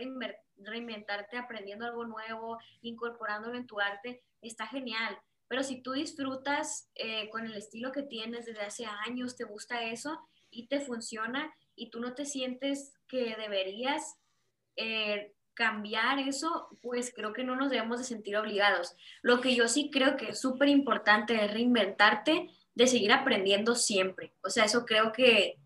reinventarte 0.56 1.36
aprendiendo 1.36 1.86
algo 1.86 2.04
nuevo, 2.04 2.58
incorporándolo 2.82 3.56
en 3.56 3.66
tu 3.66 3.80
arte, 3.80 4.22
está 4.40 4.66
genial. 4.66 5.18
Pero 5.48 5.62
si 5.62 5.80
tú 5.80 5.92
disfrutas 5.92 6.90
eh, 6.94 7.28
con 7.30 7.46
el 7.46 7.54
estilo 7.54 7.92
que 7.92 8.02
tienes 8.02 8.46
desde 8.46 8.62
hace 8.62 8.84
años, 9.06 9.36
te 9.36 9.44
gusta 9.44 9.84
eso, 9.84 10.26
y 10.50 10.68
te 10.68 10.80
funciona 10.80 11.54
y 11.74 11.90
tú 11.90 12.00
no 12.00 12.14
te 12.14 12.24
sientes 12.24 12.94
que 13.08 13.36
deberías 13.36 14.16
eh, 14.76 15.34
cambiar 15.54 16.18
eso, 16.18 16.68
pues 16.82 17.12
creo 17.14 17.32
que 17.32 17.44
no 17.44 17.56
nos 17.56 17.70
debemos 17.70 17.98
de 17.98 18.04
sentir 18.04 18.36
obligados. 18.36 18.94
Lo 19.22 19.40
que 19.40 19.54
yo 19.54 19.68
sí 19.68 19.90
creo 19.90 20.16
que 20.16 20.30
es 20.30 20.40
súper 20.40 20.68
importante 20.68 21.44
es 21.44 21.52
reinventarte, 21.52 22.50
de 22.74 22.86
seguir 22.86 23.10
aprendiendo 23.10 23.74
siempre. 23.74 24.34
O 24.42 24.50
sea, 24.50 24.64
eso 24.64 24.84
creo 24.84 25.10
que, 25.10 25.58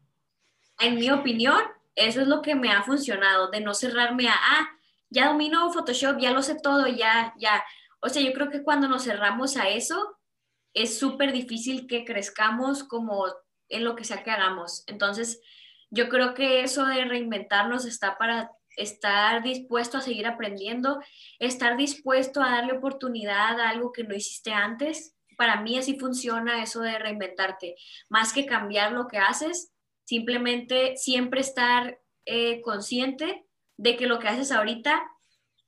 en 0.81 0.97
mi 0.97 1.11
opinión, 1.11 1.61
eso 1.95 2.21
es 2.21 2.29
lo 2.29 2.43
que 2.43 2.55
me 2.55 2.73
ha 2.73 2.83
funcionado, 2.83 3.51
de 3.51 3.61
no 3.61 3.75
cerrarme 3.75 4.29
a, 4.29 4.35
ah, 4.35 4.69
ya 5.11 5.29
domino 5.29 5.71
Photoshop, 5.73 6.19
ya 6.19 6.31
lo 6.31 6.43
sé 6.43 6.57
todo, 6.63 6.87
ya, 6.87 7.35
ya. 7.39 7.65
O 8.01 8.09
sea, 8.09 8.23
yo 8.23 8.33
creo 8.33 8.51
que 8.51 8.63
cuando 8.63 8.89
nos 8.89 9.05
cerramos 9.05 9.57
a 9.57 9.69
eso, 9.69 10.17
es 10.73 10.99
súper 10.99 11.33
difícil 11.33 11.87
que 11.87 12.05
crezcamos 12.05 12.85
como 12.85 13.27
en 13.69 13.85
lo 13.85 13.97
que 13.97 14.05
sea 14.05 14.23
que 14.23 14.31
hagamos. 14.31 14.85
Entonces, 14.87 15.41
yo 15.91 16.09
creo 16.09 16.35
que 16.35 16.63
eso 16.63 16.87
de 16.87 17.05
reinventarnos 17.05 17.85
está 17.85 18.17
para 18.17 18.53
estar 18.77 19.43
dispuesto 19.43 19.99
a 19.99 20.01
seguir 20.01 20.27
aprendiendo, 20.27 21.03
estar 21.39 21.77
dispuesto 21.77 22.41
a 22.41 22.51
darle 22.51 22.75
oportunidad 22.75 23.61
a 23.61 23.69
algo 23.69 23.93
que 23.93 24.05
no 24.05 24.15
hiciste 24.15 24.53
antes. 24.53 25.17
Para 25.37 25.61
mí 25.61 25.77
así 25.77 25.99
funciona 25.99 26.63
eso 26.63 26.81
de 26.81 26.99
reinventarte. 26.99 27.77
Más 28.09 28.33
que 28.33 28.47
cambiar 28.47 28.93
lo 28.93 29.09
que 29.09 29.19
haces, 29.19 29.73
simplemente 30.11 30.97
siempre 30.97 31.41
estar 31.41 32.01
eh, 32.27 32.61
consciente 32.63 33.47
de 33.77 33.97
que 33.97 34.09
lo 34.09 34.19
que 34.19 34.27
haces 34.27 34.51
ahorita 34.51 35.01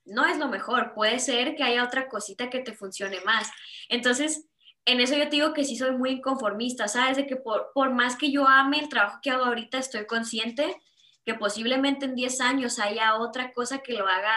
no 0.05 0.27
es 0.27 0.37
lo 0.37 0.49
mejor. 0.49 0.95
Puede 0.95 1.21
ser 1.21 1.55
que 1.55 1.63
haya 1.63 1.85
otra 1.85 2.09
cosita 2.09 2.51
que 2.51 2.59
te 2.59 2.73
funcione 2.73 3.21
más. 3.21 3.49
Entonces, 3.89 4.49
en 4.85 5.01
eso 5.01 5.17
yo 5.17 5.29
te 5.29 5.37
digo 5.37 5.53
que 5.53 5.65
sí 5.65 5.77
soy 5.77 5.93
muy 5.93 6.11
inconformista, 6.11 6.89
¿sabes? 6.89 7.19
De 7.19 7.29
que 7.29 7.37
por, 7.37 7.71
por 7.73 7.95
más 7.95 8.17
que 8.17 8.33
yo 8.33 8.49
ame 8.49 8.81
el 8.81 8.89
trabajo 8.89 9.21
que 9.23 9.31
hago 9.31 9.45
ahorita, 9.45 9.79
estoy 9.79 10.07
consciente 10.07 10.77
que 11.25 11.35
posiblemente 11.35 12.07
en 12.07 12.17
10 12.17 12.41
años 12.41 12.81
haya 12.81 13.15
otra 13.15 13.53
cosa 13.53 13.79
que 13.79 13.93
lo 13.93 14.09
haga 14.09 14.35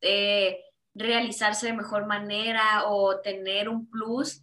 eh, 0.00 0.58
realizarse 0.96 1.68
de 1.68 1.74
mejor 1.74 2.06
manera 2.06 2.88
o 2.88 3.20
tener 3.20 3.68
un 3.68 3.88
plus. 3.88 4.42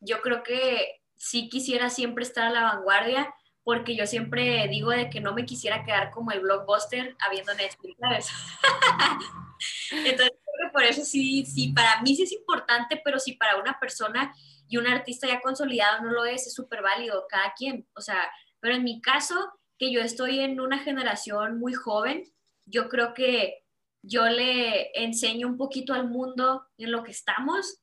Yo 0.00 0.20
creo 0.20 0.42
que 0.42 1.00
sí 1.14 1.48
quisiera 1.48 1.90
siempre 1.90 2.24
estar 2.24 2.48
a 2.48 2.50
la 2.50 2.62
vanguardia 2.64 3.32
porque 3.68 3.94
yo 3.94 4.06
siempre 4.06 4.66
digo 4.68 4.92
de 4.92 5.10
que 5.10 5.20
no 5.20 5.34
me 5.34 5.44
quisiera 5.44 5.84
quedar 5.84 6.10
como 6.10 6.30
el 6.30 6.40
blockbuster 6.40 7.14
habiendo 7.20 7.52
Netflix, 7.52 7.98
¿sabes? 8.00 8.28
Entonces, 9.90 10.38
por 10.72 10.84
eso 10.84 11.04
sí, 11.04 11.44
sí, 11.44 11.74
para 11.74 12.00
mí 12.00 12.16
sí 12.16 12.22
es 12.22 12.32
importante, 12.32 12.98
pero 13.04 13.18
sí 13.18 13.34
para 13.34 13.58
una 13.58 13.78
persona 13.78 14.34
y 14.68 14.78
un 14.78 14.86
artista 14.86 15.26
ya 15.26 15.42
consolidado 15.42 16.02
no 16.02 16.12
lo 16.12 16.24
es, 16.24 16.46
es 16.46 16.54
súper 16.54 16.80
válido, 16.80 17.26
cada 17.28 17.52
quien. 17.52 17.86
O 17.94 18.00
sea, 18.00 18.30
Pero 18.58 18.74
en 18.74 18.84
mi 18.84 19.02
caso, 19.02 19.34
que 19.76 19.92
yo 19.92 20.00
estoy 20.00 20.40
en 20.40 20.60
una 20.60 20.78
generación 20.78 21.60
muy 21.60 21.74
joven, 21.74 22.24
yo 22.64 22.88
creo 22.88 23.12
que 23.12 23.66
yo 24.02 24.30
le 24.30 24.98
enseño 24.98 25.46
un 25.46 25.58
poquito 25.58 25.92
al 25.92 26.08
mundo 26.08 26.66
en 26.78 26.90
lo 26.90 27.04
que 27.04 27.10
estamos, 27.10 27.82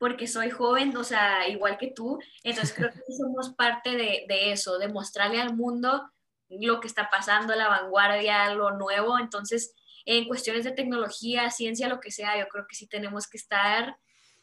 porque 0.00 0.26
soy 0.26 0.48
joven, 0.48 0.96
o 0.96 1.04
sea, 1.04 1.46
igual 1.46 1.76
que 1.76 1.88
tú, 1.88 2.18
entonces 2.42 2.74
creo 2.74 2.90
que 2.90 3.12
somos 3.12 3.50
parte 3.50 3.90
de, 3.90 4.50
eso, 4.50 4.78
de 4.78 4.88
mostrarle 4.88 5.38
al 5.38 5.54
mundo 5.54 6.10
lo 6.48 6.80
que 6.80 6.88
está 6.88 7.10
pasando, 7.10 7.54
la 7.54 7.68
vanguardia, 7.68 8.54
lo 8.54 8.70
nuevo, 8.70 9.18
entonces 9.18 9.74
en 10.06 10.26
cuestiones 10.26 10.64
de 10.64 10.72
tecnología, 10.72 11.50
ciencia, 11.50 11.86
lo 11.86 12.00
que 12.00 12.10
sea, 12.10 12.38
yo 12.38 12.48
creo 12.48 12.66
que 12.66 12.74
sí 12.74 12.88
tenemos 12.88 13.28
que 13.28 13.36
estar 13.36 13.98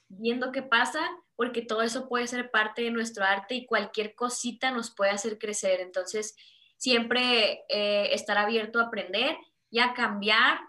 viendo 0.09 0.51
qué 0.51 0.61
pasa, 0.61 1.01
porque 1.35 1.63
todo 1.63 1.81
eso 1.81 2.07
puede 2.07 2.27
ser 2.27 2.51
parte 2.51 2.83
de 2.83 2.91
nuestro 2.91 3.25
arte 3.25 3.55
y 3.55 3.65
cualquier 3.65 4.13
cosita 4.13 4.69
nos 4.69 4.93
puede 4.93 5.09
hacer 5.09 5.39
crecer. 5.39 5.81
Entonces, 5.81 6.35
siempre 6.77 7.63
eh, 7.67 8.13
estar 8.13 8.37
abierto 8.37 8.79
a 8.79 8.83
aprender 8.83 9.35
y 9.71 9.79
a 9.79 9.95
cambiar, 9.95 10.59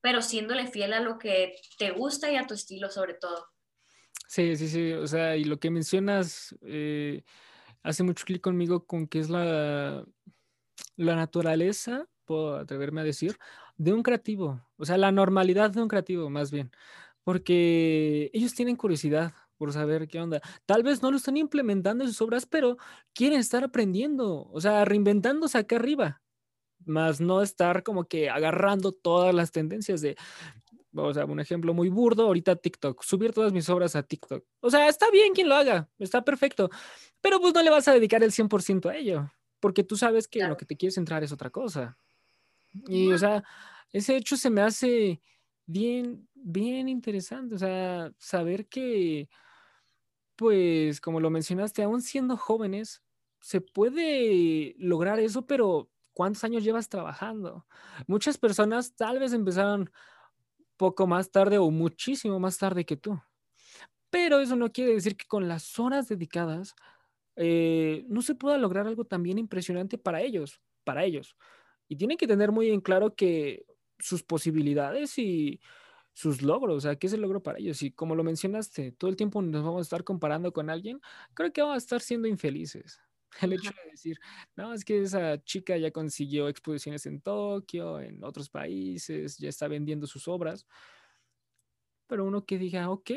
pero 0.00 0.22
siéndole 0.22 0.66
fiel 0.66 0.94
a 0.94 1.00
lo 1.00 1.18
que 1.18 1.54
te 1.78 1.90
gusta 1.90 2.32
y 2.32 2.36
a 2.36 2.46
tu 2.46 2.54
estilo 2.54 2.90
sobre 2.90 3.12
todo. 3.12 3.46
Sí, 4.30 4.56
sí, 4.56 4.68
sí, 4.68 4.92
o 4.92 5.06
sea, 5.06 5.36
y 5.36 5.44
lo 5.44 5.58
que 5.58 5.70
mencionas 5.70 6.54
eh, 6.62 7.22
hace 7.82 8.02
mucho 8.02 8.26
clic 8.26 8.42
conmigo 8.42 8.86
con 8.86 9.06
que 9.08 9.20
es 9.20 9.30
la, 9.30 10.04
la 10.96 11.16
naturaleza, 11.16 12.06
puedo 12.26 12.56
atreverme 12.56 13.02
a 13.02 13.04
decir, 13.04 13.38
de 13.78 13.92
un 13.94 14.02
creativo, 14.02 14.62
o 14.76 14.84
sea, 14.86 14.98
la 14.98 15.12
normalidad 15.12 15.70
de 15.70 15.82
un 15.82 15.88
creativo 15.88 16.30
más 16.30 16.50
bien, 16.52 16.70
porque 17.24 18.30
ellos 18.34 18.54
tienen 18.54 18.76
curiosidad 18.76 19.34
por 19.58 19.72
saber 19.72 20.08
qué 20.08 20.20
onda. 20.20 20.40
Tal 20.66 20.82
vez 20.84 21.02
no 21.02 21.10
lo 21.10 21.18
están 21.18 21.36
implementando 21.36 22.04
en 22.04 22.10
sus 22.10 22.22
obras, 22.22 22.46
pero 22.46 22.78
quieren 23.14 23.40
estar 23.40 23.64
aprendiendo, 23.64 24.48
o 24.52 24.60
sea, 24.60 24.84
reinventándose 24.84 25.58
acá 25.58 25.76
arriba, 25.76 26.22
más 26.86 27.20
no 27.20 27.42
estar 27.42 27.82
como 27.84 28.04
que 28.06 28.30
agarrando 28.30 28.92
todas 28.92 29.34
las 29.34 29.52
tendencias 29.52 30.00
de, 30.02 30.16
o 30.94 31.14
sea, 31.14 31.24
un 31.24 31.40
ejemplo 31.40 31.74
muy 31.74 31.88
burdo, 31.88 32.24
ahorita 32.24 32.56
TikTok, 32.56 33.02
subir 33.02 33.32
todas 33.32 33.52
mis 33.52 33.68
obras 33.68 33.96
a 33.96 34.02
TikTok. 34.02 34.44
O 34.60 34.70
sea, 34.70 34.88
está 34.88 35.10
bien 35.10 35.32
quien 35.32 35.48
lo 35.48 35.54
haga, 35.54 35.88
está 35.98 36.24
perfecto, 36.24 36.70
pero 37.20 37.40
pues 37.40 37.54
no 37.54 37.62
le 37.62 37.70
vas 37.70 37.88
a 37.88 37.92
dedicar 37.92 38.22
el 38.22 38.32
100% 38.32 38.90
a 38.90 38.96
ello, 38.96 39.30
porque 39.60 39.84
tú 39.84 39.96
sabes 39.96 40.28
que 40.28 40.46
lo 40.46 40.56
que 40.56 40.66
te 40.66 40.76
quieres 40.76 40.96
entrar 40.98 41.22
es 41.22 41.32
otra 41.32 41.50
cosa. 41.50 41.98
Y, 42.86 43.12
o 43.12 43.18
sea, 43.18 43.42
ese 43.92 44.16
hecho 44.16 44.36
se 44.36 44.50
me 44.50 44.60
hace 44.60 45.20
bien, 45.66 46.28
bien 46.34 46.88
interesante. 46.88 47.54
O 47.54 47.58
sea, 47.58 48.12
saber 48.18 48.66
que, 48.68 49.28
pues, 50.36 51.00
como 51.00 51.20
lo 51.20 51.30
mencionaste, 51.30 51.82
aún 51.82 52.02
siendo 52.02 52.36
jóvenes, 52.36 53.02
se 53.40 53.60
puede 53.60 54.74
lograr 54.78 55.20
eso, 55.20 55.46
pero 55.46 55.90
¿cuántos 56.12 56.44
años 56.44 56.64
llevas 56.64 56.88
trabajando? 56.88 57.66
Muchas 58.06 58.38
personas 58.38 58.94
tal 58.96 59.18
vez 59.18 59.32
empezaron 59.32 59.90
poco 60.78 61.06
más 61.06 61.30
tarde 61.30 61.58
o 61.58 61.70
muchísimo 61.70 62.40
más 62.40 62.56
tarde 62.56 62.86
que 62.86 62.96
tú. 62.96 63.20
Pero 64.10 64.40
eso 64.40 64.56
no 64.56 64.72
quiere 64.72 64.94
decir 64.94 65.16
que 65.16 65.26
con 65.26 65.48
las 65.48 65.78
horas 65.78 66.08
dedicadas 66.08 66.74
eh, 67.36 68.04
no 68.08 68.22
se 68.22 68.34
pueda 68.34 68.56
lograr 68.58 68.86
algo 68.86 69.04
también 69.04 69.38
impresionante 69.38 69.98
para 69.98 70.22
ellos, 70.22 70.62
para 70.84 71.04
ellos. 71.04 71.36
Y 71.88 71.96
tienen 71.96 72.16
que 72.16 72.26
tener 72.26 72.52
muy 72.52 72.70
en 72.70 72.80
claro 72.80 73.14
que 73.14 73.66
sus 73.98 74.22
posibilidades 74.22 75.18
y 75.18 75.60
sus 76.14 76.42
logros, 76.42 76.78
o 76.78 76.80
sea, 76.80 76.96
qué 76.96 77.06
es 77.06 77.12
el 77.12 77.20
logro 77.20 77.42
para 77.42 77.58
ellos. 77.58 77.82
Y 77.82 77.92
como 77.92 78.14
lo 78.16 78.24
mencionaste, 78.24 78.92
todo 78.92 79.10
el 79.10 79.16
tiempo 79.16 79.42
nos 79.42 79.62
vamos 79.64 79.80
a 79.80 79.82
estar 79.82 80.04
comparando 80.04 80.52
con 80.52 80.70
alguien, 80.70 81.00
creo 81.34 81.52
que 81.52 81.62
vamos 81.62 81.76
a 81.76 81.78
estar 81.78 82.00
siendo 82.00 82.28
infelices. 82.28 83.00
El 83.42 83.52
hecho 83.52 83.70
de 83.84 83.90
decir, 83.90 84.18
no, 84.56 84.72
es 84.72 84.84
que 84.84 85.02
esa 85.02 85.42
chica 85.42 85.76
ya 85.76 85.90
consiguió 85.90 86.48
exposiciones 86.48 87.06
en 87.06 87.20
Tokio, 87.20 88.00
en 88.00 88.24
otros 88.24 88.48
países, 88.50 89.38
ya 89.38 89.48
está 89.48 89.68
vendiendo 89.68 90.06
sus 90.06 90.28
obras. 90.28 90.66
Pero 92.06 92.24
uno 92.24 92.46
que 92.46 92.58
diga, 92.58 92.90
ok, 92.90 93.10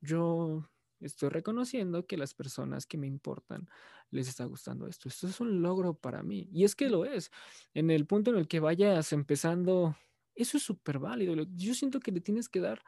yo 0.00 0.68
estoy 1.00 1.28
reconociendo 1.28 2.06
que 2.06 2.16
las 2.16 2.34
personas 2.34 2.86
que 2.86 2.98
me 2.98 3.06
importan 3.06 3.68
les 4.10 4.28
está 4.28 4.44
gustando 4.44 4.86
esto. 4.86 5.08
Esto 5.08 5.28
es 5.28 5.40
un 5.40 5.62
logro 5.62 5.94
para 5.94 6.22
mí. 6.22 6.48
Y 6.52 6.64
es 6.64 6.74
que 6.74 6.88
lo 6.88 7.04
es. 7.04 7.30
En 7.74 7.90
el 7.90 8.06
punto 8.06 8.30
en 8.30 8.38
el 8.38 8.48
que 8.48 8.60
vayas 8.60 9.12
empezando, 9.12 9.96
eso 10.34 10.56
es 10.56 10.62
súper 10.62 10.98
válido. 10.98 11.34
Yo 11.54 11.74
siento 11.74 12.00
que 12.00 12.12
le 12.12 12.20
tienes 12.20 12.48
que 12.48 12.60
dar 12.60 12.82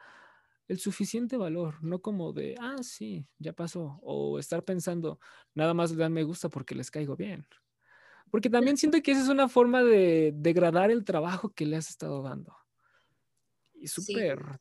el 0.67 0.79
suficiente 0.79 1.37
valor, 1.37 1.81
no 1.83 2.01
como 2.01 2.33
de, 2.33 2.55
ah, 2.59 2.77
sí, 2.81 3.27
ya 3.39 3.53
pasó, 3.53 3.99
o 4.01 4.39
estar 4.39 4.63
pensando, 4.63 5.19
nada 5.53 5.73
más 5.73 5.91
le 5.91 5.97
dan 5.97 6.13
me 6.13 6.23
gusta 6.23 6.49
porque 6.49 6.75
les 6.75 6.91
caigo 6.91 7.15
bien. 7.15 7.47
Porque 8.29 8.49
también 8.49 8.77
siento 8.77 9.01
que 9.01 9.11
esa 9.11 9.23
es 9.23 9.29
una 9.29 9.47
forma 9.47 9.83
de 9.83 10.33
degradar 10.35 10.91
el 10.91 11.05
trabajo 11.05 11.53
que 11.53 11.65
le 11.65 11.77
has 11.77 11.89
estado 11.89 12.21
dando. 12.21 12.55
Y 13.73 13.87
súper 13.87 14.59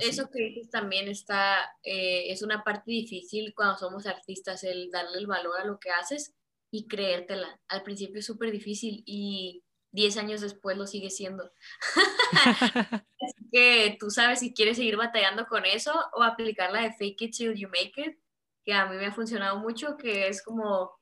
eso 0.00 0.28
que 0.30 0.42
dices 0.42 0.70
también 0.70 1.08
está, 1.08 1.56
eh, 1.82 2.30
es 2.30 2.42
una 2.42 2.62
parte 2.64 2.90
difícil 2.90 3.54
cuando 3.54 3.78
somos 3.78 4.06
artistas, 4.06 4.62
el 4.64 4.90
darle 4.90 5.18
el 5.18 5.26
valor 5.26 5.58
a 5.58 5.64
lo 5.64 5.78
que 5.78 5.90
haces 5.90 6.34
y 6.70 6.86
creértela. 6.86 7.60
Al 7.68 7.82
principio 7.82 8.20
es 8.20 8.26
súper 8.26 8.50
difícil 8.50 9.02
y 9.06 9.64
10 9.92 10.18
años 10.18 10.40
después 10.42 10.76
lo 10.76 10.86
sigue 10.86 11.10
siendo. 11.10 11.50
Que 13.50 13.96
tú 13.98 14.10
sabes 14.10 14.40
si 14.40 14.54
quieres 14.54 14.76
seguir 14.76 14.96
batallando 14.96 15.46
con 15.46 15.64
eso 15.64 15.92
o 16.12 16.22
aplicar 16.22 16.72
la 16.72 16.82
de 16.82 16.92
fake 16.92 17.22
it 17.22 17.36
till 17.36 17.54
you 17.54 17.68
make 17.68 17.94
it, 17.96 18.18
que 18.64 18.72
a 18.72 18.86
mí 18.86 18.96
me 18.96 19.06
ha 19.06 19.12
funcionado 19.12 19.58
mucho, 19.58 19.96
que 19.96 20.28
es 20.28 20.42
como, 20.42 20.92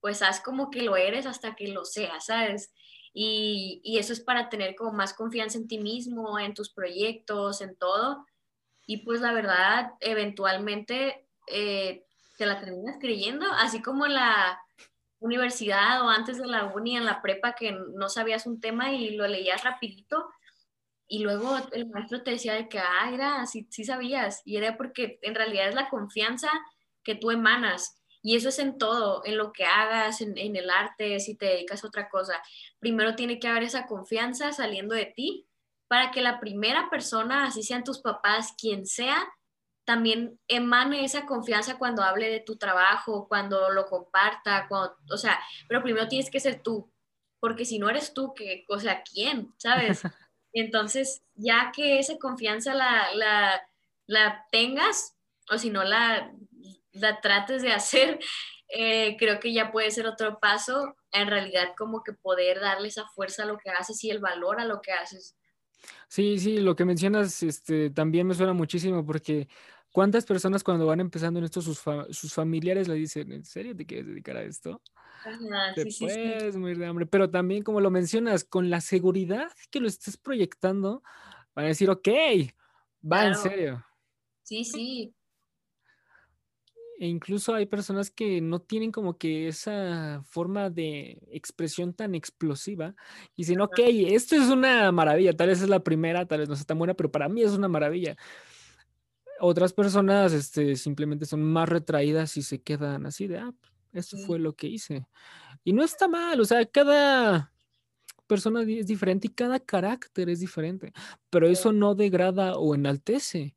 pues 0.00 0.22
haz 0.22 0.40
como 0.40 0.70
que 0.70 0.82
lo 0.82 0.96
eres 0.96 1.26
hasta 1.26 1.54
que 1.56 1.68
lo 1.68 1.84
seas, 1.84 2.26
¿sabes? 2.26 2.72
Y, 3.12 3.80
y, 3.82 3.98
eso 3.98 4.12
es 4.12 4.20
para 4.20 4.48
tener 4.48 4.76
como 4.76 4.92
más 4.92 5.14
confianza 5.14 5.58
en 5.58 5.66
ti 5.66 5.78
mismo, 5.78 6.38
en 6.38 6.54
tus 6.54 6.70
proyectos, 6.70 7.60
en 7.62 7.74
todo. 7.76 8.24
Y 8.86 8.98
pues 8.98 9.20
la 9.20 9.32
verdad, 9.32 9.92
eventualmente 10.00 11.26
eh, 11.46 12.04
te 12.36 12.46
la 12.46 12.60
terminas 12.60 12.96
creyendo, 13.00 13.46
así 13.52 13.82
como 13.82 14.06
en 14.06 14.14
la 14.14 14.60
universidad 15.20 16.02
o 16.02 16.08
antes 16.08 16.38
de 16.38 16.46
la 16.46 16.66
uni, 16.66 16.96
en 16.96 17.04
la 17.04 17.20
prepa, 17.20 17.54
que 17.54 17.72
no 17.72 18.08
sabías 18.08 18.46
un 18.46 18.60
tema 18.60 18.92
y 18.92 19.10
lo 19.10 19.26
leías 19.26 19.64
rapidito. 19.64 20.30
Y 21.08 21.20
luego 21.20 21.56
el 21.72 21.88
maestro 21.88 22.22
te 22.22 22.32
decía 22.32 22.54
de 22.54 22.68
que, 22.68 22.78
ah, 22.78 23.10
era, 23.12 23.46
sí, 23.46 23.66
sabías. 23.84 24.42
Y 24.44 24.56
era 24.56 24.76
porque 24.76 25.18
en 25.22 25.34
realidad 25.34 25.68
es 25.68 25.74
la 25.74 25.88
confianza 25.88 26.50
que 27.02 27.14
tú 27.14 27.30
emanas 27.30 27.98
y 28.22 28.36
eso 28.36 28.50
es 28.50 28.58
en 28.58 28.76
todo, 28.78 29.22
en 29.24 29.38
lo 29.38 29.52
que 29.52 29.64
hagas, 29.64 30.20
en, 30.20 30.36
el 30.36 30.70
arte, 30.70 31.18
si 31.20 31.36
te 31.36 31.46
dedicas 31.46 31.82
a 31.82 31.86
otra 31.86 32.08
cosa. 32.10 32.34
Primero 32.78 33.14
tiene 33.14 33.38
que 33.38 33.48
haber 33.48 33.62
esa 33.62 33.86
confianza 33.86 34.52
saliendo 34.52 34.94
de 34.94 35.06
ti 35.06 35.48
para 35.86 36.10
que 36.10 36.20
la 36.20 36.40
primera 36.40 36.90
persona, 36.90 37.46
así 37.46 37.62
sean 37.62 37.84
tus 37.84 38.00
papás, 38.00 38.54
quien 38.58 38.86
sea, 38.86 39.26
también 39.86 40.38
emane 40.48 41.04
esa 41.04 41.24
confianza 41.24 41.78
cuando 41.78 42.02
hable 42.02 42.28
de 42.28 42.40
tu 42.40 42.58
trabajo, 42.58 43.26
cuando 43.26 43.70
lo 43.70 43.86
comparta, 43.86 44.66
cuando, 44.68 44.94
o 45.10 45.16
sea, 45.16 45.40
pero 45.66 45.82
primero 45.82 46.08
tienes 46.08 46.30
que 46.30 46.40
ser 46.40 46.62
tú, 46.62 46.92
porque 47.40 47.64
si 47.64 47.78
no 47.78 47.88
eres 47.88 48.12
tú, 48.12 48.34
que, 48.34 48.66
o 48.68 48.78
sea, 48.78 49.02
¿quién? 49.02 49.54
¿Sabes? 49.56 50.02
Entonces, 50.60 51.22
ya 51.34 51.72
que 51.74 51.98
esa 51.98 52.18
confianza 52.18 52.74
la, 52.74 53.14
la, 53.14 53.60
la 54.06 54.46
tengas, 54.50 55.16
o 55.50 55.58
si 55.58 55.70
no 55.70 55.84
la, 55.84 56.32
la 56.92 57.20
trates 57.20 57.62
de 57.62 57.72
hacer, 57.72 58.18
eh, 58.68 59.16
creo 59.18 59.40
que 59.40 59.52
ya 59.52 59.72
puede 59.72 59.90
ser 59.90 60.06
otro 60.06 60.38
paso, 60.40 60.96
en 61.12 61.28
realidad 61.28 61.74
como 61.76 62.02
que 62.02 62.12
poder 62.12 62.60
darle 62.60 62.88
esa 62.88 63.06
fuerza 63.06 63.44
a 63.44 63.46
lo 63.46 63.58
que 63.58 63.70
haces 63.70 64.02
y 64.04 64.10
el 64.10 64.18
valor 64.18 64.60
a 64.60 64.64
lo 64.64 64.80
que 64.80 64.92
haces. 64.92 65.36
Sí, 66.08 66.38
sí, 66.38 66.58
lo 66.58 66.74
que 66.74 66.84
mencionas 66.84 67.42
este, 67.42 67.90
también 67.90 68.26
me 68.26 68.34
suena 68.34 68.52
muchísimo 68.52 69.04
porque 69.06 69.48
¿cuántas 69.92 70.26
personas 70.26 70.64
cuando 70.64 70.86
van 70.86 71.00
empezando 71.00 71.38
en 71.38 71.44
esto, 71.44 71.60
sus, 71.60 71.82
sus 72.10 72.32
familiares 72.32 72.88
le 72.88 72.94
dicen, 72.94 73.32
¿en 73.32 73.44
serio 73.44 73.76
te 73.76 73.86
quieres 73.86 74.06
dedicar 74.06 74.36
a 74.36 74.42
esto? 74.42 74.82
Te 75.74 75.86
puedes 75.98 76.56
morir 76.56 76.78
de 76.78 76.86
hambre, 76.86 77.06
pero 77.06 77.30
también 77.30 77.62
como 77.62 77.80
lo 77.80 77.90
mencionas, 77.90 78.44
con 78.44 78.70
la 78.70 78.80
seguridad 78.80 79.50
que 79.70 79.80
lo 79.80 79.88
estés 79.88 80.16
proyectando, 80.16 81.02
van 81.54 81.66
a 81.66 81.68
decir, 81.68 81.90
ok, 81.90 82.08
va 83.10 83.26
en 83.26 83.34
serio. 83.34 83.84
Sí, 84.42 84.64
sí, 84.64 85.14
e 86.98 87.06
incluso 87.06 87.54
hay 87.54 87.66
personas 87.66 88.10
que 88.10 88.40
no 88.40 88.60
tienen 88.60 88.90
como 88.90 89.18
que 89.18 89.46
esa 89.46 90.20
forma 90.26 90.68
de 90.68 91.18
expresión 91.30 91.94
tan 91.94 92.16
explosiva 92.16 92.96
y 93.36 93.42
dicen, 93.42 93.60
ok, 93.60 93.78
esto 94.08 94.34
es 94.34 94.48
una 94.48 94.90
maravilla, 94.90 95.32
tal 95.32 95.46
vez 95.46 95.62
es 95.62 95.68
la 95.68 95.84
primera, 95.84 96.26
tal 96.26 96.40
vez 96.40 96.48
no 96.48 96.56
sea 96.56 96.66
tan 96.66 96.78
buena, 96.78 96.94
pero 96.94 97.12
para 97.12 97.28
mí 97.28 97.42
es 97.42 97.52
una 97.52 97.68
maravilla. 97.68 98.16
Otras 99.38 99.72
personas 99.72 100.32
este, 100.32 100.74
simplemente 100.74 101.24
son 101.24 101.44
más 101.44 101.68
retraídas 101.68 102.36
y 102.36 102.42
se 102.42 102.62
quedan 102.62 103.06
así 103.06 103.28
de, 103.28 103.38
ah, 103.38 103.54
esto 103.92 104.16
fue 104.18 104.38
lo 104.38 104.54
que 104.54 104.66
hice. 104.66 105.06
Y 105.64 105.72
no 105.72 105.82
está 105.82 106.08
mal, 106.08 106.40
o 106.40 106.44
sea, 106.44 106.64
cada 106.66 107.52
persona 108.26 108.62
es 108.62 108.86
diferente 108.86 109.26
y 109.26 109.34
cada 109.34 109.58
carácter 109.58 110.28
es 110.28 110.40
diferente, 110.40 110.92
pero 111.30 111.48
eso 111.48 111.72
no 111.72 111.94
degrada 111.94 112.54
o 112.56 112.74
enaltece 112.74 113.56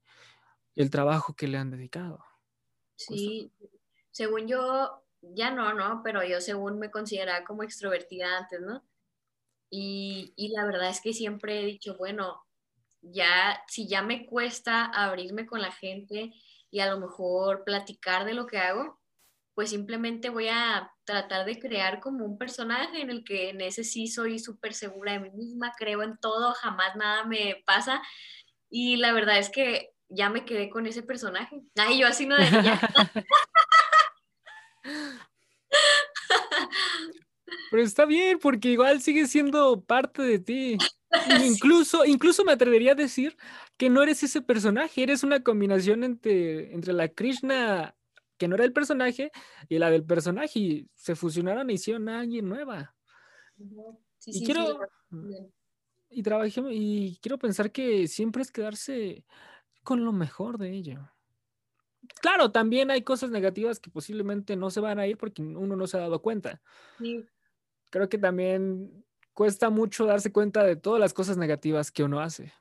el 0.76 0.90
trabajo 0.90 1.36
que 1.36 1.48
le 1.48 1.58
han 1.58 1.72
dedicado. 1.72 2.24
Sí, 2.96 3.52
según 4.12 4.48
yo, 4.48 5.04
ya 5.22 5.52
no, 5.52 5.74
¿no? 5.74 6.02
Pero 6.04 6.24
yo 6.24 6.40
según 6.40 6.80
me 6.80 6.90
consideraba 6.90 7.46
como 7.46 7.64
extrovertida 7.64 8.38
antes, 8.38 8.62
¿no? 8.62 8.84
Y, 9.70 10.34
y 10.36 10.50
la 10.50 10.66
verdad 10.66 10.90
es 10.90 11.02
que 11.02 11.14
siempre 11.14 11.62
he 11.62 11.66
dicho, 11.66 11.98
bueno, 11.98 12.42
ya, 13.02 13.64
si 13.68 13.88
ya 13.88 14.02
me 14.02 14.26
cuesta 14.26 14.86
abrirme 14.86 15.46
con 15.46 15.62
la 15.62 15.72
gente 15.72 16.34
y 16.70 16.80
a 16.80 16.90
lo 16.90 17.00
mejor 17.00 17.64
platicar 17.64 18.26
de 18.26 18.34
lo 18.34 18.48
que 18.48 18.58
hago, 18.58 19.01
pues 19.62 19.70
simplemente 19.70 20.30
voy 20.30 20.47
a 20.47 20.91
tratar 21.03 21.45
de 21.45 21.59
crear 21.59 21.99
como 21.99 22.26
un 22.26 22.39
personaje 22.39 22.99
en 22.99 23.12
el 23.12 23.24
que 23.24 23.51
en 23.51 23.62
ese 23.62 23.84
sí 23.84 24.07
soy 24.07 24.39
súper 24.39 24.74
segura 24.74 25.12
de 25.12 25.20
mí 25.20 25.30
misma, 25.30 25.72
creo 25.78 26.01
en 26.01 26.18
todo, 26.18 26.51
jamás 26.55 26.95
nada 26.95 27.26
me 27.26 27.62
pasa. 27.64 28.01
Y 28.72 28.95
la 28.95 29.14
verdad 29.14 29.38
es 29.38 29.51
que 29.51 29.91
ya 30.09 30.32
me 30.32 30.45
quedé 30.45 30.72
con 30.72 30.88
ese 30.88 31.03
personaje. 31.03 31.62
Ay, 31.76 31.99
yo 31.99 32.07
así 32.07 32.26
no 32.26 32.38
decía. 32.38 32.82
Pero 37.70 37.84
está 37.84 38.05
bien, 38.05 38.39
porque 38.39 38.70
igual 38.70 38.99
sigue 38.99 39.28
siendo 39.28 39.80
parte 39.84 40.24
de 40.24 40.39
ti. 40.39 40.80
Incluso, 41.45 42.03
incluso 42.03 42.43
me 42.43 42.53
atrevería 42.53 42.93
a 42.93 42.95
decir 42.95 43.38
que 43.78 43.91
no 43.91 44.01
eres 44.01 44.24
ese 44.24 44.41
personaje, 44.41 45.03
eres 45.03 45.24
una 45.24 45.43
combinación 45.43 46.03
entre, 46.03 46.74
entre 46.74 46.93
la 46.93 47.09
Krishna 47.09 47.95
que 48.42 48.48
no 48.48 48.56
era 48.56 48.66
el 48.66 48.74
personaje 48.74 49.32
y 49.70 49.78
la 49.78 49.92
del 49.92 50.04
personaje 50.04 50.58
y 50.58 50.89
se 50.96 51.16
fusionaron 51.16 51.70
y 51.70 51.74
hicieron 51.74 52.10
a 52.10 52.22
alguien 52.22 52.50
nueva. 52.50 52.96
y 54.26 54.44
quiero 54.44 54.80
y 56.10 56.24
trabajé 56.24 56.60
y 56.72 57.20
quiero 57.22 57.38
pensar 57.38 57.72
que 57.72 58.08
siempre 58.08 58.42
es 58.42 58.52
quedarse 58.52 59.26
con 59.84 60.04
lo 60.04 60.12
mejor 60.12 60.58
de 60.58 60.72
ello. 60.72 61.08
Claro, 62.20 62.52
también 62.52 62.89
hay 62.89 63.04
cosas 63.04 63.30
negativas 63.30 63.80
que 63.80 63.92
posiblemente 63.92 64.56
no 64.56 64.72
se 64.72 64.80
van 64.80 64.98
a 64.98 65.06
ir 65.06 65.20
porque 65.20 65.44
uno 65.44 65.76
no 65.76 65.86
se 65.86 65.98
ha 65.98 66.00
dado 66.00 66.24
cuenta. 66.24 66.64
Creo 67.92 68.10
que 68.10 68.18
también 68.18 69.06
cuesta 69.34 69.70
mucho 69.70 70.08
darse 70.08 70.32
cuenta 70.32 70.64
de 70.64 70.78
todas 70.78 71.00
las 71.00 71.14
cosas 71.14 71.38
negativas 71.38 71.92
que 71.92 72.04
uno 72.04 72.22
hace. 72.22 72.52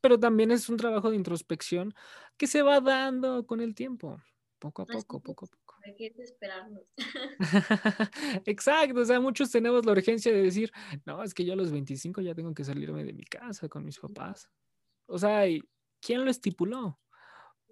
Pero 0.00 0.18
también 0.18 0.50
es 0.50 0.70
un 0.70 0.78
trabajo 0.78 1.10
de 1.10 1.16
introspección 1.16 1.94
que 2.38 2.46
se 2.46 2.62
va 2.62 2.80
dando 2.80 3.46
con 3.46 3.60
el 3.60 3.74
tiempo 3.74 4.18
poco 4.64 4.82
a 4.82 4.86
poco, 4.86 5.20
poco 5.20 5.44
a 5.44 5.48
poco. 5.48 5.76
Hay 5.84 5.94
que 5.94 6.06
esperarnos. 6.16 6.82
Exacto, 8.46 9.00
o 9.00 9.04
sea, 9.04 9.20
muchos 9.20 9.50
tenemos 9.50 9.84
la 9.84 9.92
urgencia 9.92 10.32
de 10.32 10.42
decir, 10.42 10.72
no, 11.04 11.22
es 11.22 11.34
que 11.34 11.44
yo 11.44 11.52
a 11.52 11.56
los 11.56 11.70
25 11.70 12.22
ya 12.22 12.34
tengo 12.34 12.54
que 12.54 12.64
salirme 12.64 13.04
de 13.04 13.12
mi 13.12 13.24
casa 13.24 13.68
con 13.68 13.84
mis 13.84 13.98
papás. 13.98 14.48
O 15.04 15.18
sea, 15.18 15.42
¿quién 16.00 16.24
lo 16.24 16.30
estipuló? 16.30 16.98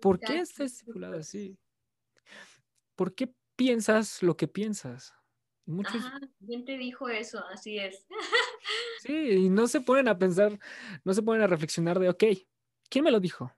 ¿Por 0.03 0.21
qué 0.21 0.41
está 0.41 0.65
estipulado 0.65 1.17
así? 1.17 1.59
¿Por 2.95 3.15
qué 3.15 3.35
piensas 3.57 4.23
lo 4.23 4.37
que 4.37 4.49
piensas? 4.49 5.15
Muchos... 5.65 6.05
¿quién 6.45 6.67
te 6.67 6.77
dijo 6.77 7.09
eso? 7.09 7.43
Así 7.47 7.79
es. 7.79 8.07
sí, 9.01 9.31
y 9.31 9.49
no 9.49 9.67
se 9.67 9.81
ponen 9.81 10.09
a 10.09 10.19
pensar, 10.19 10.59
no 11.05 11.15
se 11.15 11.23
ponen 11.23 11.43
a 11.43 11.47
reflexionar 11.47 11.99
de, 11.99 12.11
ok, 12.11 12.25
¿quién 12.91 13.05
me 13.05 13.11
lo 13.11 13.19
dijo? 13.19 13.51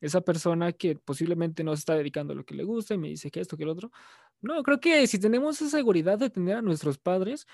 Esa 0.00 0.20
persona 0.20 0.72
que 0.72 0.96
posiblemente 0.96 1.64
no 1.64 1.74
se 1.74 1.80
está 1.80 1.94
dedicando 1.94 2.32
a 2.32 2.36
lo 2.36 2.44
que 2.44 2.54
le 2.54 2.64
gusta 2.64 2.94
y 2.94 2.98
me 2.98 3.08
dice 3.08 3.30
que 3.30 3.40
esto, 3.40 3.56
que 3.56 3.64
el 3.64 3.70
otro. 3.70 3.90
No, 4.40 4.62
creo 4.62 4.80
que 4.80 5.06
si 5.06 5.18
tenemos 5.18 5.60
esa 5.60 5.70
seguridad 5.70 6.18
de 6.18 6.30
tener 6.30 6.56
a 6.56 6.62
nuestros 6.62 6.98
padres, 6.98 7.46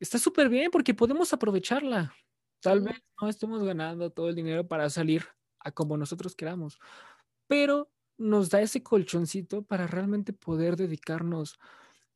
está 0.00 0.18
súper 0.18 0.48
bien 0.48 0.70
porque 0.70 0.94
podemos 0.94 1.32
aprovecharla. 1.32 2.14
Tal 2.60 2.80
vez 2.80 3.02
no 3.20 3.28
estemos 3.28 3.62
ganando 3.64 4.10
todo 4.10 4.28
el 4.28 4.34
dinero 4.34 4.66
para 4.66 4.90
salir 4.90 5.24
a 5.60 5.70
como 5.72 5.96
nosotros 5.96 6.34
queramos, 6.34 6.78
pero 7.46 7.90
nos 8.18 8.50
da 8.50 8.60
ese 8.60 8.82
colchoncito 8.82 9.62
para 9.62 9.86
realmente 9.86 10.32
poder 10.32 10.76
dedicarnos 10.76 11.58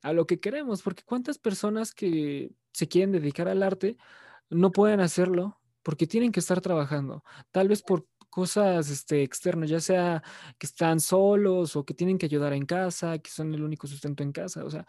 a 0.01 0.13
lo 0.13 0.27
que 0.27 0.39
queremos, 0.39 0.81
porque 0.81 1.03
cuántas 1.03 1.37
personas 1.37 1.93
que 1.93 2.51
se 2.73 2.87
quieren 2.87 3.11
dedicar 3.11 3.47
al 3.47 3.63
arte 3.63 3.97
no 4.49 4.71
pueden 4.71 4.99
hacerlo 4.99 5.59
porque 5.83 6.07
tienen 6.07 6.31
que 6.31 6.39
estar 6.39 6.61
trabajando, 6.61 7.23
tal 7.51 7.67
vez 7.69 7.81
por 7.81 8.05
cosas 8.29 8.89
este, 8.89 9.23
externas, 9.23 9.69
ya 9.69 9.79
sea 9.79 10.23
que 10.57 10.67
están 10.67 10.99
solos 10.99 11.75
o 11.75 11.85
que 11.85 11.93
tienen 11.93 12.17
que 12.17 12.27
ayudar 12.27 12.53
en 12.53 12.65
casa, 12.65 13.17
que 13.19 13.29
son 13.31 13.53
el 13.53 13.63
único 13.63 13.87
sustento 13.87 14.23
en 14.23 14.31
casa. 14.31 14.63
O 14.65 14.69
sea, 14.69 14.85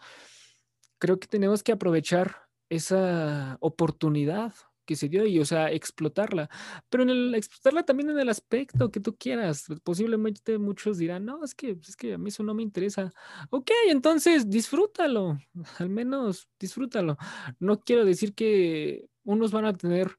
creo 0.99 1.19
que 1.19 1.27
tenemos 1.27 1.63
que 1.63 1.71
aprovechar 1.71 2.49
esa 2.69 3.57
oportunidad 3.61 4.53
que 4.89 4.95
se 4.95 5.07
dio 5.07 5.23
y, 5.27 5.39
o 5.39 5.45
sea, 5.45 5.71
explotarla. 5.71 6.49
Pero 6.89 7.03
en 7.03 7.11
el 7.11 7.35
explotarla 7.35 7.83
también 7.83 8.09
en 8.09 8.19
el 8.19 8.27
aspecto 8.29 8.89
que 8.89 8.99
tú 8.99 9.15
quieras. 9.15 9.67
Posiblemente 9.83 10.57
muchos 10.57 10.97
dirán, 10.97 11.25
no, 11.25 11.43
es 11.43 11.53
que, 11.53 11.77
es 11.87 11.95
que 11.95 12.15
a 12.15 12.17
mí 12.17 12.29
eso 12.29 12.41
no 12.41 12.55
me 12.55 12.63
interesa. 12.63 13.11
Ok, 13.51 13.69
entonces 13.87 14.49
disfrútalo, 14.49 15.37
al 15.77 15.89
menos 15.89 16.49
disfrútalo. 16.59 17.17
No 17.59 17.79
quiero 17.81 18.03
decir 18.03 18.33
que 18.33 19.07
unos 19.23 19.51
van 19.51 19.65
a 19.65 19.77
tener 19.77 20.17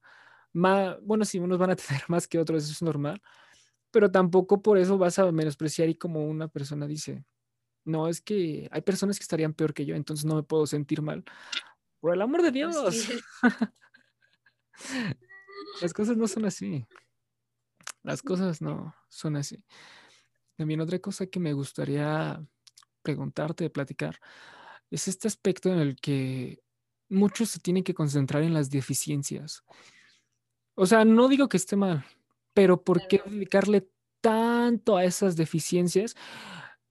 bueno, 0.52 1.24
sí, 1.24 1.38
unos 1.38 1.58
van 1.58 1.70
a 1.70 1.76
tener 1.76 2.02
más 2.08 2.26
que 2.28 2.38
otros, 2.38 2.64
eso 2.64 2.72
es 2.72 2.82
normal, 2.82 3.20
pero 3.90 4.10
tampoco 4.10 4.62
por 4.62 4.78
eso 4.78 4.98
vas 4.98 5.18
a 5.18 5.30
menospreciar 5.32 5.88
y 5.88 5.94
como 5.94 6.26
una 6.26 6.48
persona 6.48 6.86
dice, 6.86 7.24
no, 7.84 8.08
es 8.08 8.20
que 8.20 8.68
hay 8.70 8.82
personas 8.82 9.18
que 9.18 9.22
estarían 9.22 9.54
peor 9.54 9.74
que 9.74 9.84
yo, 9.84 9.94
entonces 9.94 10.24
no 10.24 10.36
me 10.36 10.42
puedo 10.42 10.66
sentir 10.66 11.02
mal. 11.02 11.24
Por 12.00 12.14
el 12.14 12.22
amor 12.22 12.42
de 12.42 12.50
Dios. 12.50 13.08
Las 15.82 15.92
cosas 15.92 16.16
no 16.16 16.26
son 16.26 16.46
así. 16.46 16.86
Las 18.02 18.22
cosas 18.22 18.62
no 18.62 18.94
son 19.08 19.36
así. 19.36 19.62
También 20.56 20.80
otra 20.80 20.98
cosa 20.98 21.26
que 21.26 21.40
me 21.40 21.52
gustaría 21.52 22.42
preguntarte, 23.02 23.70
platicar, 23.70 24.18
es 24.90 25.08
este 25.08 25.28
aspecto 25.28 25.72
en 25.72 25.78
el 25.78 25.96
que 25.96 26.62
muchos 27.08 27.50
se 27.50 27.60
tienen 27.60 27.84
que 27.84 27.94
concentrar 27.94 28.42
en 28.42 28.54
las 28.54 28.70
deficiencias. 28.70 29.62
O 30.74 30.86
sea, 30.86 31.04
no 31.04 31.28
digo 31.28 31.48
que 31.48 31.56
esté 31.56 31.76
mal, 31.76 32.04
pero 32.54 32.82
¿por 32.82 33.06
qué 33.06 33.22
dedicarle 33.24 33.88
tanto 34.20 34.96
a 34.96 35.04
esas 35.04 35.36
deficiencias? 35.36 36.16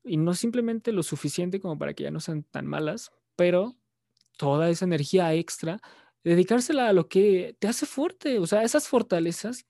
Y 0.04 0.18
no 0.18 0.34
simplemente 0.34 0.92
lo 0.92 1.04
suficiente 1.04 1.60
como 1.60 1.78
para 1.78 1.94
que 1.94 2.04
ya 2.04 2.12
no 2.12 2.20
sean 2.20 2.44
tan 2.44 2.66
malas, 2.66 3.12
pero 3.36 3.76
toda 4.38 4.70
esa 4.70 4.86
energía 4.86 5.34
extra, 5.34 5.82
dedicársela 6.24 6.88
a 6.90 6.94
lo 6.94 7.08
que 7.08 7.56
te 7.60 7.68
hace 7.68 7.86
fuerte, 7.86 8.40
o 8.40 8.48
sea, 8.48 8.64
esas 8.64 8.88
fortalezas 8.88 9.66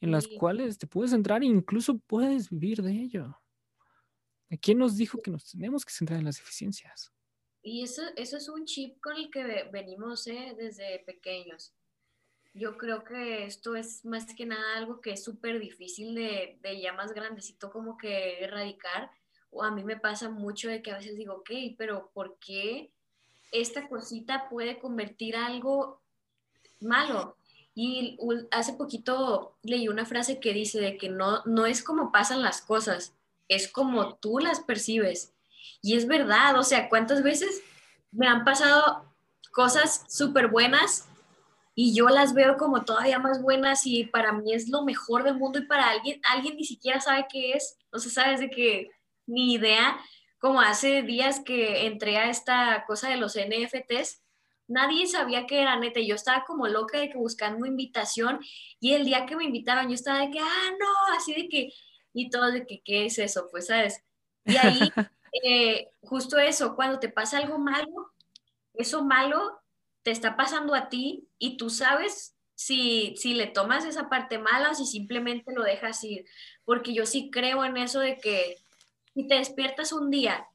en 0.00 0.10
las 0.10 0.26
cuales 0.26 0.78
te 0.78 0.86
puedes 0.86 1.12
entrar 1.12 1.42
e 1.42 1.46
incluso 1.46 1.98
puedes 1.98 2.50
vivir 2.50 2.82
de 2.82 2.92
ello. 2.92 3.40
¿Quién 4.60 4.78
nos 4.78 4.96
dijo 4.96 5.18
que 5.22 5.30
nos 5.30 5.50
tenemos 5.50 5.84
que 5.84 5.92
centrar 5.92 6.18
en 6.18 6.24
las 6.24 6.38
deficiencias? 6.38 7.12
Y 7.62 7.82
eso, 7.82 8.02
eso 8.16 8.36
es 8.36 8.48
un 8.48 8.64
chip 8.64 9.00
con 9.00 9.16
el 9.16 9.30
que 9.30 9.68
venimos 9.72 10.26
¿eh? 10.26 10.54
desde 10.58 11.00
pequeños 11.06 11.74
yo 12.52 12.76
creo 12.76 13.04
que 13.04 13.44
esto 13.44 13.76
es 13.76 14.04
más 14.04 14.26
que 14.34 14.46
nada 14.46 14.76
algo 14.76 15.00
que 15.00 15.12
es 15.12 15.22
súper 15.22 15.60
difícil 15.60 16.14
de, 16.14 16.58
de, 16.62 16.80
ya 16.80 16.92
más 16.92 17.12
grandecito 17.12 17.70
como 17.70 17.96
que 17.96 18.42
erradicar. 18.42 19.10
O 19.50 19.62
a 19.62 19.70
mí 19.70 19.84
me 19.84 19.96
pasa 19.96 20.28
mucho 20.28 20.68
de 20.68 20.82
que 20.82 20.90
a 20.90 20.96
veces 20.96 21.16
digo, 21.16 21.34
ok, 21.34 21.50
pero 21.78 22.10
¿por 22.12 22.38
qué 22.38 22.92
esta 23.52 23.88
cosita 23.88 24.48
puede 24.48 24.78
convertir 24.78 25.36
algo 25.36 26.00
malo? 26.80 27.36
Y 27.74 28.18
hace 28.50 28.74
poquito 28.74 29.56
leí 29.62 29.88
una 29.88 30.04
frase 30.04 30.40
que 30.40 30.52
dice 30.52 30.80
de 30.80 30.96
que 30.96 31.08
no, 31.08 31.42
no 31.46 31.66
es 31.66 31.82
como 31.82 32.12
pasan 32.12 32.42
las 32.42 32.60
cosas, 32.62 33.14
es 33.48 33.68
como 33.68 34.16
tú 34.16 34.38
las 34.38 34.60
percibes. 34.60 35.32
Y 35.82 35.96
es 35.96 36.06
verdad, 36.06 36.58
o 36.58 36.62
sea, 36.62 36.88
¿cuántas 36.88 37.22
veces 37.22 37.62
me 38.12 38.26
han 38.26 38.44
pasado 38.44 39.04
cosas 39.52 40.04
súper 40.08 40.48
buenas 40.48 41.09
y 41.82 41.94
yo 41.94 42.10
las 42.10 42.34
veo 42.34 42.58
como 42.58 42.84
todavía 42.84 43.18
más 43.18 43.40
buenas 43.40 43.86
y 43.86 44.04
para 44.04 44.32
mí 44.34 44.52
es 44.52 44.68
lo 44.68 44.84
mejor 44.84 45.22
del 45.24 45.36
mundo 45.38 45.58
y 45.58 45.64
para 45.64 45.88
alguien, 45.88 46.20
alguien 46.30 46.56
ni 46.58 46.64
siquiera 46.64 47.00
sabe 47.00 47.24
qué 47.32 47.52
es, 47.52 47.78
o 47.90 47.98
sea, 47.98 48.12
sabes 48.12 48.38
de 48.38 48.50
que 48.50 48.90
ni 49.24 49.54
idea, 49.54 49.98
como 50.38 50.60
hace 50.60 51.00
días 51.00 51.40
que 51.40 51.86
entré 51.86 52.18
a 52.18 52.28
esta 52.28 52.84
cosa 52.86 53.08
de 53.08 53.16
los 53.16 53.34
NFTs, 53.34 54.20
nadie 54.68 55.06
sabía 55.06 55.46
qué 55.46 55.62
era 55.62 55.76
neta, 55.76 56.00
yo 56.00 56.16
estaba 56.16 56.44
como 56.44 56.68
loca 56.68 56.98
de 56.98 57.08
que 57.08 57.16
buscando 57.16 57.64
invitación 57.64 58.40
y 58.78 58.92
el 58.92 59.06
día 59.06 59.24
que 59.24 59.36
me 59.36 59.44
invitaron 59.44 59.88
yo 59.88 59.94
estaba 59.94 60.18
de 60.18 60.30
que, 60.30 60.38
ah, 60.38 60.70
no, 60.78 61.16
así 61.16 61.32
de 61.32 61.48
que, 61.48 61.72
y 62.12 62.28
todo 62.28 62.52
de 62.52 62.66
que, 62.66 62.82
¿qué 62.84 63.06
es 63.06 63.18
eso? 63.18 63.48
Pues, 63.50 63.68
¿sabes? 63.68 64.04
Y 64.44 64.54
ahí, 64.58 64.80
eh, 65.44 65.88
justo 66.02 66.38
eso, 66.38 66.76
cuando 66.76 66.98
te 66.98 67.08
pasa 67.08 67.38
algo 67.38 67.58
malo, 67.58 68.12
eso 68.74 69.02
malo 69.02 69.59
te 70.02 70.10
está 70.10 70.36
pasando 70.36 70.74
a 70.74 70.88
ti 70.88 71.28
y 71.38 71.56
tú 71.56 71.70
sabes 71.70 72.36
si, 72.54 73.14
si 73.16 73.34
le 73.34 73.46
tomas 73.46 73.84
esa 73.84 74.08
parte 74.08 74.38
mala 74.38 74.70
o 74.70 74.74
si 74.74 74.86
simplemente 74.86 75.52
lo 75.54 75.62
dejas 75.62 76.02
ir. 76.04 76.26
Porque 76.64 76.92
yo 76.92 77.06
sí 77.06 77.30
creo 77.30 77.64
en 77.64 77.76
eso 77.76 78.00
de 78.00 78.18
que 78.18 78.56
si 79.14 79.26
te 79.26 79.36
despiertas 79.36 79.92
un 79.92 80.10
día 80.10 80.46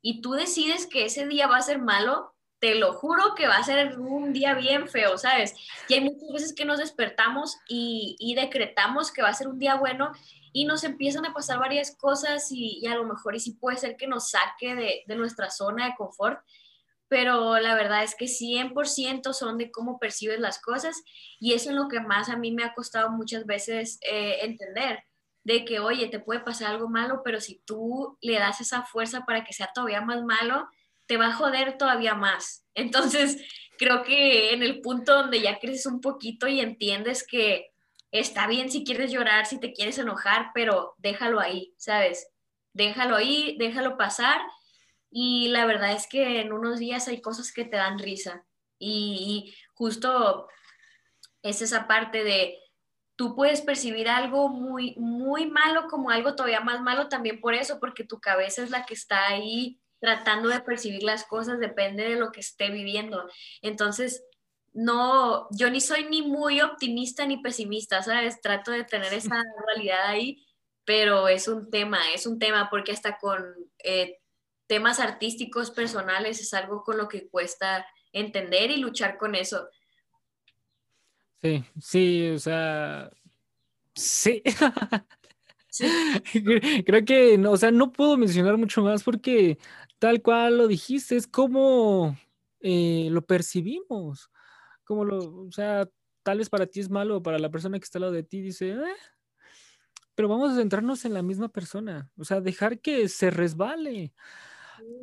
y 0.00 0.20
tú 0.20 0.32
decides 0.32 0.86
que 0.86 1.04
ese 1.04 1.26
día 1.26 1.46
va 1.46 1.56
a 1.56 1.62
ser 1.62 1.80
malo, 1.80 2.34
te 2.60 2.74
lo 2.74 2.92
juro 2.92 3.34
que 3.36 3.46
va 3.46 3.56
a 3.56 3.64
ser 3.64 3.98
un 3.98 4.32
día 4.32 4.54
bien 4.54 4.88
feo, 4.88 5.16
¿sabes? 5.16 5.54
Y 5.88 5.94
hay 5.94 6.00
muchas 6.00 6.28
veces 6.32 6.54
que 6.54 6.64
nos 6.64 6.78
despertamos 6.78 7.56
y, 7.68 8.16
y 8.18 8.34
decretamos 8.34 9.12
que 9.12 9.22
va 9.22 9.28
a 9.28 9.34
ser 9.34 9.48
un 9.48 9.58
día 9.58 9.76
bueno 9.76 10.12
y 10.52 10.64
nos 10.64 10.82
empiezan 10.82 11.24
a 11.26 11.32
pasar 11.32 11.58
varias 11.58 11.94
cosas 11.94 12.50
y, 12.50 12.78
y 12.80 12.86
a 12.86 12.96
lo 12.96 13.04
mejor 13.04 13.36
y 13.36 13.40
sí 13.40 13.52
puede 13.52 13.76
ser 13.76 13.96
que 13.96 14.06
nos 14.06 14.30
saque 14.30 14.74
de, 14.74 15.02
de 15.06 15.16
nuestra 15.16 15.50
zona 15.50 15.86
de 15.86 15.94
confort, 15.96 16.40
pero 17.08 17.58
la 17.58 17.74
verdad 17.74 18.04
es 18.04 18.14
que 18.14 18.26
100% 18.26 19.32
son 19.32 19.58
de 19.58 19.70
cómo 19.70 19.98
percibes 19.98 20.40
las 20.40 20.60
cosas 20.60 21.02
y 21.40 21.54
eso 21.54 21.70
es 21.70 21.76
lo 21.76 21.88
que 21.88 22.00
más 22.00 22.28
a 22.28 22.36
mí 22.36 22.52
me 22.52 22.64
ha 22.64 22.74
costado 22.74 23.10
muchas 23.10 23.46
veces 23.46 23.98
eh, 24.02 24.38
entender, 24.42 25.02
de 25.44 25.64
que, 25.64 25.80
oye, 25.80 26.08
te 26.08 26.20
puede 26.20 26.40
pasar 26.40 26.72
algo 26.72 26.88
malo, 26.88 27.22
pero 27.24 27.40
si 27.40 27.62
tú 27.64 28.18
le 28.20 28.38
das 28.38 28.60
esa 28.60 28.82
fuerza 28.82 29.24
para 29.24 29.44
que 29.44 29.54
sea 29.54 29.70
todavía 29.74 30.02
más 30.02 30.22
malo, 30.22 30.68
te 31.06 31.16
va 31.16 31.28
a 31.28 31.32
joder 31.32 31.78
todavía 31.78 32.14
más. 32.14 32.66
Entonces, 32.74 33.38
creo 33.78 34.02
que 34.02 34.52
en 34.52 34.62
el 34.62 34.80
punto 34.80 35.14
donde 35.14 35.40
ya 35.40 35.58
creces 35.58 35.86
un 35.86 36.00
poquito 36.00 36.48
y 36.48 36.60
entiendes 36.60 37.26
que 37.26 37.70
está 38.10 38.46
bien 38.46 38.70
si 38.70 38.84
quieres 38.84 39.10
llorar, 39.10 39.46
si 39.46 39.58
te 39.58 39.72
quieres 39.72 39.98
enojar, 39.98 40.50
pero 40.52 40.94
déjalo 40.98 41.40
ahí, 41.40 41.72
¿sabes? 41.78 42.28
Déjalo 42.74 43.16
ahí, 43.16 43.56
déjalo 43.58 43.96
pasar. 43.96 44.40
Y 45.10 45.48
la 45.48 45.66
verdad 45.66 45.92
es 45.92 46.06
que 46.06 46.40
en 46.40 46.52
unos 46.52 46.78
días 46.78 47.08
hay 47.08 47.20
cosas 47.20 47.52
que 47.52 47.64
te 47.64 47.76
dan 47.76 47.98
risa. 47.98 48.44
Y, 48.78 49.54
justo 49.74 50.48
es 51.42 51.62
esa 51.62 51.86
parte 51.86 52.24
de, 52.24 52.58
tú 53.16 53.36
puedes 53.36 53.60
percibir 53.60 54.08
algo 54.08 54.48
muy, 54.48 54.94
muy 54.98 55.46
malo 55.46 55.86
como 55.88 56.10
algo 56.10 56.34
todavía 56.34 56.60
más 56.60 56.80
malo 56.80 57.08
también 57.08 57.40
por 57.40 57.54
eso, 57.54 57.78
porque 57.78 58.04
tu 58.04 58.20
cabeza 58.20 58.62
es 58.62 58.70
la 58.70 58.84
que 58.84 58.94
está 58.94 59.28
ahí 59.28 59.80
tratando 60.00 60.48
de 60.48 60.60
percibir 60.60 61.02
las 61.02 61.24
cosas, 61.24 61.58
depende 61.58 62.08
de 62.08 62.16
lo 62.16 62.32
que 62.32 62.40
esté 62.40 62.70
viviendo. 62.70 63.28
Entonces, 63.62 64.24
no, 64.72 65.48
yo 65.50 65.70
ni 65.70 65.80
soy 65.80 66.04
ni 66.04 66.22
muy 66.22 66.60
optimista 66.60 67.26
ni 67.26 67.38
pesimista, 67.38 68.02
¿sabes? 68.02 68.40
Trato 68.40 68.70
de 68.70 68.84
tener 68.84 69.12
esa 69.12 69.42
dualidad 69.64 70.06
ahí, 70.06 70.46
pero 70.84 71.28
es 71.28 71.48
un 71.48 71.70
tema, 71.70 71.98
es 72.14 72.26
un 72.26 72.38
tema 72.38 72.68
porque 72.70 72.92
hasta 72.92 73.18
con 73.18 73.44
eh, 73.82 74.18
temas 74.68 75.00
artísticos, 75.00 75.72
personales, 75.72 76.40
es 76.40 76.54
algo 76.54 76.84
con 76.84 76.98
lo 76.98 77.08
que 77.08 77.28
cuesta 77.28 77.84
entender 78.12 78.70
y 78.70 78.76
luchar 78.76 79.18
con 79.18 79.34
eso. 79.34 79.68
Sí, 81.42 81.64
sí, 81.80 82.30
o 82.30 82.38
sea, 82.38 83.10
sí. 83.94 84.42
Creo 86.86 87.04
que, 87.04 87.38
no, 87.38 87.52
o 87.52 87.56
sea, 87.56 87.70
no 87.70 87.92
puedo 87.92 88.16
mencionar 88.16 88.56
mucho 88.56 88.82
más 88.82 89.02
porque 89.02 89.58
tal 89.98 90.22
cual 90.22 90.58
lo 90.58 90.68
dijiste, 90.68 91.16
es 91.16 91.26
como 91.26 92.16
eh, 92.60 93.08
lo 93.10 93.24
percibimos, 93.24 94.30
como 94.84 95.04
lo, 95.04 95.46
o 95.46 95.52
sea, 95.52 95.88
tal 96.22 96.38
vez 96.38 96.50
para 96.50 96.66
ti 96.66 96.80
es 96.80 96.90
malo, 96.90 97.22
para 97.22 97.38
la 97.38 97.50
persona 97.50 97.78
que 97.78 97.84
está 97.84 97.98
al 97.98 98.02
lado 98.02 98.14
de 98.14 98.24
ti 98.24 98.40
dice, 98.40 98.70
eh", 98.70 98.96
pero 100.14 100.28
vamos 100.28 100.52
a 100.52 100.56
centrarnos 100.56 101.04
en 101.04 101.14
la 101.14 101.22
misma 101.22 101.48
persona, 101.48 102.10
o 102.16 102.24
sea, 102.24 102.40
dejar 102.40 102.80
que 102.80 103.08
se 103.08 103.30
resbale 103.30 104.12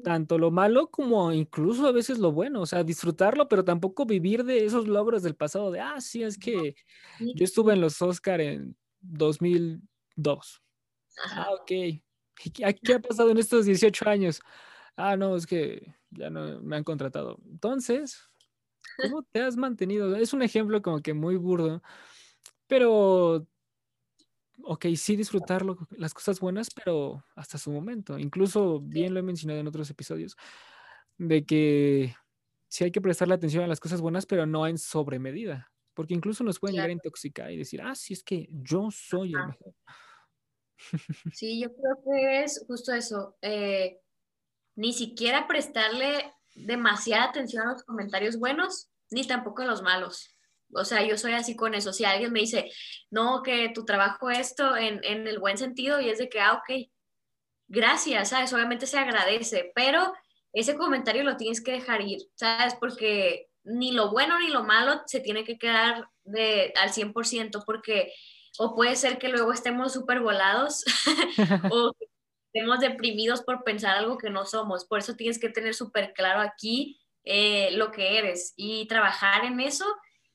tanto 0.04 0.38
lo 0.38 0.52
malo 0.52 0.90
como 0.92 1.32
incluso 1.34 1.88
a 1.88 1.92
veces 1.92 2.20
lo 2.20 2.32
bueno, 2.32 2.62
o 2.62 2.66
sea, 2.66 2.84
disfrutarlo, 2.84 3.48
pero 3.48 3.64
tampoco 3.64 4.06
vivir 4.06 4.44
de 4.44 4.66
esos 4.66 4.88
logros 4.88 5.24
del 5.24 5.36
pasado, 5.36 5.72
de, 5.72 5.80
ah, 5.80 6.00
sí, 6.00 6.24
es 6.24 6.38
que 6.38 6.76
yo 7.20 7.44
estuve 7.44 7.74
en 7.74 7.82
los 7.82 8.02
Oscar 8.02 8.42
en 8.42 8.78
2002. 9.02 10.62
Ah, 11.32 11.50
ok. 11.54 11.72
¿Qué 12.54 12.94
ha 12.94 13.00
pasado 13.00 13.32
en 13.32 13.38
estos 13.38 13.66
18 13.66 14.08
años? 14.08 14.42
Ah, 14.96 15.18
no, 15.18 15.36
es 15.36 15.46
que 15.46 15.96
ya 16.12 16.30
no 16.30 16.62
me 16.62 16.76
han 16.76 16.84
contratado. 16.84 17.40
Entonces, 17.46 18.30
¿cómo 19.20 19.24
te 19.24 19.42
has 19.42 19.58
mantenido? 19.58 20.16
Es 20.16 20.34
un 20.34 20.42
ejemplo 20.42 20.82
como 20.82 21.02
que 21.02 21.14
muy 21.14 21.36
burdo, 21.36 21.82
pero 22.68 23.48
ok, 24.64 24.86
sí 24.96 25.16
disfrutarlo, 25.16 25.78
las 25.92 26.14
cosas 26.14 26.40
buenas, 26.40 26.70
pero 26.72 27.24
hasta 27.36 27.58
su 27.58 27.72
momento. 27.72 28.18
Incluso, 28.18 28.80
bien 28.80 29.14
lo 29.14 29.20
he 29.20 29.24
mencionado 29.24 29.60
en 29.60 29.68
otros 29.68 29.90
episodios, 29.90 30.36
de 31.18 31.46
que 31.46 32.16
sí 32.68 32.84
hay 32.84 32.92
que 32.92 33.02
prestarle 33.02 33.36
atención 33.36 33.64
a 33.64 33.68
las 33.68 33.80
cosas 33.80 34.02
buenas, 34.02 34.26
pero 34.26 34.46
no 34.46 34.68
en 34.68 34.78
sobremedida, 34.78 35.72
porque 35.94 36.14
incluso 36.14 36.44
nos 36.44 36.60
pueden 36.60 36.76
llegar 36.76 36.90
a 36.90 36.94
intoxicar 36.94 37.52
y 37.52 37.58
decir, 37.58 37.82
ah, 37.82 37.96
sí, 37.96 38.14
es 38.14 38.24
que 38.24 38.48
yo 38.52 38.90
soy 38.92 39.34
el 39.34 39.48
mejor. 39.48 39.74
Sí, 41.34 41.62
yo 41.62 41.70
creo 41.70 42.04
que 42.04 42.44
es 42.44 42.64
justo 42.68 42.92
eso, 42.92 43.38
eh, 43.42 44.02
ni 44.76 44.92
siquiera 44.92 45.48
prestarle 45.48 46.34
demasiada 46.54 47.26
atención 47.26 47.66
a 47.66 47.72
los 47.72 47.84
comentarios 47.84 48.38
buenos, 48.38 48.90
ni 49.10 49.26
tampoco 49.26 49.62
a 49.62 49.66
los 49.66 49.82
malos. 49.82 50.35
O 50.74 50.86
sea, 50.86 51.04
yo 51.04 51.18
soy 51.18 51.34
así 51.34 51.56
con 51.56 51.74
eso. 51.74 51.94
Si 51.94 52.06
alguien 52.06 52.32
me 52.32 52.42
dice, 52.42 52.72
no, 53.10 53.42
que 53.44 53.70
tu 53.70 53.86
trabajo 53.86 54.30
esto 54.30 54.76
en, 54.76 55.00
en 55.04 55.28
el 55.28 55.40
buen 55.40 55.58
sentido 55.58 56.00
y 56.00 56.10
es 56.10 56.18
de 56.18 56.30
que, 56.30 56.42
ah, 56.42 56.54
ok, 56.54 56.90
gracias, 57.68 58.30
¿sabes? 58.30 58.54
Obviamente 58.54 58.88
se 58.88 58.98
agradece, 58.98 59.72
pero 59.76 60.14
ese 60.54 60.78
comentario 60.78 61.24
lo 61.24 61.38
tienes 61.38 61.62
que 61.62 61.74
dejar 61.74 62.02
ir, 62.02 62.20
¿sabes? 62.36 62.76
Porque 62.76 63.48
ni 63.64 63.92
lo 63.92 64.12
bueno 64.12 64.40
ni 64.40 64.50
lo 64.50 64.64
malo 64.64 65.02
se 65.06 65.20
tiene 65.20 65.44
que 65.44 65.58
quedar 65.58 66.08
de, 66.24 66.72
al 66.82 66.92
100%, 66.92 67.64
porque 67.66 68.14
o 68.58 68.74
puede 68.74 68.96
ser 68.96 69.18
que 69.18 69.30
luego 69.30 69.52
estemos 69.52 69.92
súper 69.94 70.22
volados 70.22 70.86
o 71.72 71.92
estemos 72.54 72.80
deprimidos 72.80 73.42
por 73.42 73.64
pensar 73.64 73.98
algo 73.98 74.18
que 74.18 74.30
no 74.30 74.46
somos. 74.46 74.86
Por 74.86 75.00
eso 75.00 75.16
tienes 75.16 75.40
que 75.40 75.50
tener 75.50 75.74
súper 75.74 76.14
claro 76.14 76.40
aquí 76.40 77.02
eh, 77.26 77.72
lo 77.72 77.92
que 77.92 78.18
eres 78.18 78.54
y 78.56 78.88
trabajar 78.88 79.44
en 79.44 79.60
eso 79.60 79.86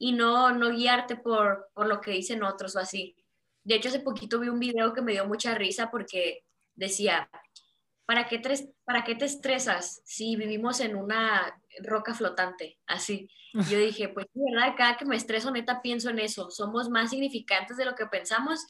y 0.01 0.13
no, 0.13 0.51
no 0.53 0.71
guiarte 0.71 1.15
por, 1.15 1.69
por 1.75 1.87
lo 1.87 2.01
que 2.01 2.13
dicen 2.13 2.43
otros 2.43 2.75
o 2.75 2.79
así. 2.79 3.15
De 3.63 3.75
hecho, 3.75 3.91
hace 3.91 4.01
poquito 4.01 4.41
vi 4.41 4.49
un 4.49 4.59
video 4.59 4.95
que 4.95 5.03
me 5.03 5.13
dio 5.13 5.27
mucha 5.27 5.55
risa 5.55 5.91
porque 5.91 6.43
decía, 6.75 7.31
¿para 8.07 8.27
qué, 8.27 8.41
¿para 8.85 9.05
qué 9.05 9.15
te 9.15 9.27
estresas 9.27 10.01
si 10.07 10.37
vivimos 10.37 10.81
en 10.81 10.97
una 10.97 11.55
roca 11.83 12.15
flotante? 12.15 12.79
Así. 12.87 13.29
Yo 13.69 13.79
dije, 13.79 14.09
pues 14.09 14.27
verdad, 14.33 14.75
cada 14.75 14.97
que 14.97 15.05
me 15.05 15.17
estreso, 15.17 15.51
neta, 15.51 15.83
pienso 15.83 16.09
en 16.09 16.21
eso. 16.21 16.51
Somos 16.51 16.89
más 16.89 17.11
significantes 17.11 17.77
de 17.77 17.85
lo 17.85 17.95
que 17.95 18.07
pensamos 18.07 18.65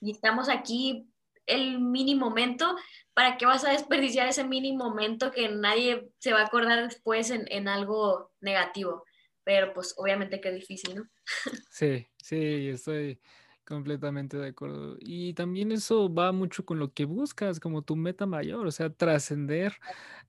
y 0.00 0.10
estamos 0.10 0.48
aquí 0.48 1.06
el 1.46 1.78
mínimo 1.78 2.28
momento. 2.28 2.74
¿Para 3.14 3.36
qué 3.36 3.46
vas 3.46 3.64
a 3.64 3.70
desperdiciar 3.70 4.26
ese 4.26 4.42
mínimo 4.42 4.88
momento 4.88 5.30
que 5.30 5.48
nadie 5.48 6.10
se 6.18 6.32
va 6.32 6.40
a 6.40 6.46
acordar 6.46 6.82
después 6.82 7.30
en, 7.30 7.44
en 7.52 7.68
algo 7.68 8.32
negativo? 8.40 9.04
Pero 9.44 9.72
pues 9.72 9.94
obviamente 9.96 10.40
que 10.40 10.48
es 10.50 10.54
difícil, 10.54 10.96
¿no? 10.96 11.04
Sí, 11.70 12.06
sí, 12.22 12.68
estoy 12.68 13.18
completamente 13.64 14.36
de 14.36 14.48
acuerdo. 14.48 14.96
Y 15.00 15.32
también 15.34 15.72
eso 15.72 16.12
va 16.12 16.32
mucho 16.32 16.64
con 16.64 16.78
lo 16.78 16.92
que 16.92 17.04
buscas 17.06 17.60
como 17.60 17.82
tu 17.82 17.96
meta 17.96 18.26
mayor, 18.26 18.66
o 18.66 18.70
sea, 18.70 18.90
trascender 18.90 19.74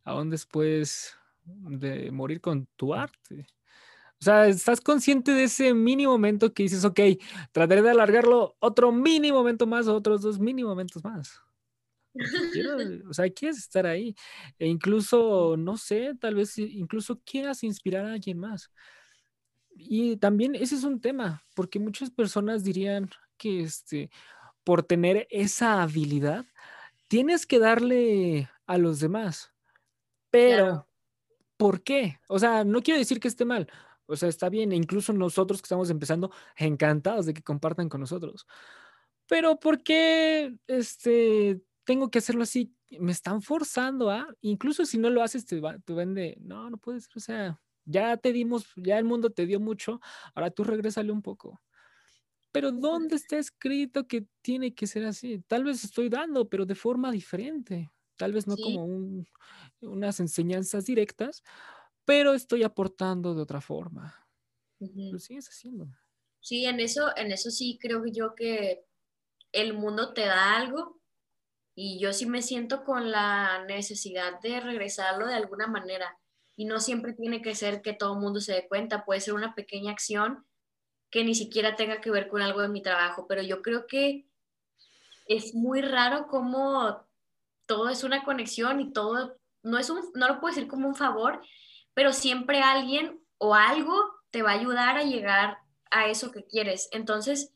aún 0.04 0.30
después 0.30 1.18
de 1.46 2.12
morir 2.12 2.42
con 2.42 2.68
tu 2.78 2.94
arte. 2.94 3.46
O 4.22 4.24
sea, 4.24 4.48
estás 4.48 4.80
consciente 4.80 5.34
de 5.34 5.44
ese 5.46 5.74
mini 5.74 6.08
momento 6.08 6.54
que 6.54 6.64
dices, 6.64 6.86
ok, 6.86 7.00
trataré 7.52 7.82
de 7.82 7.90
alargarlo 7.92 8.56
otro 8.60 8.92
mini 8.92 9.32
momento 9.34 9.68
más, 9.68 9.88
otros 9.88 10.22
dos 10.22 10.40
mini 10.40 10.64
momentos 10.64 11.04
más. 11.04 11.42
o 13.10 13.14
sea, 13.14 13.30
quieres 13.30 13.58
estar 13.58 13.86
ahí. 13.86 14.16
E 14.60 14.68
incluso, 14.68 15.58
no 15.58 15.78
sé, 15.78 16.14
tal 16.20 16.36
vez 16.36 16.58
incluso 16.58 17.20
quieras 17.26 17.64
inspirar 17.64 18.06
a 18.06 18.14
alguien 18.14 18.40
más. 18.40 18.72
Y 19.76 20.18
también 20.18 20.56
ese 20.56 20.76
es 20.76 20.84
un 20.84 21.02
tema, 21.02 21.44
porque 21.56 21.80
muchas 21.80 22.10
personas 22.12 22.64
dirían 22.64 23.10
que 23.38 23.62
este, 23.62 24.10
por 24.64 24.84
tener 24.84 25.28
esa 25.30 25.82
habilidad, 25.82 26.46
tienes 27.08 27.46
que 27.46 27.60
darle 27.60 28.50
a 28.66 28.78
los 28.78 29.00
demás. 29.00 29.54
Pero, 30.30 30.88
¿por 31.58 31.84
qué? 31.84 32.20
O 32.28 32.40
sea, 32.40 32.64
no 32.64 32.82
quiero 32.82 33.00
decir 33.00 33.20
que 33.20 33.28
esté 33.28 33.46
mal. 33.46 33.70
O 34.06 34.16
sea, 34.16 34.30
está 34.30 34.50
bien, 34.50 34.72
e 34.72 34.76
incluso 34.76 35.14
nosotros 35.14 35.62
que 35.62 35.66
estamos 35.66 35.90
empezando, 35.90 36.32
encantados 36.56 37.26
de 37.26 37.34
que 37.34 37.44
compartan 37.44 37.90
con 37.90 38.02
nosotros. 38.02 38.48
Pero, 39.28 39.60
¿por 39.60 39.84
qué 39.84 40.58
este, 40.68 41.62
tengo 41.84 42.10
que 42.10 42.20
hacerlo 42.20 42.44
así? 42.44 42.76
Me 43.00 43.12
están 43.12 43.42
forzando 43.42 44.10
a, 44.10 44.28
incluso 44.42 44.86
si 44.86 44.98
no 44.98 45.10
lo 45.10 45.24
haces, 45.24 45.46
te, 45.46 45.60
va, 45.60 45.78
te 45.80 45.94
vende, 45.94 46.38
no, 46.42 46.70
no 46.70 46.78
puede 46.78 47.02
ser, 47.02 47.12
o 47.16 47.20
sea, 47.20 47.60
ya 47.86 48.18
te 48.18 48.34
dimos, 48.34 48.66
ya 48.76 48.98
el 48.98 49.06
mundo 49.06 49.32
te 49.32 49.46
dio 49.46 49.60
mucho, 49.60 50.00
ahora 50.36 50.52
tú 50.52 50.64
regrésale 50.64 51.12
un 51.12 51.22
poco. 51.22 51.62
Pero 52.52 52.72
¿dónde 52.72 53.16
está 53.16 53.38
escrito 53.38 54.08
que 54.08 54.28
tiene 54.42 54.76
que 54.76 54.86
ser 54.86 55.06
así? 55.06 55.40
Tal 55.48 55.64
vez 55.64 55.84
estoy 55.84 56.10
dando, 56.10 56.50
pero 56.50 56.66
de 56.66 56.76
forma 56.76 57.12
diferente. 57.12 57.90
Tal 58.16 58.32
vez 58.32 58.46
no 58.46 58.56
como 58.58 58.86
unas 59.82 60.20
enseñanzas 60.20 60.86
directas, 60.86 61.44
pero 62.06 62.34
estoy 62.34 62.64
aportando 62.64 63.34
de 63.34 63.42
otra 63.42 63.60
forma. 63.60 64.28
Lo 64.80 65.18
sigues 65.18 65.50
haciendo. 65.50 65.88
Sí, 66.42 66.66
en 66.66 66.80
eso, 66.80 67.16
en 67.16 67.32
eso 67.32 67.50
sí 67.50 67.80
creo 67.82 68.04
yo 68.06 68.36
que 68.36 68.86
el 69.52 69.74
mundo 69.74 70.14
te 70.14 70.22
da 70.22 70.56
algo 70.56 71.02
y 71.76 72.00
yo 72.00 72.14
sí 72.14 72.26
me 72.28 72.42
siento 72.42 72.84
con 72.84 73.10
la 73.12 73.66
necesidad 73.66 74.40
de 74.42 74.60
regresarlo 74.60 75.26
de 75.26 75.36
alguna 75.36 75.68
manera 75.68 76.20
y 76.56 76.66
no 76.66 76.80
siempre 76.80 77.14
tiene 77.14 77.42
que 77.42 77.56
ser 77.56 77.82
que 77.82 77.94
todo 77.94 78.14
el 78.14 78.20
mundo 78.20 78.40
se 78.40 78.54
dé 78.54 78.68
cuenta, 78.68 79.06
puede 79.06 79.22
ser 79.22 79.34
una 79.34 79.56
pequeña 79.56 79.92
acción 79.92 80.46
que 81.10 81.24
ni 81.24 81.36
siquiera 81.36 81.76
tenga 81.76 82.02
que 82.02 82.12
ver 82.12 82.28
con 82.28 82.42
algo 82.42 82.62
de 82.62 82.70
mi 82.70 82.82
trabajo, 82.82 83.28
pero 83.28 83.42
yo 83.42 83.62
creo 83.62 83.86
que 83.88 84.26
es 85.28 85.54
muy 85.54 85.82
raro 85.82 86.28
cómo 86.28 87.06
todo 87.66 87.90
es 87.90 88.04
una 88.04 88.24
conexión 88.24 88.82
y 88.82 88.92
todo 88.92 89.38
no 89.64 89.78
es 89.78 89.90
un, 89.90 90.02
no 90.16 90.28
lo 90.28 90.40
puedo 90.40 90.54
decir 90.54 90.68
como 90.68 90.88
un 90.88 90.96
favor, 90.96 91.42
pero 91.94 92.14
siempre 92.14 92.62
alguien 92.62 93.22
o 93.38 93.56
algo 93.56 93.96
te 94.30 94.42
va 94.42 94.52
a 94.52 94.56
ayudar 94.56 94.98
a 94.98 95.04
llegar 95.04 95.60
a 95.90 96.08
eso 96.08 96.32
que 96.32 96.46
quieres. 96.46 96.90
Entonces, 96.92 97.54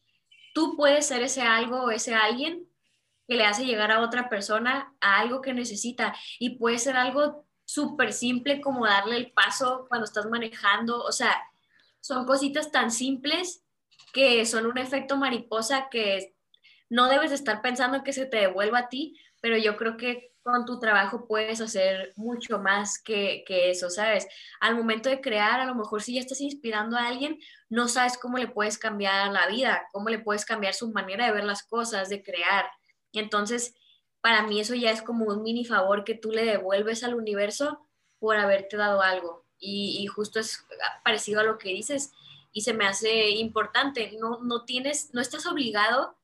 tú 0.54 0.76
puedes 0.78 1.08
ser 1.08 1.22
ese 1.22 1.42
algo 1.42 1.84
o 1.84 1.92
ese 1.92 2.16
alguien 2.16 2.68
que 3.28 3.36
le 3.36 3.46
hace 3.46 3.66
llegar 3.66 3.92
a 3.92 4.02
otra 4.02 4.30
persona 4.30 4.96
a 5.02 5.20
algo 5.20 5.42
que 5.42 5.54
necesita 5.54 6.16
y 6.40 6.58
puede 6.58 6.78
ser 6.78 6.96
algo 6.96 7.47
súper 7.68 8.14
simple 8.14 8.62
como 8.62 8.86
darle 8.86 9.18
el 9.18 9.32
paso 9.34 9.88
cuando 9.90 10.06
estás 10.06 10.26
manejando, 10.26 11.04
o 11.04 11.12
sea, 11.12 11.36
son 12.00 12.26
cositas 12.26 12.72
tan 12.72 12.92
simples 12.92 13.62
que 14.14 14.46
son 14.46 14.66
un 14.66 14.78
efecto 14.78 15.18
mariposa 15.18 15.90
que 15.92 16.34
no 16.90 17.10
debes 17.10 17.34
estar 17.34 17.62
pensando 17.62 18.06
que 18.06 18.14
se 18.14 18.26
te 18.26 18.38
devuelva 18.38 18.80
a 18.80 18.90
ti, 18.90 19.20
pero 19.42 19.58
yo 19.58 19.76
creo 19.76 19.98
que 19.98 20.32
con 20.44 20.66
tu 20.66 20.80
trabajo 20.80 21.28
puedes 21.28 21.60
hacer 21.60 22.14
mucho 22.16 22.58
más 22.58 23.04
que, 23.04 23.44
que, 23.46 23.70
eso, 23.70 23.90
¿sabes? 23.90 24.26
Al 24.62 24.78
momento 24.78 25.10
de 25.10 25.20
crear, 25.20 25.60
a 25.60 25.66
lo 25.66 25.76
mejor 25.76 26.02
si 26.02 26.14
ya 26.14 26.22
estás 26.22 26.40
inspirando 26.40 26.96
a 26.96 27.06
alguien, 27.06 27.38
no 27.68 27.90
sabes 27.90 28.18
cómo 28.18 28.38
le 28.38 28.48
puedes 28.48 28.78
cambiar 28.78 29.34
la 29.34 29.48
vida, 29.48 29.90
cómo 29.92 30.08
le 30.08 30.20
puedes 30.20 30.46
cambiar 30.46 30.74
su 30.74 30.90
manera 30.94 31.26
de 31.26 31.34
ver 31.34 31.44
las 31.44 31.64
cosas, 31.64 32.08
de 32.08 32.24
crear. 32.24 32.66
Entonces, 33.12 33.76
para 34.22 34.44
mí 34.44 34.60
eso 34.60 34.76
ya 34.76 34.92
es 34.92 35.02
como 35.02 35.26
un 35.26 35.44
mini 35.44 35.66
favor 35.66 36.04
que 36.04 36.16
tú 36.16 36.32
le 36.32 36.46
devuelves 36.46 37.04
al 37.04 37.16
universo 37.16 37.88
por 38.20 38.38
haberte 38.38 38.78
dado 38.78 39.02
algo. 39.02 39.46
Y, 39.60 40.06
justo 40.08 40.40
es 40.40 40.66
parecido 41.04 41.40
a 41.40 41.44
lo 41.44 41.58
que 41.58 41.70
dices 41.70 42.12
y 42.52 42.62
se 42.62 42.74
me 42.74 42.86
hace 42.86 43.30
importante. 43.32 44.12
No, 44.20 44.40
no 44.44 44.66
tienes, 44.66 45.14
no 45.14 45.22
estás 45.22 45.46
obligado 45.48 46.16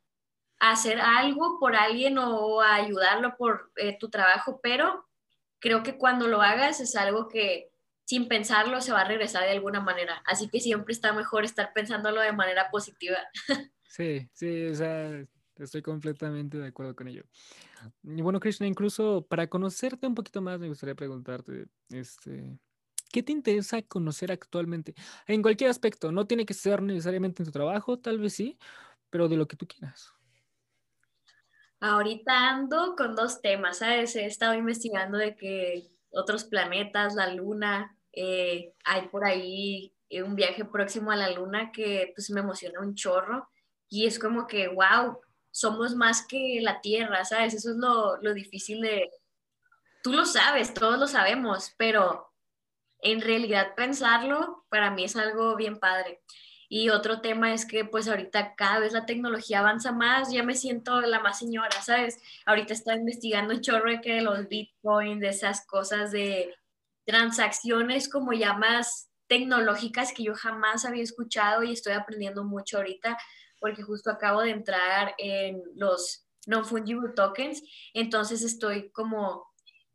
hacer 0.60 1.02
algo 1.02 1.60
por 1.60 1.76
alguien 1.76 2.18
o 2.18 2.62
ayudarlo 2.62 3.36
por 3.38 3.72
eh, 3.76 3.98
tu 3.98 4.10
trabajo, 4.10 4.60
pero 4.62 5.06
creo 5.60 5.84
que 5.84 5.98
cuando 5.98 6.28
lo 6.28 6.42
hagas 6.42 6.80
es 6.80 6.96
algo 6.96 7.28
que 7.28 7.72
sin 8.06 8.28
pensarlo 8.28 8.82
se 8.82 8.92
va 8.92 9.02
a 9.02 9.08
regresar 9.08 9.44
de 9.44 9.52
alguna 9.52 9.80
manera. 9.80 10.22
Así 10.26 10.50
que 10.50 10.60
siempre 10.60 10.94
está 10.94 11.14
mejor 11.14 11.46
estar 11.46 11.74
pensándolo 11.74 12.22
de 12.22 12.34
manera 12.34 12.70
positiva. 12.70 13.18
Sí, 13.94 14.28
sí, 14.34 14.66
o 14.66 14.74
sea, 14.74 15.24
estoy 15.64 15.82
completamente 15.82 16.58
de 16.58 16.68
acuerdo 16.68 16.96
con 16.96 17.08
ello. 17.08 17.24
Y 18.04 18.22
bueno, 18.22 18.40
Krishna, 18.40 18.68
incluso 18.68 19.26
para 19.28 19.48
conocerte 19.48 20.08
un 20.08 20.16
poquito 20.16 20.42
más, 20.42 20.60
me 20.60 20.68
gustaría 20.68 20.96
preguntarte, 20.96 21.68
este, 21.90 22.58
¿qué 23.12 23.24
te 23.24 23.32
interesa 23.32 23.82
conocer 23.82 24.32
actualmente? 24.32 24.96
En 25.28 25.42
cualquier 25.42 25.70
aspecto, 25.70 26.12
no 26.12 26.26
tiene 26.26 26.46
que 26.46 26.54
ser 26.54 26.82
necesariamente 26.82 27.42
en 27.42 27.46
tu 27.46 27.52
trabajo, 27.52 28.00
tal 28.00 28.20
vez 28.20 28.34
sí, 28.34 28.58
pero 29.10 29.28
de 29.28 29.38
lo 29.38 29.48
que 29.48 29.56
tú 29.56 29.68
quieras. 29.68 30.14
Ahorita 31.80 32.50
ando 32.50 32.96
con 32.96 33.16
dos 33.16 33.42
temas, 33.42 33.80
¿sabes? 33.80 34.16
He 34.16 34.26
estado 34.26 34.54
investigando 34.54 35.18
de 35.18 35.36
que 35.36 35.90
otros 36.12 36.46
planetas, 36.46 37.16
la 37.16 37.34
luna, 37.34 37.98
eh, 38.14 38.74
hay 38.86 39.08
por 39.10 39.26
ahí 39.26 39.94
eh, 40.10 40.24
un 40.24 40.36
viaje 40.36 40.64
próximo 40.64 41.12
a 41.12 41.16
la 41.16 41.32
luna 41.32 41.72
que 41.72 42.14
pues 42.16 42.30
me 42.30 42.40
emociona 42.40 42.80
un 42.80 42.96
chorro 42.96 43.50
y 43.90 44.06
es 44.06 44.18
como 44.18 44.48
que, 44.48 44.68
wow, 44.68 45.20
somos 45.54 45.96
más 45.96 46.26
que 46.26 46.60
la 46.62 46.82
Tierra, 46.82 47.24
¿sabes? 47.24 47.54
Eso 47.54 47.72
es 47.72 47.78
lo, 47.78 48.18
lo 48.18 48.34
difícil 48.34 48.82
de... 48.82 49.12
Tú 50.02 50.12
lo 50.12 50.26
sabes, 50.26 50.74
todos 50.74 51.00
lo 51.00 51.08
sabemos, 51.08 51.74
pero 51.78 52.34
en 53.00 53.22
realidad 53.22 53.76
pensarlo 53.76 54.66
para 54.70 54.90
mí 54.90 55.04
es 55.04 55.16
algo 55.16 55.56
bien 55.56 55.80
padre. 55.80 56.22
Y 56.70 56.90
otro 56.90 57.22
tema 57.22 57.54
es 57.54 57.68
que 57.68 57.86
pues 57.86 58.08
ahorita 58.08 58.56
cada 58.56 58.80
vez 58.80 58.94
la 58.94 59.06
tecnología 59.06 59.60
avanza 59.60 59.92
más, 59.92 60.32
ya 60.32 60.42
me 60.42 60.56
siento 60.56 61.02
la 61.02 61.20
más 61.20 61.38
señora, 61.38 61.82
¿sabes? 61.84 62.20
Ahorita 62.48 62.74
estoy 62.74 62.96
investigando 62.96 63.54
un 63.54 63.62
chorro 63.62 63.92
de 63.92 64.02
que 64.02 64.22
los 64.22 64.48
bitcoins, 64.48 65.22
de 65.22 65.30
esas 65.30 65.68
cosas 65.68 66.12
de 66.12 66.56
transacciones 67.06 68.10
como 68.10 68.34
ya 68.34 68.54
más 68.54 69.12
tecnológicas 69.28 70.14
que 70.14 70.24
yo 70.24 70.34
jamás 70.34 70.84
había 70.84 71.04
escuchado 71.04 71.62
y 71.62 71.74
estoy 71.74 71.94
aprendiendo 71.94 72.44
mucho 72.44 72.78
ahorita 72.78 73.20
porque 73.64 73.82
justo 73.82 74.12
acabo 74.12 74.42
de 74.42 74.50
entrar 74.50 75.16
en 75.18 75.64
los 75.76 76.28
non-fungible 76.48 77.14
tokens, 77.16 77.64
entonces 77.94 78.44
estoy 78.44 78.92
como 78.92 79.48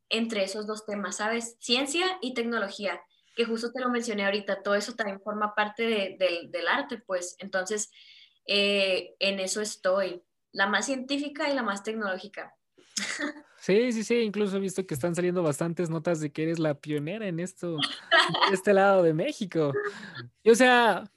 entre 0.08 0.42
esos 0.42 0.66
dos 0.66 0.86
temas, 0.86 1.16
¿sabes? 1.16 1.58
Ciencia 1.60 2.06
y 2.22 2.32
tecnología 2.32 2.98
que 3.36 3.44
justo 3.44 3.70
te 3.70 3.82
lo 3.82 3.90
mencioné 3.90 4.24
ahorita, 4.24 4.62
todo 4.62 4.74
eso 4.74 4.94
también 4.94 5.20
forma 5.20 5.54
parte 5.54 6.16
del 6.18 6.66
arte, 6.66 6.96
pues 6.96 7.36
entonces 7.40 7.90
eh, 8.46 9.14
en 9.18 9.38
eso 9.38 9.60
estoy, 9.60 10.22
la 10.50 10.66
más 10.66 10.86
científica 10.86 11.50
y 11.50 11.54
la 11.54 11.62
más 11.62 11.82
tecnológica. 11.82 12.54
Sí, 13.60 13.90
sí, 13.90 14.04
sí, 14.04 14.20
incluso 14.20 14.56
he 14.56 14.60
visto 14.60 14.86
que 14.86 14.94
están 14.94 15.16
saliendo 15.16 15.42
bastantes 15.42 15.90
notas 15.90 16.20
de 16.20 16.30
que 16.30 16.44
eres 16.44 16.60
la 16.60 16.74
pionera 16.74 17.26
en 17.26 17.40
esto, 17.40 17.76
de 17.76 18.54
este 18.54 18.72
lado 18.72 19.02
de 19.02 19.12
México. 19.12 19.72
Y, 20.44 20.50
o 20.50 20.54
sea, 20.54 21.10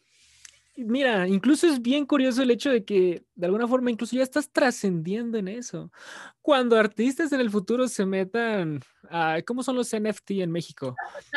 mira, 0.85 1.27
incluso 1.27 1.67
es 1.67 1.81
bien 1.81 2.05
curioso 2.05 2.41
el 2.41 2.51
hecho 2.51 2.69
de 2.69 2.83
que 2.85 3.23
de 3.35 3.45
alguna 3.45 3.67
forma 3.67 3.91
incluso 3.91 4.15
ya 4.15 4.23
estás 4.23 4.51
trascendiendo 4.51 5.37
en 5.37 5.47
eso. 5.47 5.91
Cuando 6.41 6.77
artistas 6.77 7.31
en 7.31 7.39
el 7.39 7.49
futuro 7.49 7.87
se 7.87 8.05
metan 8.05 8.81
a, 9.09 9.41
¿cómo 9.45 9.63
son 9.63 9.75
los 9.75 9.93
NFT 9.93 10.31
en 10.31 10.51
México? 10.51 10.95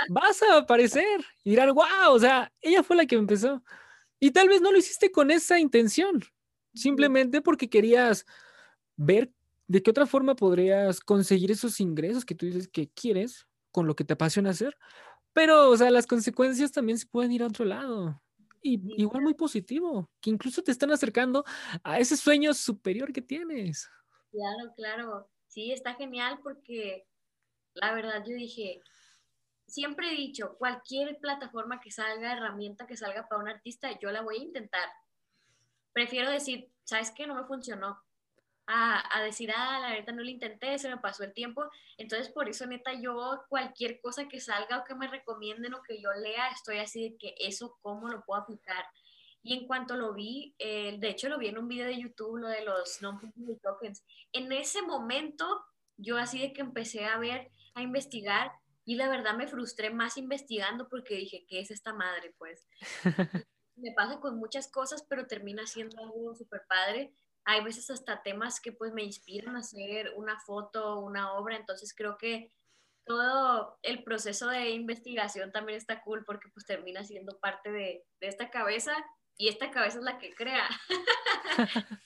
Vas 0.09 0.43
a 0.43 0.59
aparecer 0.59 1.21
y 1.43 1.51
dirán, 1.51 1.73
wow, 1.75 2.13
o 2.13 2.19
sea, 2.19 2.53
ella 2.61 2.83
fue 2.83 2.97
la 2.97 3.07
que 3.07 3.17
empezó. 3.17 3.63
Y 4.21 4.31
tal 4.31 4.49
vez 4.49 4.61
no 4.61 4.73
lo 4.73 4.79
hiciste 4.79 5.11
con 5.11 5.31
esa 5.31 5.59
intención, 5.59 6.23
simplemente 6.75 7.41
porque 7.41 7.69
querías 7.69 8.27
ver 8.97 9.33
de 9.67 9.83
qué 9.83 9.91
otra 9.91 10.07
forma 10.07 10.37
podrías 10.37 11.01
conseguir 11.01 11.51
esos 11.51 11.81
ingresos 11.81 12.25
que 12.25 12.35
tú 12.35 12.47
dices 12.47 12.69
que 12.69 12.89
quieres 12.89 13.47
con 13.71 13.87
lo 13.87 13.97
que 13.97 14.05
te 14.05 14.15
apasiona 14.15 14.51
hacer. 14.51 14.77
Pero, 15.33 15.71
o 15.71 15.77
sea, 15.77 15.91
las 15.91 16.07
consecuencias 16.07 16.73
también 16.73 16.99
se 16.99 17.07
pueden 17.07 17.33
ir 17.33 17.43
a 17.43 17.49
otro 17.49 17.65
lado 17.65 18.23
y 18.65 18.81
igual 18.97 19.23
muy 19.23 19.35
positivo, 19.35 20.11
que 20.23 20.31
incluso 20.31 20.63
te 20.63 20.73
están 20.73 20.91
acercando 20.91 21.45
a 21.83 21.99
ese 21.99 22.17
sueño 22.17 22.55
superior 22.55 23.13
que 23.13 23.21
tienes. 23.21 23.91
Claro, 24.33 24.73
claro. 24.75 25.31
Sí, 25.49 25.71
está 25.71 25.95
genial 25.95 26.41
porque 26.43 27.07
la 27.75 27.93
verdad 27.93 28.25
yo 28.27 28.35
dije, 28.35 28.81
siempre 29.67 30.11
he 30.11 30.17
dicho, 30.17 30.57
cualquier 30.57 31.19
plataforma 31.19 31.79
que 31.79 31.91
salga, 31.91 32.33
herramienta 32.33 32.87
que 32.87 32.97
salga 32.97 33.29
para 33.29 33.43
un 33.43 33.49
artista, 33.49 33.99
yo 34.01 34.11
la 34.11 34.23
voy 34.23 34.39
a 34.39 34.45
intentar. 34.45 34.89
Prefiero 35.93 36.31
decir, 36.31 36.73
¿sabes 36.85 37.11
qué? 37.11 37.27
No 37.27 37.35
me 37.35 37.45
funcionó 37.45 38.03
a, 38.67 39.23
decir, 39.23 39.53
ah, 39.55 39.79
la 39.81 39.91
verdad 39.91 40.15
no 40.15 40.23
lo 40.23 40.31
intenté, 40.31 40.79
se 40.79 40.89
me 40.89 40.97
pasó 40.99 41.25
el 41.25 41.33
tiempo. 41.33 41.65
Entonces, 41.99 42.29
por 42.31 42.49
eso, 42.49 42.67
neta, 42.67 42.93
yo 42.95 43.45
cualquier 43.49 44.01
cosa 44.01 44.29
que 44.29 44.41
salga 44.41 44.79
o 44.79 44.85
que 44.85 44.95
me 44.95 45.09
recomienden 45.09 45.75
o 45.75 45.83
que 45.83 46.01
yo 46.01 46.11
lea, 46.13 46.49
estoy 46.49 46.79
así 46.79 47.11
de 47.11 47.17
que 47.17 47.35
eso, 47.39 47.79
¿cómo 47.83 48.09
lo 48.09 48.25
puedo 48.25 48.41
aplicar? 48.41 48.85
Y 49.43 49.55
en 49.55 49.67
cuanto 49.67 49.97
lo 49.97 50.15
vi, 50.15 50.55
eh, 50.59 50.97
de 50.99 51.11
hecho 51.11 51.29
lo 51.29 51.39
vi 51.39 51.49
en 51.49 51.59
un 51.59 51.69
video 51.69 51.87
de 51.87 52.01
YouTube, 52.01 52.39
lo 52.39 52.49
de 52.49 52.65
los 52.65 53.03
non-fungible 53.03 53.57
tokens. 53.63 54.03
En 54.33 54.51
ese 54.53 54.81
momento, 54.81 55.63
yo 55.99 56.17
así 56.17 56.41
de 56.41 56.53
que 56.53 56.63
empecé 56.63 57.05
a 57.05 57.19
ver, 57.19 57.51
a 57.75 57.83
investigar, 57.83 58.53
y 58.87 58.97
la 58.97 59.09
verdad 59.09 59.35
me 59.35 59.49
frustré 59.49 59.91
más 59.91 60.17
investigando 60.19 60.89
porque 60.89 61.17
dije, 61.17 61.47
¿qué 61.49 61.61
es 61.61 61.71
esta 61.71 61.95
madre? 61.95 62.35
Pues 62.39 62.67
me 63.77 63.93
pasa 63.93 64.21
con 64.21 64.37
muchas 64.39 64.71
cosas, 64.71 65.05
pero 65.09 65.27
termina 65.27 65.67
siendo 65.67 66.03
algo 66.03 66.35
súper 66.35 66.63
padre 66.69 67.15
hay 67.45 67.63
veces 67.63 67.91
hasta 67.91 68.23
temas 68.23 68.61
que 68.61 68.73
pues 68.73 68.93
me 68.93 69.03
inspiran 69.03 69.57
a 69.57 69.61
hacer 69.61 70.13
una 70.17 70.39
foto, 70.41 71.01
una 71.01 71.35
obra, 71.35 71.57
entonces 71.57 71.95
creo 71.95 72.17
que 72.17 72.53
todo 73.05 73.79
el 73.83 74.03
proceso 74.03 74.49
de 74.49 74.71
investigación 74.71 75.53
también 75.53 75.77
está 75.77 76.03
cool 76.03 76.25
porque 76.25 76.49
pues 76.55 76.65
termina 76.65 77.05
siendo 77.05 77.39
parte 77.39 77.71
de, 77.71 78.05
esta 78.21 78.51
cabeza 78.51 78.95
y 79.37 79.49
esta 79.49 79.71
cabeza 79.71 79.99
es 79.99 80.05
la 80.05 80.19
que 80.19 80.33
crea. 80.35 80.69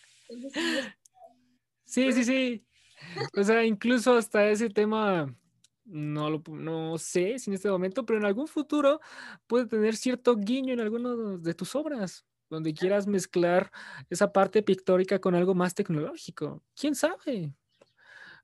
sí, 1.84 2.12
sí, 2.12 2.24
sí. 2.24 2.64
O 3.36 3.44
sea, 3.44 3.64
incluso 3.64 4.16
hasta 4.16 4.48
ese 4.48 4.68
tema 4.68 5.32
no 5.84 6.28
lo 6.28 6.42
no 6.48 6.98
sé 6.98 7.38
si 7.38 7.48
en 7.48 7.54
este 7.54 7.70
momento, 7.70 8.04
pero 8.04 8.18
en 8.18 8.24
algún 8.24 8.48
futuro 8.48 9.00
puede 9.46 9.66
tener 9.66 9.94
cierto 9.94 10.34
guiño 10.34 10.74
en 10.74 10.80
alguno 10.80 11.38
de 11.38 11.54
tus 11.54 11.76
obras 11.76 12.27
donde 12.50 12.74
quieras 12.74 13.06
mezclar 13.06 13.70
esa 14.10 14.32
parte 14.32 14.62
pictórica 14.62 15.20
con 15.20 15.34
algo 15.34 15.54
más 15.54 15.74
tecnológico. 15.74 16.62
¿Quién 16.74 16.94
sabe? 16.94 17.52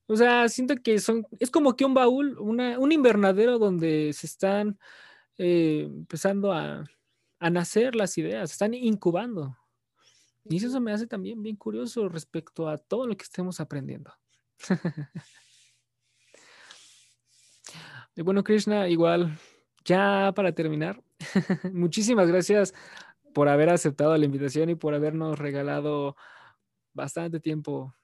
O 0.06 0.16
sea, 0.16 0.48
siento 0.48 0.74
que 0.76 0.98
son, 0.98 1.26
es 1.38 1.50
como 1.50 1.76
que 1.76 1.84
un 1.84 1.94
baúl, 1.94 2.36
un 2.38 2.92
invernadero 2.92 3.58
donde 3.58 4.12
se 4.12 4.26
están 4.26 4.78
eh, 5.38 5.84
empezando 5.86 6.52
a, 6.52 6.84
a, 7.38 7.50
nacer 7.50 7.96
las 7.96 8.18
ideas, 8.18 8.50
se 8.50 8.54
están 8.54 8.74
incubando. 8.74 9.56
Y 10.44 10.56
eso 10.56 10.78
me 10.80 10.92
hace 10.92 11.06
también 11.06 11.42
bien 11.42 11.56
curioso 11.56 12.08
respecto 12.08 12.68
a 12.68 12.76
todo 12.76 13.06
lo 13.06 13.16
que 13.16 13.24
estemos 13.24 13.60
aprendiendo. 13.60 14.12
y 18.14 18.22
bueno, 18.22 18.44
Krishna, 18.44 18.88
igual 18.88 19.38
ya 19.86 20.32
para 20.36 20.52
terminar, 20.52 21.02
muchísimas 21.72 22.28
gracias 22.28 22.74
por 23.34 23.48
haber 23.48 23.68
aceptado 23.68 24.16
la 24.16 24.24
invitación 24.24 24.70
y 24.70 24.74
por 24.74 24.94
habernos 24.94 25.38
regalado 25.38 26.16
bastante 26.94 27.40
tiempo, 27.40 27.94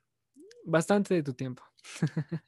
bastante 0.64 1.14
de 1.14 1.22
tu 1.22 1.32
tiempo. 1.32 1.62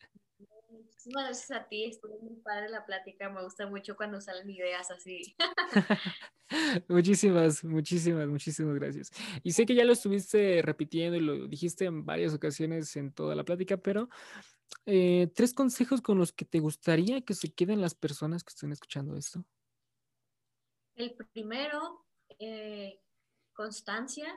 Muchísimas 0.69 1.25
gracias 1.25 1.51
a 1.51 1.69
ti, 1.69 1.85
estuvo 1.85 2.19
muy 2.21 2.37
padre 2.43 2.69
la 2.69 2.85
plática, 2.85 3.29
me 3.29 3.43
gusta 3.43 3.67
mucho 3.67 3.97
cuando 3.97 4.21
salen 4.21 4.49
ideas 4.49 4.89
así. 4.91 5.35
muchísimas, 6.89 7.65
muchísimas, 7.65 8.29
muchísimas 8.29 8.75
gracias. 8.77 9.11
Y 9.43 9.53
sé 9.53 9.67
que 9.67 9.75
ya 9.75 9.85
lo 9.85 9.95
estuviste 9.95 10.63
repitiendo 10.63 11.17
y 11.17 11.21
lo 11.21 11.49
dijiste 11.49 11.87
en 11.87 12.05
varias 12.05 12.35
ocasiones 12.35 12.95
en 12.97 13.13
toda 13.13 13.35
la 13.35 13.45
plática, 13.45 13.77
pero 13.79 14.09
eh, 14.87 15.29
tres 15.35 15.55
consejos 15.55 16.01
con 16.01 16.19
los 16.19 16.33
que 16.33 16.45
te 16.45 16.61
gustaría 16.61 17.23
que 17.23 17.35
se 17.35 17.53
queden 17.53 17.81
las 17.81 17.95
personas 17.95 18.45
que 18.45 18.51
estén 18.51 18.71
escuchando 18.71 19.17
esto. 19.17 19.45
El 20.95 21.17
primero, 21.33 22.05
eh, 22.39 23.01
constancia. 23.53 24.35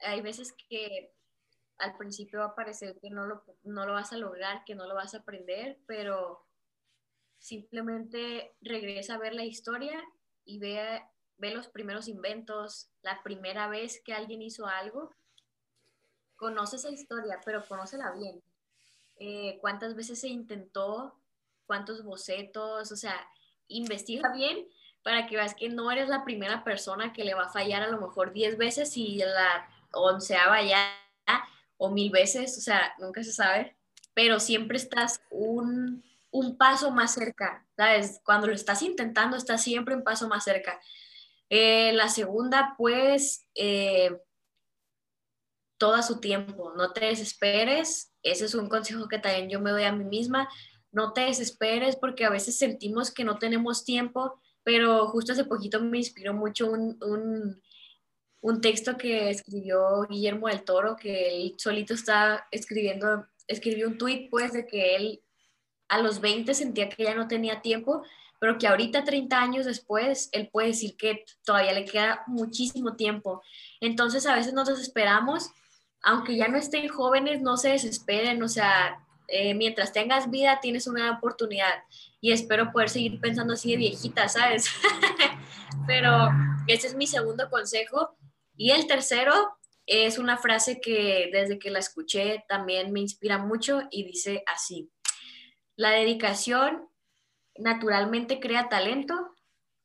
Hay 0.00 0.20
veces 0.20 0.52
que 0.52 1.12
al 1.78 1.96
principio 1.96 2.40
va 2.40 2.46
a 2.46 2.54
parecer 2.54 2.98
que 3.00 3.10
no 3.10 3.26
lo, 3.26 3.44
no 3.62 3.86
lo 3.86 3.92
vas 3.92 4.12
a 4.12 4.16
lograr, 4.16 4.64
que 4.64 4.74
no 4.74 4.86
lo 4.86 4.94
vas 4.94 5.14
a 5.14 5.18
aprender, 5.18 5.78
pero 5.86 6.44
simplemente 7.38 8.54
regresa 8.60 9.14
a 9.14 9.18
ver 9.18 9.34
la 9.34 9.44
historia 9.44 10.02
y 10.44 10.58
ve, 10.58 11.02
ve 11.36 11.54
los 11.54 11.68
primeros 11.68 12.08
inventos, 12.08 12.90
la 13.02 13.22
primera 13.22 13.68
vez 13.68 14.02
que 14.04 14.12
alguien 14.12 14.42
hizo 14.42 14.66
algo. 14.66 15.14
Conoce 16.36 16.76
esa 16.76 16.90
historia, 16.90 17.40
pero 17.44 17.66
conócela 17.66 18.12
bien. 18.12 18.42
Eh, 19.16 19.58
cuántas 19.60 19.94
veces 19.94 20.20
se 20.20 20.28
intentó, 20.28 21.18
cuántos 21.66 22.04
bocetos, 22.04 22.90
o 22.92 22.96
sea, 22.96 23.28
investiga 23.68 24.32
bien 24.32 24.68
para 25.02 25.26
que 25.26 25.36
veas 25.36 25.54
que 25.54 25.68
no 25.68 25.90
eres 25.90 26.08
la 26.08 26.24
primera 26.24 26.64
persona 26.64 27.12
que 27.12 27.24
le 27.24 27.34
va 27.34 27.44
a 27.44 27.52
fallar 27.52 27.82
a 27.82 27.88
lo 27.88 28.00
mejor 28.00 28.32
10 28.32 28.58
veces 28.58 28.96
y 28.96 29.18
la 29.18 29.68
onceava 29.92 30.62
ya 30.62 30.92
o 31.78 31.90
mil 31.90 32.10
veces, 32.10 32.58
o 32.58 32.60
sea, 32.60 32.92
nunca 32.98 33.22
se 33.22 33.32
sabe, 33.32 33.76
pero 34.12 34.40
siempre 34.40 34.76
estás 34.76 35.22
un, 35.30 36.04
paso 36.58 36.90
más 36.90 37.14
cerca, 37.14 37.64
¿sabes? 37.76 38.20
Cuando 38.24 38.48
lo 38.48 38.52
estás 38.52 38.82
intentando, 38.82 39.36
estás 39.36 39.62
siempre 39.62 39.94
un 39.94 40.02
paso 40.02 40.28
más 40.28 40.44
cerca. 40.44 40.80
Eh, 41.48 41.92
la 41.94 42.08
segunda, 42.08 42.74
pues, 42.76 43.46
eh, 43.54 44.10
todo 45.78 46.02
su 46.02 46.20
tiempo, 46.20 46.72
no 46.76 46.92
te 46.92 47.06
desesperes, 47.06 48.12
ese 48.22 48.44
es 48.44 48.54
un 48.54 48.68
consejo 48.68 49.08
que 49.08 49.18
también 49.18 49.48
yo 49.48 49.60
me 49.60 49.70
doy 49.70 49.84
a 49.84 49.92
mí 49.92 50.04
misma, 50.04 50.48
no 50.90 51.12
te 51.12 51.22
desesperes 51.22 51.96
porque 51.96 52.24
a 52.24 52.30
veces 52.30 52.58
sentimos 52.58 53.12
que 53.12 53.24
no 53.24 53.38
tenemos 53.38 53.84
tiempo, 53.84 54.40
pero 54.64 55.08
justo 55.08 55.32
hace 55.32 55.44
poquito 55.44 55.80
me 55.80 55.98
inspiró 55.98 56.34
mucho 56.34 56.70
un, 56.70 56.98
un 58.40 58.60
texto 58.60 58.96
que 58.96 59.30
escribió 59.30 60.02
Guillermo 60.08 60.48
del 60.48 60.64
Toro, 60.64 60.96
que 60.96 61.28
él 61.28 61.54
solito 61.58 61.94
está 61.94 62.46
escribiendo, 62.50 63.26
escribió 63.46 63.88
un 63.88 63.98
tuit 63.98 64.30
pues 64.30 64.52
de 64.52 64.66
que 64.66 64.96
él 64.96 65.22
a 65.88 65.98
los 65.98 66.20
20 66.20 66.52
sentía 66.54 66.88
que 66.88 67.04
ya 67.04 67.14
no 67.14 67.28
tenía 67.28 67.62
tiempo, 67.62 68.02
pero 68.40 68.58
que 68.58 68.68
ahorita 68.68 69.04
30 69.04 69.40
años 69.40 69.66
después 69.66 70.28
él 70.32 70.48
puede 70.52 70.68
decir 70.68 70.96
que 70.96 71.24
todavía 71.44 71.72
le 71.72 71.84
queda 71.84 72.22
muchísimo 72.26 72.94
tiempo. 72.94 73.42
Entonces 73.80 74.26
a 74.26 74.34
veces 74.34 74.52
nos 74.52 74.68
desesperamos, 74.68 75.50
aunque 76.02 76.36
ya 76.36 76.46
no 76.48 76.58
estén 76.58 76.88
jóvenes, 76.88 77.40
no 77.40 77.56
se 77.56 77.70
desesperen, 77.70 78.42
o 78.42 78.48
sea, 78.48 79.04
eh, 79.28 79.54
mientras 79.54 79.92
tengas 79.92 80.30
vida 80.30 80.58
tienes 80.60 80.86
una 80.86 81.12
oportunidad 81.12 81.84
y 82.20 82.32
espero 82.32 82.72
poder 82.72 82.88
seguir 82.88 83.20
pensando 83.20 83.54
así 83.54 83.70
de 83.70 83.76
viejita, 83.76 84.28
¿sabes? 84.28 84.70
pero 85.86 86.30
ese 86.66 86.88
es 86.88 86.94
mi 86.94 87.06
segundo 87.06 87.48
consejo 87.50 88.16
y 88.56 88.70
el 88.70 88.86
tercero 88.86 89.32
es 89.86 90.18
una 90.18 90.36
frase 90.36 90.80
que 90.80 91.30
desde 91.32 91.58
que 91.58 91.70
la 91.70 91.78
escuché 91.78 92.44
también 92.48 92.92
me 92.92 93.00
inspira 93.00 93.38
mucho 93.38 93.82
y 93.90 94.04
dice 94.04 94.42
así, 94.46 94.90
la 95.76 95.90
dedicación 95.90 96.88
naturalmente 97.56 98.40
crea 98.40 98.68
talento, 98.68 99.34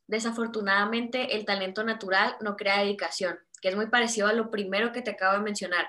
desafortunadamente 0.07 1.35
el 1.35 1.45
talento 1.45 1.83
natural 1.83 2.35
no 2.41 2.55
crea 2.55 2.79
dedicación, 2.79 3.39
que 3.61 3.69
es 3.69 3.75
muy 3.75 3.87
parecido 3.87 4.27
a 4.27 4.33
lo 4.33 4.51
primero 4.51 4.91
que 4.91 5.01
te 5.01 5.11
acabo 5.11 5.37
de 5.37 5.43
mencionar. 5.43 5.87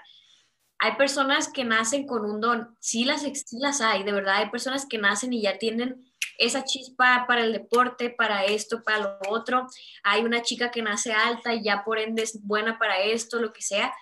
Hay 0.78 0.96
personas 0.96 1.48
que 1.48 1.64
nacen 1.64 2.06
con 2.06 2.24
un 2.24 2.40
don, 2.40 2.76
sí 2.80 3.04
las, 3.04 3.22
sí 3.22 3.58
las 3.58 3.80
hay, 3.80 4.02
de 4.02 4.12
verdad, 4.12 4.36
hay 4.36 4.50
personas 4.50 4.86
que 4.86 4.98
nacen 4.98 5.32
y 5.32 5.42
ya 5.42 5.58
tienen 5.58 6.04
esa 6.38 6.64
chispa 6.64 7.26
para 7.26 7.44
el 7.44 7.52
deporte, 7.52 8.10
para 8.10 8.44
esto, 8.44 8.82
para 8.82 8.98
lo 8.98 9.18
otro. 9.28 9.66
Hay 10.02 10.24
una 10.24 10.42
chica 10.42 10.70
que 10.70 10.82
nace 10.82 11.12
alta 11.12 11.54
y 11.54 11.62
ya 11.62 11.84
por 11.84 11.98
ende 11.98 12.22
es 12.22 12.42
buena 12.42 12.78
para 12.78 12.98
esto, 12.98 13.40
lo 13.40 13.52
que 13.52 13.62
sea. 13.62 13.94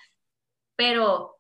Pero 0.77 1.39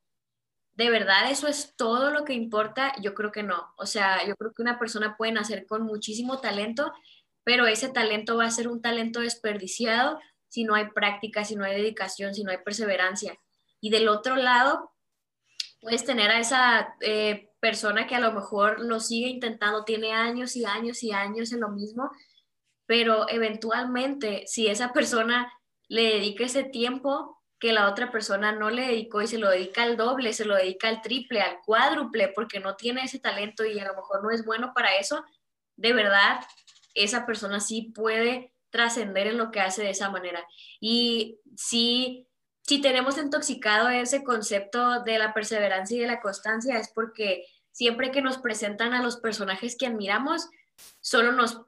de 0.75 0.91
verdad 0.91 1.31
eso 1.31 1.49
es 1.49 1.75
todo 1.77 2.11
lo 2.11 2.25
que 2.25 2.33
importa, 2.33 2.93
yo 3.01 3.15
creo 3.15 3.33
que 3.33 3.43
no. 3.43 3.73
O 3.77 3.87
sea, 3.87 4.27
yo 4.27 4.37
creo 4.37 4.53
que 4.53 4.63
una 4.63 4.79
persona 4.79 5.17
puede 5.17 5.33
nacer 5.33 5.67
con 5.67 5.83
muchísimo 5.83 6.41
talento, 6.41 6.93
pero 7.45 7.67
ese 7.67 7.89
talento 7.89 8.37
va 8.37 8.47
a 8.47 8.51
ser 8.51 8.69
un 8.69 8.81
talento 8.81 9.21
desperdiciado 9.21 10.19
si 10.49 10.65
no 10.65 10.75
hay 10.75 10.91
práctica, 10.91 11.45
si 11.45 11.57
no 11.57 11.65
hay 11.65 11.75
dedicación, 11.75 12.35
si 12.35 12.45
no 12.45 12.51
hay 12.51 12.59
perseverancia. 12.59 13.39
Y 13.81 13.91
del 13.91 14.09
otro 14.09 14.37
lado, 14.37 14.92
puedes 15.83 16.05
tener 16.05 16.31
a 16.31 16.39
esa 16.39 16.95
eh, 17.01 17.51
persona 17.61 18.07
que 18.07 18.15
a 18.15 18.21
lo 18.21 18.33
mejor 18.33 18.81
lo 18.81 19.01
sigue 19.01 19.29
intentando, 19.29 19.85
tiene 19.85 20.13
años 20.13 20.57
y 20.57 20.65
años 20.65 21.03
y 21.03 21.11
años 21.11 21.53
en 21.53 21.61
lo 21.61 21.71
mismo, 21.71 22.11
pero 22.87 23.29
eventualmente 23.29 24.45
si 24.47 24.69
esa 24.69 24.93
persona 24.93 25.53
le 25.89 26.05
dedica 26.05 26.45
ese 26.45 26.63
tiempo 26.63 27.43
que 27.59 27.73
la 27.73 27.89
otra 27.91 28.13
persona 28.13 28.53
no 28.53 28.71
le 28.71 28.83
dedicó 28.83 29.23
y 29.23 29.27
se 29.27 29.39
lo 29.39 29.51
dedica 29.51 29.83
al 29.83 29.97
doble, 29.97 30.33
se 30.33 30.45
lo 30.45 30.55
dedica 30.55 30.89
al 30.89 31.03
triple, 31.03 31.43
al 31.43 31.59
cuádruple, 31.65 32.29
porque 32.29 32.61
no 32.61 32.77
tiene 32.77 33.03
ese 33.03 33.19
talento 33.19 33.65
y 33.65 33.79
a 33.79 33.87
lo 33.87 33.95
mejor 33.95 34.23
no 34.23 34.31
es 34.31 34.45
bueno 34.45 34.73
para 34.75 34.97
eso, 34.97 35.25
de 35.77 35.93
verdad, 35.93 36.41
esa 36.95 37.27
persona 37.27 37.59
sí 37.61 37.93
puede 37.95 38.53
trascender 38.71 39.27
en 39.27 39.39
lo 39.39 39.51
que 39.51 39.61
hace 39.61 39.83
de 39.83 39.91
esa 39.91 40.11
manera. 40.11 40.47
Y 40.81 41.41
sí 41.57 42.29
si 42.63 42.81
tenemos 42.81 43.19
intoxicado 43.19 43.89
ese 43.89 44.23
concepto 44.23 45.03
de 45.03 45.19
la 45.19 45.35
perseverancia 45.35 45.97
y 45.97 46.01
de 46.01 46.07
la 46.07 46.21
constancia 46.21 46.79
es 46.79 46.89
porque 46.89 47.45
siempre 47.73 48.11
que 48.13 48.23
nos 48.23 48.39
presentan 48.39 48.95
a 48.95 49.03
los 49.03 49.17
personajes 49.17 49.77
que 49.77 49.87
admiramos, 49.87 50.49
solo 51.01 51.33
nos 51.33 51.63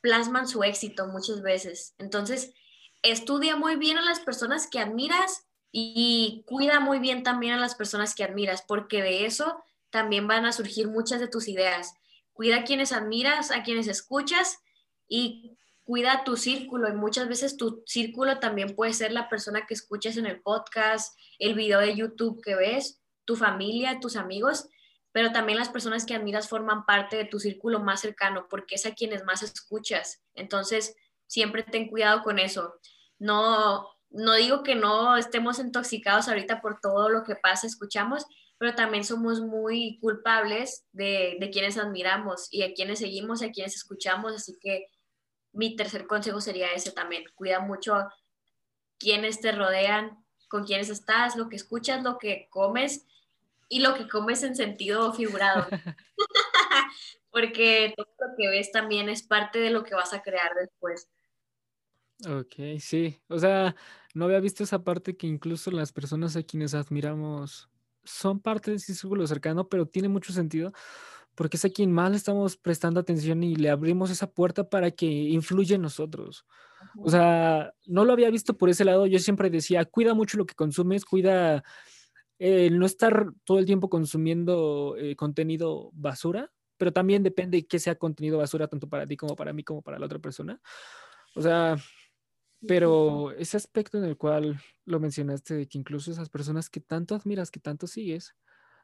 plasman 0.00 0.48
su 0.48 0.62
éxito 0.62 1.06
muchas 1.08 1.42
veces. 1.42 1.94
Entonces, 1.98 2.54
estudia 3.02 3.56
muy 3.56 3.76
bien 3.76 3.98
a 3.98 4.04
las 4.04 4.20
personas 4.20 4.68
que 4.70 4.78
admiras 4.78 5.44
y 5.70 6.44
cuida 6.46 6.80
muy 6.80 6.98
bien 6.98 7.22
también 7.22 7.54
a 7.54 7.60
las 7.60 7.74
personas 7.74 8.14
que 8.14 8.24
admiras, 8.24 8.62
porque 8.66 9.02
de 9.02 9.26
eso 9.26 9.62
también 9.90 10.26
van 10.26 10.46
a 10.46 10.52
surgir 10.52 10.88
muchas 10.88 11.20
de 11.20 11.28
tus 11.28 11.48
ideas. 11.48 11.94
Cuida 12.32 12.58
a 12.58 12.64
quienes 12.64 12.92
admiras, 12.92 13.50
a 13.50 13.62
quienes 13.62 13.88
escuchas 13.88 14.58
y 15.06 15.57
cuida 15.88 16.22
tu 16.22 16.36
círculo 16.36 16.86
y 16.90 16.92
muchas 16.92 17.28
veces 17.28 17.56
tu 17.56 17.82
círculo 17.86 18.38
también 18.40 18.76
puede 18.76 18.92
ser 18.92 19.10
la 19.10 19.30
persona 19.30 19.64
que 19.66 19.72
escuchas 19.72 20.18
en 20.18 20.26
el 20.26 20.42
podcast, 20.42 21.18
el 21.38 21.54
video 21.54 21.80
de 21.80 21.96
YouTube 21.96 22.42
que 22.44 22.54
ves, 22.54 23.00
tu 23.24 23.36
familia, 23.36 23.98
tus 23.98 24.16
amigos, 24.16 24.68
pero 25.12 25.32
también 25.32 25.58
las 25.58 25.70
personas 25.70 26.04
que 26.04 26.14
admiras 26.14 26.50
forman 26.50 26.84
parte 26.84 27.16
de 27.16 27.24
tu 27.24 27.40
círculo 27.40 27.80
más 27.80 28.02
cercano 28.02 28.48
porque 28.50 28.74
es 28.74 28.84
a 28.84 28.92
quienes 28.92 29.24
más 29.24 29.42
escuchas. 29.42 30.22
Entonces, 30.34 30.94
siempre 31.26 31.62
ten 31.62 31.88
cuidado 31.88 32.22
con 32.22 32.38
eso. 32.38 32.74
No, 33.18 33.88
no 34.10 34.34
digo 34.34 34.62
que 34.62 34.74
no 34.74 35.16
estemos 35.16 35.58
intoxicados 35.58 36.28
ahorita 36.28 36.60
por 36.60 36.80
todo 36.82 37.08
lo 37.08 37.24
que 37.24 37.34
pasa, 37.34 37.66
escuchamos, 37.66 38.26
pero 38.58 38.74
también 38.74 39.04
somos 39.04 39.40
muy 39.40 39.98
culpables 40.02 40.84
de, 40.92 41.38
de 41.40 41.48
quienes 41.48 41.78
admiramos 41.78 42.48
y 42.50 42.62
a 42.62 42.74
quienes 42.74 42.98
seguimos, 42.98 43.40
a 43.40 43.52
quienes 43.52 43.74
escuchamos, 43.74 44.34
así 44.34 44.58
que 44.60 44.88
mi 45.58 45.74
tercer 45.74 46.06
consejo 46.06 46.40
sería 46.40 46.72
ese 46.72 46.92
también. 46.92 47.24
Cuida 47.34 47.58
mucho 47.58 48.08
quienes 48.96 49.40
te 49.40 49.50
rodean, 49.50 50.24
con 50.48 50.64
quienes 50.64 50.88
estás, 50.88 51.34
lo 51.34 51.48
que 51.48 51.56
escuchas, 51.56 52.04
lo 52.04 52.16
que 52.16 52.46
comes 52.48 53.04
y 53.68 53.80
lo 53.80 53.94
que 53.94 54.08
comes 54.08 54.44
en 54.44 54.54
sentido 54.54 55.12
figurado. 55.12 55.66
Porque 57.32 57.92
todo 57.96 58.06
lo 58.20 58.36
que 58.36 58.48
ves 58.48 58.70
también 58.70 59.08
es 59.08 59.24
parte 59.24 59.58
de 59.58 59.70
lo 59.70 59.82
que 59.82 59.96
vas 59.96 60.14
a 60.14 60.22
crear 60.22 60.52
después. 60.54 61.08
Ok, 62.28 62.78
sí. 62.78 63.20
O 63.26 63.38
sea, 63.40 63.74
no 64.14 64.26
había 64.26 64.38
visto 64.38 64.62
esa 64.62 64.84
parte 64.84 65.16
que 65.16 65.26
incluso 65.26 65.72
las 65.72 65.90
personas 65.90 66.36
a 66.36 66.44
quienes 66.44 66.72
admiramos 66.74 67.68
son 68.04 68.38
parte 68.38 68.70
de 68.70 68.76
ese 68.76 68.94
círculo 68.94 69.26
cercano, 69.26 69.68
pero 69.68 69.86
tiene 69.86 70.08
mucho 70.08 70.32
sentido 70.32 70.72
porque 71.38 71.56
es 71.56 71.64
a 71.64 71.70
quien 71.70 71.92
más 71.92 72.10
le 72.10 72.16
estamos 72.16 72.56
prestando 72.56 72.98
atención 72.98 73.44
y 73.44 73.54
le 73.54 73.70
abrimos 73.70 74.10
esa 74.10 74.28
puerta 74.28 74.68
para 74.68 74.90
que 74.90 75.06
influya 75.06 75.76
en 75.76 75.82
nosotros. 75.82 76.44
O 76.96 77.08
sea, 77.08 77.72
no 77.86 78.04
lo 78.04 78.12
había 78.12 78.28
visto 78.28 78.58
por 78.58 78.68
ese 78.70 78.84
lado. 78.84 79.06
Yo 79.06 79.20
siempre 79.20 79.48
decía, 79.48 79.84
cuida 79.84 80.14
mucho 80.14 80.36
lo 80.36 80.46
que 80.46 80.56
consumes, 80.56 81.04
cuida 81.04 81.62
el 82.40 82.76
no 82.80 82.86
estar 82.86 83.30
todo 83.44 83.60
el 83.60 83.66
tiempo 83.66 83.88
consumiendo 83.88 84.96
eh, 84.98 85.14
contenido 85.14 85.90
basura, 85.92 86.50
pero 86.76 86.92
también 86.92 87.22
depende 87.22 87.58
de 87.58 87.68
qué 87.68 87.78
sea 87.78 87.94
contenido 87.94 88.38
basura, 88.38 88.66
tanto 88.66 88.88
para 88.88 89.06
ti 89.06 89.16
como 89.16 89.36
para 89.36 89.52
mí, 89.52 89.62
como 89.62 89.80
para 89.80 90.00
la 90.00 90.06
otra 90.06 90.18
persona. 90.18 90.60
O 91.36 91.40
sea, 91.40 91.76
pero 92.66 93.30
ese 93.30 93.56
aspecto 93.56 93.96
en 93.96 94.06
el 94.06 94.16
cual 94.16 94.60
lo 94.86 94.98
mencionaste, 94.98 95.54
de 95.54 95.68
que 95.68 95.78
incluso 95.78 96.10
esas 96.10 96.30
personas 96.30 96.68
que 96.68 96.80
tanto 96.80 97.14
admiras, 97.14 97.52
que 97.52 97.60
tanto 97.60 97.86
sigues, 97.86 98.34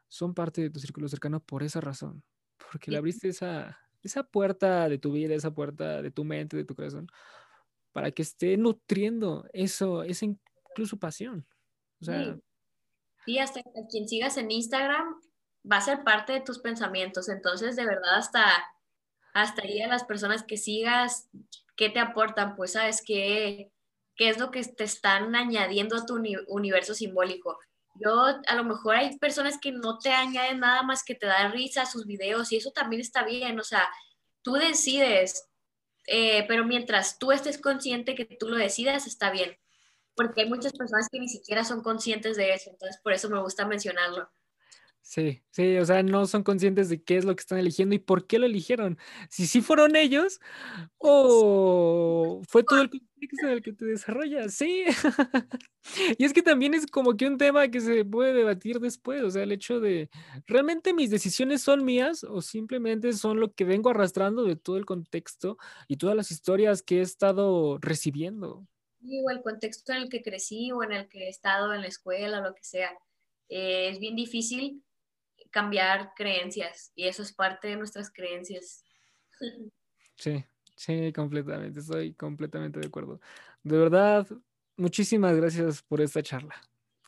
son 0.07 0.33
parte 0.33 0.61
de 0.61 0.69
tu 0.69 0.79
círculo 0.79 1.09
cercano 1.09 1.41
por 1.41 1.61
esa 1.61 1.81
razón, 1.81 2.23
porque 2.57 2.91
le 2.91 2.97
abriste 2.97 3.29
esa, 3.29 3.77
esa 4.01 4.23
puerta 4.23 4.87
de 4.89 4.97
tu 4.97 5.11
vida, 5.11 5.35
esa 5.35 5.53
puerta 5.53 6.01
de 6.01 6.11
tu 6.11 6.23
mente, 6.23 6.57
de 6.57 6.65
tu 6.65 6.75
corazón, 6.75 7.07
para 7.91 8.11
que 8.11 8.21
esté 8.21 8.57
nutriendo 8.57 9.45
eso, 9.53 10.03
esa 10.03 10.25
incluso 10.25 10.97
pasión. 10.97 11.45
O 12.01 12.05
sea, 12.05 12.37
y 13.25 13.39
hasta 13.39 13.61
quien 13.89 14.07
sigas 14.07 14.37
en 14.37 14.51
Instagram 14.51 15.19
va 15.69 15.77
a 15.77 15.81
ser 15.81 16.03
parte 16.03 16.33
de 16.33 16.41
tus 16.41 16.59
pensamientos. 16.59 17.27
Entonces, 17.27 17.75
de 17.75 17.85
verdad, 17.85 18.15
hasta, 18.15 18.45
hasta 19.33 19.63
ahí 19.63 19.81
a 19.81 19.87
las 19.87 20.03
personas 20.03 20.43
que 20.43 20.57
sigas, 20.57 21.29
¿qué 21.75 21.89
te 21.89 21.99
aportan? 21.99 22.55
Pues, 22.55 22.73
¿sabes 22.73 23.01
qué, 23.03 23.71
qué 24.15 24.29
es 24.29 24.39
lo 24.39 24.51
que 24.51 24.63
te 24.63 24.83
están 24.83 25.35
añadiendo 25.35 25.97
a 25.97 26.05
tu 26.05 26.21
universo 26.47 26.93
simbólico? 26.93 27.57
Yo, 27.95 28.25
a 28.47 28.55
lo 28.55 28.63
mejor 28.63 28.95
hay 28.95 29.17
personas 29.17 29.57
que 29.59 29.71
no 29.71 29.99
te 29.99 30.11
añaden 30.11 30.59
nada 30.59 30.83
más 30.83 31.03
que 31.03 31.15
te 31.15 31.25
dan 31.25 31.51
risa 31.53 31.83
a 31.83 31.85
sus 31.85 32.05
videos 32.05 32.51
y 32.51 32.57
eso 32.57 32.71
también 32.71 33.01
está 33.01 33.23
bien. 33.23 33.59
O 33.59 33.63
sea, 33.63 33.87
tú 34.41 34.53
decides, 34.53 35.47
eh, 36.07 36.45
pero 36.47 36.65
mientras 36.65 37.17
tú 37.19 37.31
estés 37.31 37.59
consciente 37.59 38.15
que 38.15 38.25
tú 38.25 38.49
lo 38.49 38.57
decidas, 38.57 39.07
está 39.07 39.31
bien 39.31 39.57
porque 40.15 40.41
hay 40.41 40.49
muchas 40.49 40.73
personas 40.73 41.09
que 41.11 41.19
ni 41.19 41.27
siquiera 41.27 41.63
son 41.63 41.81
conscientes 41.83 42.37
de 42.37 42.53
eso, 42.53 42.69
entonces 42.71 42.99
por 43.03 43.13
eso 43.13 43.29
me 43.29 43.39
gusta 43.41 43.65
mencionarlo. 43.65 44.29
Sí, 45.07 45.43
sí, 45.51 45.77
o 45.77 45.85
sea, 45.85 46.01
no 46.01 46.25
son 46.25 46.41
conscientes 46.41 46.89
de 46.89 47.03
qué 47.03 47.17
es 47.17 47.25
lo 47.25 47.35
que 47.35 47.41
están 47.41 47.59
eligiendo 47.59 47.93
y 47.93 47.99
por 47.99 48.25
qué 48.25 48.39
lo 48.39 48.47
eligieron. 48.47 48.97
Si 49.29 49.45
sí 49.45 49.61
fueron 49.61 49.95
ellos 49.95 50.39
o 50.97 52.41
fue 52.49 52.63
todo 52.63 52.81
el 52.81 52.89
contexto 52.89 53.45
en 53.45 53.49
el 53.53 53.61
que 53.61 53.73
te 53.73 53.85
desarrollas, 53.85 54.55
sí. 54.55 54.83
y 56.17 56.25
es 56.25 56.33
que 56.33 56.41
también 56.41 56.73
es 56.73 56.87
como 56.87 57.15
que 57.15 57.27
un 57.27 57.37
tema 57.37 57.67
que 57.67 57.81
se 57.81 58.03
puede 58.03 58.33
debatir 58.33 58.79
después, 58.79 59.21
o 59.21 59.29
sea, 59.29 59.43
el 59.43 59.51
hecho 59.51 59.79
de, 59.79 60.09
¿realmente 60.47 60.91
mis 60.91 61.11
decisiones 61.11 61.61
son 61.61 61.85
mías 61.85 62.23
o 62.23 62.41
simplemente 62.41 63.13
son 63.13 63.39
lo 63.39 63.53
que 63.53 63.63
vengo 63.63 63.91
arrastrando 63.91 64.43
de 64.43 64.55
todo 64.55 64.77
el 64.77 64.85
contexto 64.87 65.59
y 65.87 65.97
todas 65.97 66.15
las 66.15 66.31
historias 66.31 66.81
que 66.81 66.97
he 66.97 67.01
estado 67.01 67.77
recibiendo? 67.77 68.67
o 69.23 69.29
el 69.29 69.43
contexto 69.43 69.93
en 69.93 69.99
el 69.99 70.09
que 70.09 70.23
crecí 70.23 70.71
o 70.71 70.81
en 70.81 70.93
el 70.93 71.07
que 71.07 71.25
he 71.25 71.29
estado 71.29 71.75
en 71.75 71.81
la 71.81 71.87
escuela 71.87 72.39
o 72.39 72.43
lo 72.43 72.55
que 72.55 72.63
sea. 72.63 72.89
Eh, 73.49 73.89
es 73.89 73.99
bien 73.99 74.15
difícil 74.15 74.81
cambiar 75.55 76.11
creencias 76.17 76.91
y 76.95 77.07
eso 77.07 77.23
es 77.23 77.31
parte 77.31 77.69
de 77.69 77.77
nuestras 77.77 78.11
creencias. 78.11 78.83
Sí, 80.17 80.45
sí, 80.77 81.11
completamente, 81.11 81.81
estoy 81.81 82.13
completamente 82.13 82.79
de 82.79 82.87
acuerdo. 82.87 83.19
De 83.63 83.77
verdad, 83.77 84.25
muchísimas 84.77 85.35
gracias 85.35 85.81
por 85.81 85.99
esta 85.99 86.23
charla. 86.23 86.55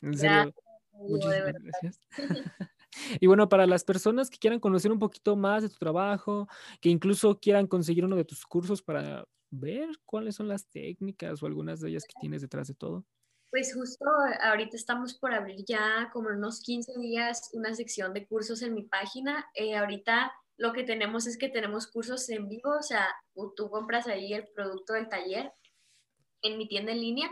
En 0.02 0.12
serio, 0.12 0.52
muchísimas 0.92 1.54
gracias. 1.54 2.00
Y 3.20 3.26
bueno, 3.26 3.48
para 3.48 3.66
las 3.66 3.82
personas 3.82 4.28
que 4.28 4.38
quieran 4.38 4.60
conocer 4.60 4.92
un 4.92 4.98
poquito 4.98 5.36
más 5.36 5.62
de 5.62 5.70
tu 5.70 5.76
trabajo, 5.76 6.48
que 6.82 6.90
incluso 6.90 7.38
quieran 7.38 7.66
conseguir 7.66 8.04
uno 8.04 8.16
de 8.16 8.26
tus 8.26 8.44
cursos 8.44 8.82
para 8.82 9.26
ver 9.50 9.88
cuáles 10.04 10.34
son 10.34 10.48
las 10.48 10.66
técnicas 10.66 11.42
o 11.42 11.46
algunas 11.46 11.80
de 11.80 11.88
ellas 11.88 12.04
que 12.04 12.20
tienes 12.20 12.42
detrás 12.42 12.68
de 12.68 12.74
todo? 12.74 13.06
Pues 13.50 13.72
justo 13.74 14.04
ahorita 14.42 14.76
estamos 14.76 15.14
por 15.14 15.32
abrir 15.32 15.64
ya 15.66 16.10
como 16.12 16.28
unos 16.28 16.60
15 16.60 16.98
días 16.98 17.48
una 17.54 17.74
sección 17.74 18.12
de 18.12 18.26
cursos 18.26 18.60
en 18.60 18.74
mi 18.74 18.82
página. 18.82 19.48
Eh, 19.54 19.74
ahorita 19.74 20.32
lo 20.58 20.72
que 20.72 20.82
tenemos 20.82 21.26
es 21.26 21.38
que 21.38 21.48
tenemos 21.48 21.86
cursos 21.86 22.28
en 22.28 22.48
vivo, 22.48 22.76
o 22.78 22.82
sea, 22.82 23.08
tú 23.56 23.70
compras 23.70 24.06
ahí 24.06 24.34
el 24.34 24.48
producto 24.48 24.92
del 24.92 25.08
taller 25.08 25.52
en 26.42 26.58
mi 26.58 26.68
tienda 26.68 26.92
en 26.92 27.00
línea 27.00 27.30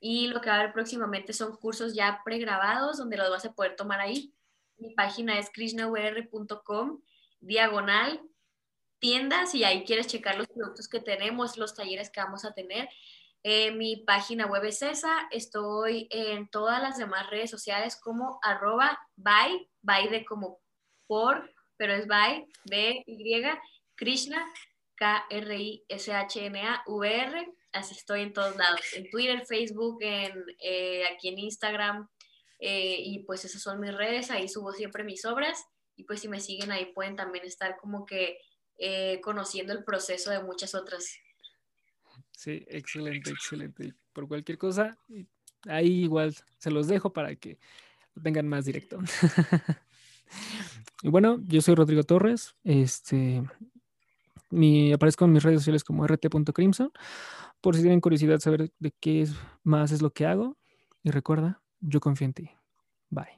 y 0.00 0.28
lo 0.28 0.40
que 0.40 0.48
va 0.48 0.56
a 0.56 0.60
haber 0.60 0.72
próximamente 0.72 1.32
son 1.32 1.56
cursos 1.56 1.94
ya 1.94 2.20
pregrabados 2.24 2.98
donde 2.98 3.16
los 3.16 3.30
vas 3.30 3.44
a 3.44 3.52
poder 3.52 3.74
tomar 3.74 4.00
ahí. 4.00 4.32
Mi 4.76 4.94
página 4.94 5.38
es 5.40 5.50
krishnawr.com 5.50 7.00
diagonal 7.40 8.20
tiendas 9.00 9.54
y 9.54 9.64
ahí 9.64 9.84
quieres 9.84 10.06
checar 10.06 10.36
los 10.36 10.48
productos 10.48 10.88
que 10.88 11.00
tenemos, 11.00 11.56
los 11.56 11.74
talleres 11.74 12.10
que 12.10 12.20
vamos 12.20 12.44
a 12.44 12.52
tener. 12.52 12.88
Eh, 13.50 13.70
mi 13.70 13.96
página 13.96 14.44
web 14.44 14.62
es 14.66 14.82
esa. 14.82 15.26
Estoy 15.30 16.06
en 16.10 16.50
todas 16.50 16.82
las 16.82 16.98
demás 16.98 17.30
redes 17.30 17.50
sociales 17.50 17.98
como 17.98 18.38
arroba 18.42 19.00
by, 19.16 19.70
by 19.80 20.10
de 20.10 20.26
como 20.26 20.60
por, 21.06 21.50
pero 21.78 21.94
es 21.94 22.06
by, 22.06 22.46
B, 22.64 23.02
Y, 23.06 23.42
Krishna, 23.94 24.44
K-R-I-S-H-N-A-V-R. 24.96 25.88
Así 27.72 27.94
estoy 27.94 28.20
en 28.20 28.34
todos 28.34 28.54
lados, 28.56 28.82
en 28.92 29.08
Twitter, 29.08 29.46
Facebook, 29.46 29.96
en, 30.02 30.44
eh, 30.60 31.04
aquí 31.06 31.28
en 31.28 31.38
Instagram. 31.38 32.06
Eh, 32.58 32.96
y 32.98 33.20
pues 33.20 33.46
esas 33.46 33.62
son 33.62 33.80
mis 33.80 33.94
redes, 33.96 34.30
ahí 34.30 34.46
subo 34.46 34.72
siempre 34.72 35.04
mis 35.04 35.24
obras. 35.24 35.64
Y 35.96 36.04
pues 36.04 36.20
si 36.20 36.28
me 36.28 36.40
siguen 36.40 36.70
ahí 36.70 36.92
pueden 36.92 37.16
también 37.16 37.46
estar 37.46 37.78
como 37.78 38.04
que 38.04 38.36
conociendo 39.22 39.72
el 39.72 39.84
proceso 39.84 40.30
de 40.30 40.42
muchas 40.42 40.74
otras. 40.74 41.18
Sí, 42.38 42.64
excelente, 42.68 43.30
excelente. 43.30 43.94
Por 44.12 44.28
cualquier 44.28 44.58
cosa, 44.58 44.96
ahí 45.64 46.04
igual 46.04 46.36
se 46.58 46.70
los 46.70 46.86
dejo 46.86 47.12
para 47.12 47.34
que 47.34 47.58
lo 48.14 48.22
tengan 48.22 48.46
más 48.46 48.64
directo. 48.64 49.00
y 51.02 51.08
bueno, 51.08 51.40
yo 51.48 51.60
soy 51.60 51.74
Rodrigo 51.74 52.04
Torres. 52.04 52.54
Este, 52.62 53.42
mi, 54.50 54.92
aparezco 54.92 55.24
en 55.24 55.32
mis 55.32 55.42
redes 55.42 55.62
sociales 55.62 55.82
como 55.82 56.06
rt.crimson. 56.06 56.92
Por 57.60 57.74
si 57.74 57.82
tienen 57.82 58.00
curiosidad 58.00 58.38
saber 58.38 58.70
de 58.78 58.92
qué 59.00 59.22
es, 59.22 59.34
más 59.64 59.90
es 59.90 60.00
lo 60.00 60.12
que 60.12 60.24
hago. 60.24 60.56
Y 61.02 61.10
recuerda, 61.10 61.60
yo 61.80 61.98
confío 61.98 62.26
en 62.26 62.34
ti. 62.34 62.50
Bye. 63.10 63.36